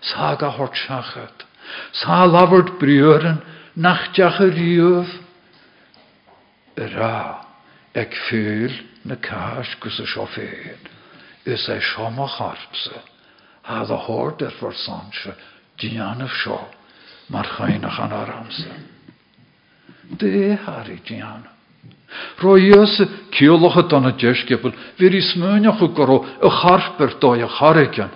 Saga 0.00 0.50
hort 0.50 0.74
siachat. 0.74 1.46
Sa 1.92 2.24
laford 2.24 2.78
briwren 2.78 3.42
nach 3.74 4.12
diach 4.14 4.40
y 4.40 4.50
riwf. 4.54 5.10
Ra, 6.94 7.44
na 9.04 9.16
cas 9.16 9.66
gws 9.80 9.98
y 9.98 10.06
siofein. 10.06 10.78
Ys 10.78 11.01
e 11.44 11.56
siom 11.56 12.18
o 12.18 12.28
charpse. 12.28 13.02
Ha 13.62 13.84
dda 13.84 13.96
hord 14.06 14.42
er 14.42 14.52
for 14.58 14.74
sansje. 14.74 15.34
Dian 15.78 16.22
y 16.22 16.28
sio. 16.42 16.58
Mar 17.28 17.46
chainach 17.56 18.00
an 18.00 18.12
aramse. 18.12 18.70
De 20.18 20.56
hari 20.56 21.00
dian. 21.06 21.48
Roi 22.42 22.70
ys 22.74 23.00
ciolwch 23.32 23.78
y 23.78 23.88
don 23.88 24.10
y 24.10 24.12
jesgybl. 24.18 24.74
Fyr 24.98 25.14
i 25.14 25.22
smynioch 25.22 25.82
y 25.82 25.88
goro 25.94 26.22
y 26.42 26.50
charper 26.60 27.18
doi 27.18 27.42
y 27.42 27.48
charigan. 27.58 28.10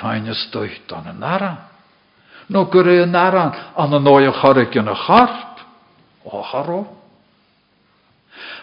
Fein 0.00 0.26
is 0.26 0.48
doit 0.52 0.92
an 0.92 1.10
yn 1.14 1.22
aran. 1.22 1.58
No 2.48 2.66
gyr 2.70 2.88
yn 3.02 3.14
aran 3.14 3.54
an 3.76 4.02
noi 4.02 4.26
y 4.26 4.32
chorig 4.32 4.74
yn 4.76 4.88
y 4.88 4.96
charp. 5.06 5.62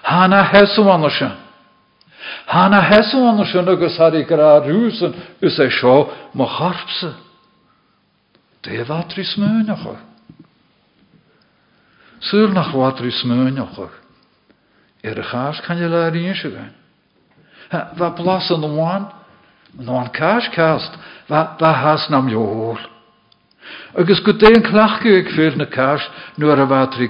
An 0.04 0.34
ysyn. 0.34 1.43
Hana 2.46 2.82
hesw 2.82 3.24
an 3.30 3.42
ysyn 3.44 3.70
agos 3.72 3.98
har 3.98 4.16
i 4.16 4.24
gra 4.28 4.60
rwysyn 4.64 5.16
ys 5.42 5.60
e 5.60 5.70
sio 5.72 6.10
mo 6.34 6.48
charpse. 6.48 7.14
De 8.64 8.84
vatri 8.88 9.24
smynach 9.24 9.86
o. 9.88 9.96
Syr 12.20 12.52
nach 12.52 12.74
smynach 13.12 13.80
o. 13.80 13.90
Er 15.04 15.20
can 15.66 15.80
i 15.80 15.88
lair 15.88 16.16
un 16.16 16.36
sy'n 16.36 16.56
Va 18.00 18.10
blas 18.16 18.52
yn 18.52 18.76
wan. 18.76 19.08
Nó 19.80 19.98
an 20.00 20.12
cáis 20.14 20.50
cast 20.54 20.94
ba 21.60 21.74
has 21.74 22.10
nam 22.10 22.30
jóol. 22.30 22.78
Agus 23.98 24.20
go 24.20 24.32
dé 24.32 24.52
an 24.54 24.64
clachcu 24.64 25.16
ag 25.18 25.32
fér 25.34 25.58
na 25.58 25.66
cáis 25.66 26.04
nuair 26.38 26.60
a 26.60 26.88
trí 26.92 27.08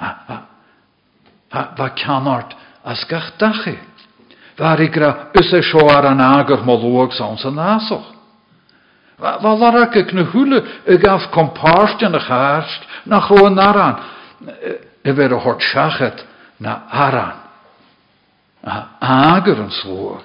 an. 0.00 0.53
Ba 1.54 1.90
ceanart 1.94 2.56
as 2.82 3.04
gach 3.04 3.36
dachi. 3.36 3.78
Waar 4.56 4.80
ik 4.80 4.96
ra 4.96 5.28
is 5.32 5.52
er 5.52 5.62
zo 5.62 5.78
ar 5.78 6.06
an 6.06 6.20
ager 6.20 6.64
moloog 6.64 7.12
zo'n 7.12 7.38
zijn 7.38 7.54
nasoch. 7.54 8.12
Wel 9.16 9.58
waar 9.58 9.96
ik 9.96 10.12
ne 10.12 10.24
hule, 10.24 10.64
ik 10.84 11.06
gaf 11.06 11.28
komparst 11.28 12.02
en 12.02 12.12
de 12.12 12.20
gaarst, 12.20 12.86
nach 13.02 13.28
roe 13.28 13.50
naran. 13.50 13.98
Er 15.02 15.14
werd 15.14 15.32
hort 15.32 15.62
schachet 15.62 16.26
na 16.56 16.82
aran. 16.88 17.32
Ager 18.98 19.58
een 19.58 19.70
sloog. 19.70 20.22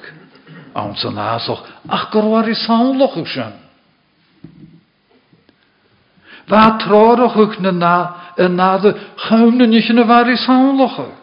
Aan 0.74 0.98
zijn 0.98 1.14
nasoch, 1.14 1.66
ach 1.88 2.08
gorwar 2.12 2.48
is 2.48 2.64
saunloch 2.64 3.16
uschen. 3.16 3.54
Waar 6.48 6.78
trorig 6.78 7.36
ook 7.36 7.60
na, 7.60 8.16
na 8.36 8.78
de 8.78 8.96
geumne 9.16 9.66
niet 9.68 9.90
in 9.90 10.06
waar 10.06 10.30
is 10.30 10.44
saunloch. 10.44 10.98
Waar 10.98 11.19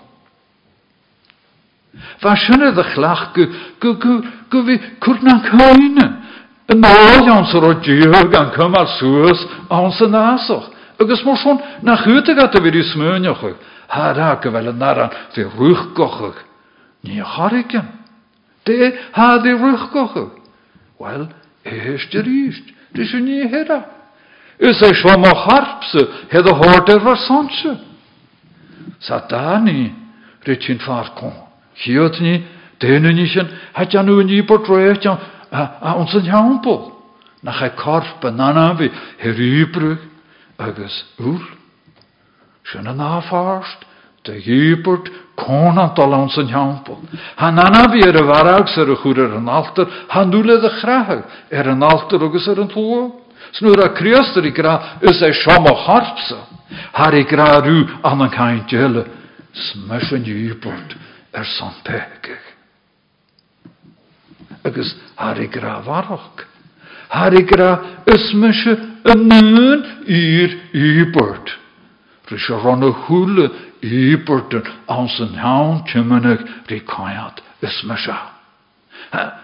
schöne 2.36 2.72
de 2.72 2.84
glach, 2.94 3.32
gu, 3.34 3.46
gu, 3.80 3.94
gu, 3.98 4.22
gu, 4.50 4.62
vi, 4.62 4.78
kurna 5.00 5.40
kaine. 5.44 6.06
Yn 6.66 6.82
iawn 6.82 7.46
sy'n 7.46 7.62
roi 7.62 7.76
diog 7.84 8.32
gan 8.32 8.50
cymal 8.56 8.88
sŵs 8.96 9.44
awn 9.70 9.92
sy'n 9.94 10.10
nasoch. 10.10 10.72
Agus 10.98 11.22
mor 11.24 11.38
son 11.38 11.60
na 11.82 11.94
chwytig 12.00 12.40
at 12.42 12.56
y 12.58 12.62
fydd 12.64 12.80
i 12.80 12.82
smynioch. 12.90 13.44
Hara 13.92 14.34
gyfel 14.42 14.72
yn 14.72 14.82
ag. 14.82 16.40
Ni 17.06 17.22
charigan. 17.22 17.86
De 18.66 18.92
ha 19.14 19.28
rwchgoch 19.38 20.16
ag. 20.16 20.32
Wel, 20.98 21.28
eist 21.62 22.14
yr 22.14 22.26
eist. 22.26 22.74
Dys 22.96 23.14
yn 23.14 23.28
ni 23.28 23.46
hera. 23.46 23.84
Mo 24.58 25.32
harpse, 25.46 26.02
hedd 26.32 26.48
o 26.50 26.54
hort 26.56 26.88
er 26.88 27.02
var 27.04 27.18
sonse. 27.28 27.76
Sa 28.98 29.20
da 29.28 29.58
ni, 29.60 29.92
rytyn 30.46 30.80
far. 30.80 31.12
Hiot 31.84 32.20
ni, 32.20 32.44
denu 32.80 33.12
ni 33.12 33.26
sin, 33.28 33.48
hat 33.72 33.92
jan 33.92 34.08
u 34.08 34.22
ni 34.24 34.42
bort 34.42 34.68
roet 34.68 35.02
jan, 35.02 35.18
a 35.52 35.94
ons 35.96 36.14
yn 36.16 36.28
hiampel. 36.28 36.92
Nach 37.44 37.62
ei 37.62 37.74
korp 37.76 38.24
yn 38.24 38.40
anafi, 38.40 38.90
her 39.20 39.40
ybrug, 39.40 40.00
agus 40.58 41.04
úr. 41.20 41.42
Sin 42.64 42.86
an 42.86 43.00
áfást, 43.00 43.84
de 44.24 44.40
húbert 44.42 45.10
cónant 45.36 45.98
al 45.98 46.16
ons 46.16 46.36
yn 46.40 46.48
hiampel. 46.50 46.98
Han 47.36 47.60
anafi 47.62 48.02
er 48.08 48.16
y 48.18 48.24
farag 48.26 48.72
sy'r 48.72 48.96
chwr 49.02 49.22
er 49.26 49.36
yn 49.38 49.52
altar, 49.52 49.86
han 50.10 50.32
dwle 50.32 50.58
y 50.58 50.72
chrahag 50.80 51.22
er 51.50 51.70
yn 51.70 51.84
altar 51.84 52.24
agus 52.26 52.48
er 52.48 52.64
yn 52.64 52.72
tlwa. 52.72 53.04
Snwr 53.56 53.84
a 53.84 53.92
kriaster 53.94 54.44
i 54.44 54.50
gra 54.50 54.98
ys 55.06 55.22
ei 55.22 55.36
o 55.46 55.74
harpsa. 55.86 56.40
Har 56.92 57.14
i 57.14 57.22
gra 57.24 57.60
rw 57.60 57.84
an 58.02 58.22
an 58.22 58.30
cain 58.30 58.64
djele, 58.66 59.06
yn 61.36 61.68
er 61.68 61.82
pegig. 61.84 62.42
Agus 64.64 64.94
har 65.16 65.38
i 65.38 65.46
gra 65.46 65.80
varach. 65.84 66.46
Har 67.08 67.34
i 67.34 67.42
gra 67.46 67.70
ysmysje 68.10 68.76
yn 69.12 69.28
nyn 69.28 69.84
i'r 70.06 70.56
húbert. 70.72 71.52
Rys 72.30 72.48
a 72.50 72.58
ron 72.58 72.82
y 72.82 72.90
hwle 73.04 73.50
húbert 73.84 74.56
an 74.90 75.10
sy'n 75.14 75.36
hawn 75.38 75.84
tymynnig 75.90 76.42
ri 76.70 76.80
coiad 76.88 77.42
ysmysja. 77.62 78.16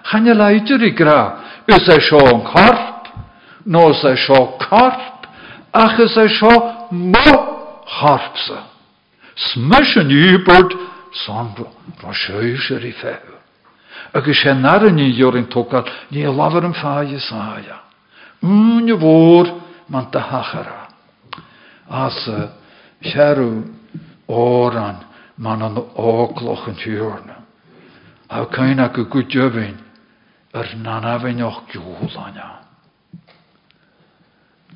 Chan 0.08 0.26
y 0.26 0.34
leidr 0.34 0.82
i 0.82 0.90
gra, 0.96 1.20
ys 1.70 1.86
ei 1.92 2.02
sio 2.02 2.22
yn 2.32 2.42
corp, 2.48 3.12
ei 4.10 4.16
sio 4.24 4.40
ach 5.72 6.00
ys 6.02 6.16
ei 6.18 6.32
sio 6.34 6.54
mo 6.90 7.36
harpsa. 8.00 8.64
Smys 9.52 9.94
yn 10.02 10.10
húbert 10.10 10.74
son 11.12 11.54
rosioisir 12.02 12.84
i 12.84 12.92
few. 12.92 13.38
Agus 14.14 14.44
jorin 15.16 15.46
tokal 15.46 15.84
ní 16.10 16.24
lawer 16.26 16.64
an 16.64 16.74
fáie 16.74 17.18
sája. 17.20 17.80
Úne 18.42 18.98
voor 18.98 19.60
man 19.88 20.10
de 20.10 20.18
hachara. 20.18 20.88
As 21.88 22.28
cheru 23.00 23.64
óran 24.28 25.04
man 25.36 25.62
an 25.62 25.76
ókloch 25.96 26.68
an 26.68 26.76
tjúrne. 26.76 27.36
Ha 28.28 28.46
er 30.52 30.76
nanavin 30.76 31.42
och 31.42 31.62
gjúlanja. 31.72 32.62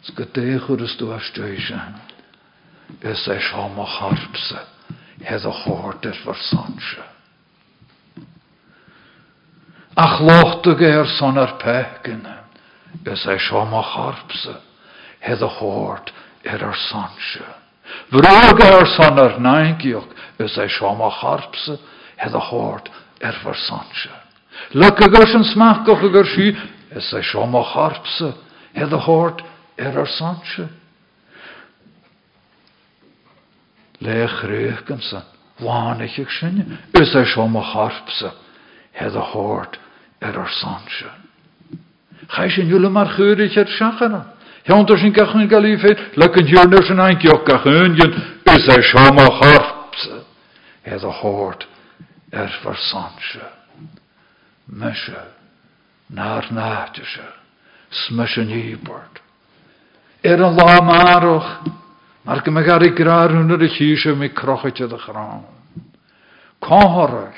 Ska 0.02 0.24
dechur 0.24 0.82
is 0.82 0.96
du 0.96 1.12
harpse. 3.84 4.75
Hed 5.24 5.44
a 5.44 5.50
hort 5.50 6.04
er 6.04 6.14
sanse. 6.34 7.02
Ach 9.96 10.20
lochtige 10.20 10.86
er 10.86 11.06
son 11.06 11.38
er 11.38 11.56
pekene. 11.58 12.36
Is 13.06 13.26
ei 13.26 13.38
sjama 13.38 13.80
harpse. 13.82 14.56
Hed 15.20 15.42
a 15.42 15.48
hort 15.48 16.12
er 16.44 16.62
er 16.62 16.76
sanse. 16.90 17.44
Vrog 18.10 18.60
er 18.60 18.86
son 18.96 19.18
er 19.18 19.38
nainkiok. 19.40 20.12
Is 20.38 20.58
ei 20.58 20.68
sjama 20.68 21.08
harpse. 21.10 21.78
Hed 22.16 22.34
a 22.34 22.38
hort 22.38 22.90
er 23.20 23.36
var 23.44 23.56
sanse. 23.56 24.12
Lukke 24.72 25.08
gurs 25.08 25.34
en 25.34 25.44
smak 25.44 25.88
och 25.88 26.00
gur 26.00 26.24
sky. 26.24 26.56
Is 26.96 27.12
ei 27.14 27.22
sjama 27.22 27.62
harpse. 27.62 28.34
Hed 28.74 28.92
a 28.92 28.98
hort 28.98 29.42
er 29.78 29.98
er 29.98 30.06
sanse. 30.06 30.68
Le 34.00 34.26
chréchgansa, 34.26 35.24
bháinnig 35.60 36.28
sinne, 36.40 36.78
is 36.94 37.14
é 37.14 37.24
seo 37.24 37.48
mo 37.48 37.60
harpsa, 37.60 38.32
head 38.92 39.16
a 39.16 39.20
hort 39.20 39.78
ar 40.20 40.38
ar 40.38 40.50
sanse. 40.50 41.10
Chai 42.28 42.48
sin 42.50 42.68
jule 42.68 42.90
mar 42.90 43.08
chuúrich 43.16 43.56
ar 43.56 43.66
seachana. 43.66 44.34
Heantar 44.66 44.98
sin 44.98 45.12
gachan 45.12 45.48
galífé, 45.48 46.16
le 46.16 46.26
an 46.26 46.70
dúrnar 46.70 46.84
sin 46.86 47.00
é 48.68 48.82
seo 48.82 49.12
mo 49.12 49.26
harpsa, 49.40 50.24
head 50.84 51.04
a 51.04 51.10
hort 51.10 51.66
ar 52.32 52.50
far 52.62 52.76
sanse. 52.76 53.46
Meise, 54.66 55.16
nar 56.10 56.44
náteise, 56.50 57.26
smes 57.90 58.36
an 58.36 58.48
híbord. 58.48 59.22
Er 60.22 60.42
an 60.42 60.56
Mar 62.26 62.42
go 62.42 62.50
me 62.50 62.62
gar 62.64 62.82
i 62.82 62.90
graar 62.90 63.30
húnar 63.30 63.62
a 63.62 63.68
chíise 63.68 64.12
mi 64.16 64.28
crochaite 64.30 64.82
a 64.82 64.98
chrán. 64.98 65.44
Cáthar 66.60 67.34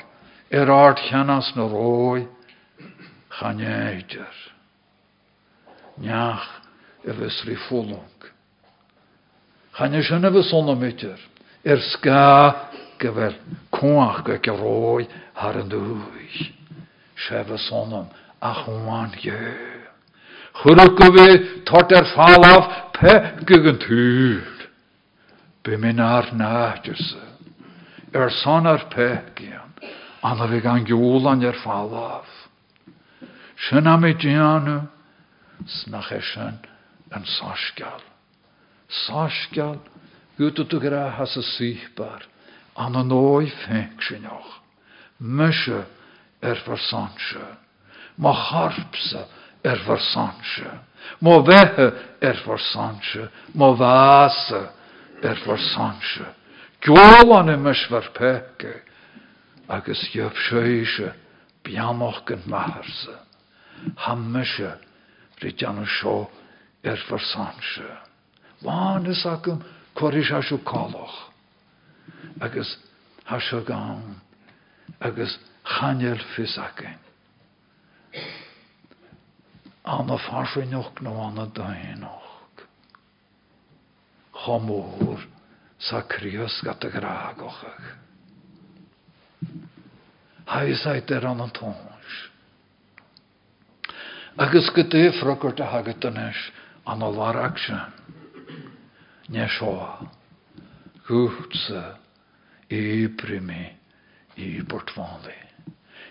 ar 0.51 0.69
ard 0.69 0.97
cheannas 0.97 1.55
na 1.55 1.67
rói 1.67 2.27
chanéidir. 3.29 4.33
Neach 6.01 6.47
a 7.05 7.13
bheits 7.13 7.45
rí 7.45 7.55
fólung. 7.69 8.17
Channe 9.77 10.01
sinna 10.01 10.31
bheith 10.31 10.49
sonna 10.49 10.73
mitir. 10.73 11.19
Er 11.63 11.77
ská 11.77 12.55
go 12.97 13.13
bhfuil 13.13 13.35
cuaach 13.69 14.23
go 14.25 14.37
go 14.41 14.53
rói 14.57 15.07
har 15.35 15.53
an 15.53 15.69
ar 22.41 22.63
pe. 22.97 24.48
Be 25.63 25.77
min 25.77 25.99
ar 25.99 26.31
náidirsa. 26.31 27.23
Er 28.13 28.29
san 28.29 28.67
ar 28.67 28.85
pegian. 28.89 29.73
Anna 30.23 30.47
vi 30.47 30.61
gan 30.61 30.85
gjólan 30.85 31.43
er 31.43 31.55
fallaf. 31.63 32.27
Sin 33.69 33.87
am 33.87 34.05
i 34.05 34.13
er 36.11 36.21
sin 36.21 36.59
an 37.11 37.25
saskal. 37.25 38.01
Saskal. 38.89 39.79
Gúta 40.37 40.63
tu 40.63 40.79
gra 40.79 41.09
has 41.09 41.37
a. 41.37 41.41
Anna 42.75 43.03
nói 43.03 43.49
fenk 43.49 44.03
sin 44.03 44.25
och. 44.25 44.53
Myse 45.17 45.85
er 46.41 46.63
var 46.67 46.77
sanse. 46.77 47.45
Ma 48.15 48.31
harpsa 48.31 49.25
er 49.63 49.83
var 49.87 49.97
sanse. 49.97 50.79
Má 51.21 51.45
vehe 51.45 51.91
er 52.21 52.43
var 52.45 52.57
sanse. 52.57 53.29
Má 53.53 53.77
vase 53.77 54.78
er 55.23 55.35
mys 57.57 57.91
var 57.91 58.11
peke, 58.13 58.81
agus 59.67 60.15
jöf 60.15 60.37
sjöise, 60.37 61.13
bjamokken 61.63 62.41
maharse. 62.45 63.17
Hammese, 63.95 64.77
ritjanu 65.41 65.85
sjó, 65.85 66.29
er 66.83 66.97
for 67.07 67.19
sanse. 67.19 67.97
Vane 68.63 69.15
sakum, 69.15 69.63
korish 69.95 70.31
hashu 70.31 70.57
kaloch. 70.63 71.31
Agus 72.41 72.77
hashu 73.25 73.63
gaun, 73.65 74.21
agus 75.01 75.39
chanel 75.63 76.19
fisaken. 76.35 76.99
Anna 79.85 80.17
farsi 80.17 80.65
nog 80.65 81.01
no 81.01 82.28
chomúr 84.43 85.19
sa 85.77 86.01
grágochach. 86.89 87.97
Hij 90.45 90.73
zei 90.73 91.01
er 91.05 91.25
aan 91.25 91.41
het 91.41 91.59
ons. 91.59 92.31
Agus 94.35 94.69
go 94.69 94.87
dé 94.87 95.11
frogurt 95.11 95.59
a 95.59 95.65
hagatanis 95.65 96.51
an 96.83 97.01
a 97.01 97.09
larach 97.09 97.57
sin. 97.57 97.93
Ne 99.27 99.47
seo. 99.47 100.09
Gútsa 101.07 101.99
í 102.69 103.07
primi 103.17 103.77
í 104.37 104.63
portfáli. 104.65 105.37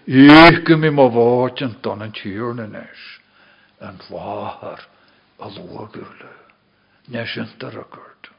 Ich 0.06 0.64
go 0.64 0.76
mi 0.76 0.90
má 0.90 1.08
bháit 1.10 1.62
an 1.62 1.76
don 1.82 2.02
an 2.02 2.12
tíúrnanis 2.12 3.02
an 3.80 3.98
bháhar 4.08 4.86
a 5.38 5.48
lógurle. 5.48 6.37
Ne 7.08 7.26
sin 7.26 7.46
daragurt. 7.60 8.30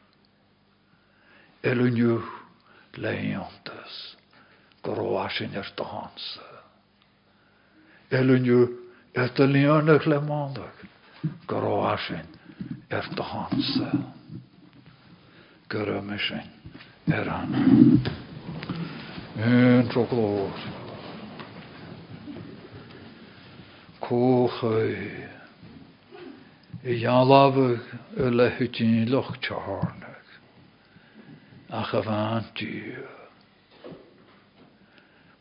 Eluniu 1.63 2.21
er 5.53 5.73
de 5.77 5.83
hanse. 5.83 6.41
Eluniu 8.11 8.67
er 9.13 9.29
de 9.35 9.47
leonig 9.47 10.07
le 10.07 10.21
maandag 10.21 10.85
gorwasin 11.47 12.27
er 12.89 13.05
de 13.15 13.23
hanse. 13.23 13.91
Guramishin 15.69 16.49
i 26.83 27.05
an 27.05 27.27
lábhah 27.27 27.79
u 28.15 28.29
le 28.31 28.45
thutíí 28.55 29.03
locht 29.11 29.43
se 29.43 29.55
hánach 29.65 30.29
a 31.69 31.81
go 31.91 31.99
bhhain 32.05 32.45
tú. 32.55 32.69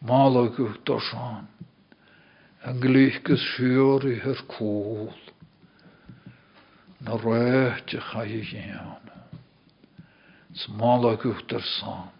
Mála 0.02 0.48
go 0.56 0.66
do 0.84 0.98
seán 0.98 1.46
an 2.66 2.80
glúchgus 2.82 3.44
siúr 3.54 4.08
i 4.10 4.16
thir 4.24 4.42
cóil 4.50 5.14
na 7.06 7.14
réte 7.22 8.02
cha 8.10 8.24
dhéana. 8.26 9.22
Smála 10.54 11.14
gotar 11.22 11.62
san 11.62 12.10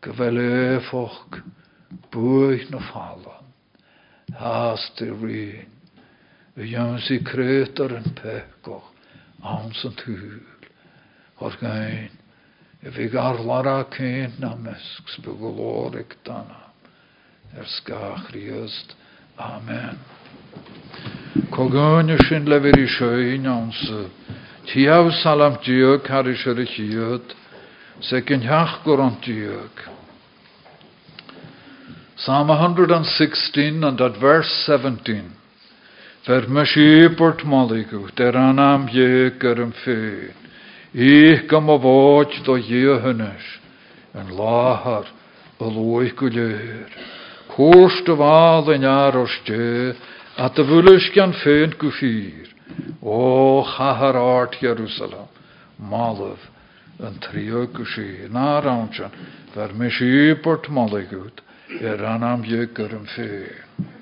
go 0.00 0.16
bhfuil 0.16 0.40
éfach 0.40 1.42
buich 2.10 2.70
na 2.72 2.80
fála, 2.88 3.36
háas 4.32 4.88
de 4.96 5.12
rion. 5.12 5.81
Y 6.56 6.72
jan 6.72 6.98
si 6.98 7.20
crétar 7.24 7.94
an 7.96 8.14
pecoch, 8.14 8.90
ans 9.42 9.84
an 9.84 9.94
túl, 9.96 10.42
o'r 11.40 11.56
gain, 11.60 12.10
If 12.82 12.98
ik 12.98 13.14
ar 13.14 13.38
lara 13.38 13.84
céint 13.94 14.40
na 14.40 14.56
mesks 14.56 15.18
begolórig 15.22 16.16
dana. 16.24 16.72
Er 17.54 17.64
skach 17.64 18.32
riust. 18.34 18.96
Amen. 19.38 19.98
Cogóne 21.50 22.18
sin 22.26 22.48
le 22.50 22.58
vir 22.58 22.78
i 22.78 22.88
sjöin 22.90 23.46
anse. 23.46 24.10
Tiav 24.66 25.12
salam 25.22 25.60
diog 25.62 26.08
harish 26.10 26.46
ar 26.46 26.58
ich 26.58 26.74
iod. 26.80 27.36
Second 28.00 28.42
hach 28.42 28.82
goran 28.82 29.20
diog. 29.22 29.70
Psalm 32.16 32.48
116 32.48 33.84
and 33.84 34.00
at 34.00 34.18
verse 34.18 34.50
17. 34.66 35.30
Ver 36.24 36.46
me 36.46 36.62
sieport 36.64 37.42
maligu, 37.42 38.08
der 38.14 38.36
gam 41.48 41.68
an 44.14 44.28
láthar 44.30 45.06
a 45.58 45.64
luich 45.64 46.14
go 46.14 46.26
léir. 46.26 46.86
Cúst 47.50 48.08
a 48.08 48.14
bhád 48.14 48.68
an 48.70 48.84
aroste 48.84 49.96
a 50.38 50.48
de 50.48 50.62
bhuilis 50.62 51.10
gan 51.12 51.32
féin 51.32 51.74
go 51.76 51.90
fír. 51.90 52.54
Ó 53.02 53.64
chahar 53.66 54.14
art 54.14 54.54
Jerusalem, 54.60 55.26
Malaf 55.82 56.38
an 57.00 57.18
trio. 57.18 57.66
Ná 58.30 58.62
ránsean, 58.62 59.10
ver 59.56 59.72
me 59.74 59.90
an 62.94 63.08
féin. 63.10 64.01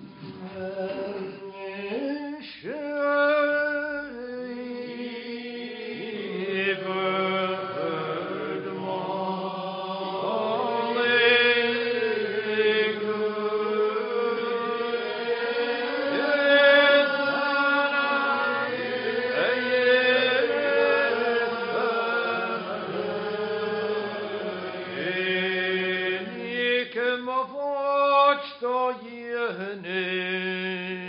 Yahane. 29.31 31.00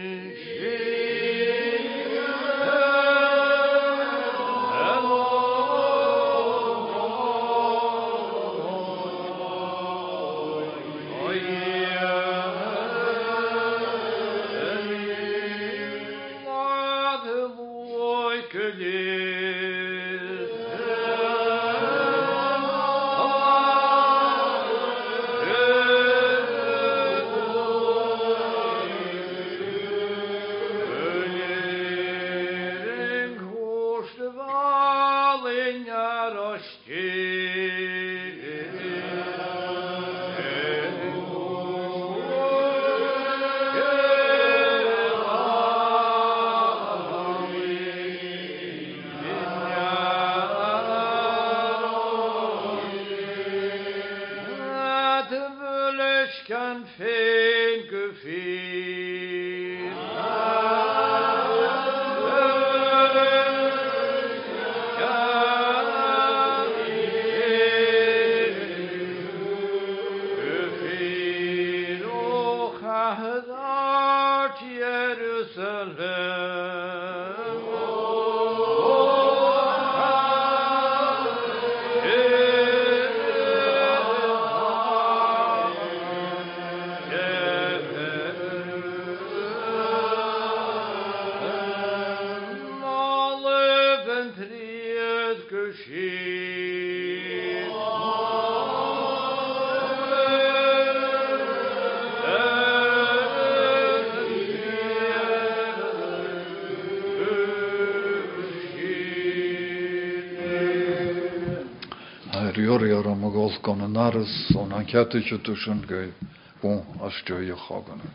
Naras 114.12 114.56
on 114.56 114.72
an 114.72 114.84
ceatise 114.86 115.38
tú 115.42 115.56
sin 115.56 115.84
go 115.86 116.12
bú 116.60 116.84
asteo 117.00 117.38
a 117.38 117.56
chaganna. 117.56 118.10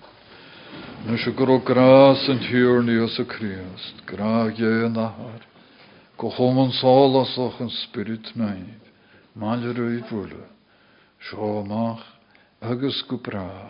Nu 1.06 1.18
se 1.18 1.32
go 1.32 1.60
grás 1.60 2.30
an 2.30 2.40
hiúrní 2.40 3.00
os 3.04 3.20
a 3.20 3.26
Christ, 3.26 4.06
gra 4.06 4.50
gé 4.52 4.90
nahar, 4.90 5.42
go 6.18 6.30
chom 6.30 6.60
an 6.60 6.72
sálas 6.72 7.38
och 7.38 7.62
an 7.62 7.70
spirit 7.70 8.36
naid, 8.36 8.82
maiile 9.36 9.74
ru 9.74 9.98
i 9.98 10.02
bhúle, 10.02 10.46
Shomach 11.20 12.04
agus 12.62 13.02
go. 13.08 13.20
Amen. 13.34 13.67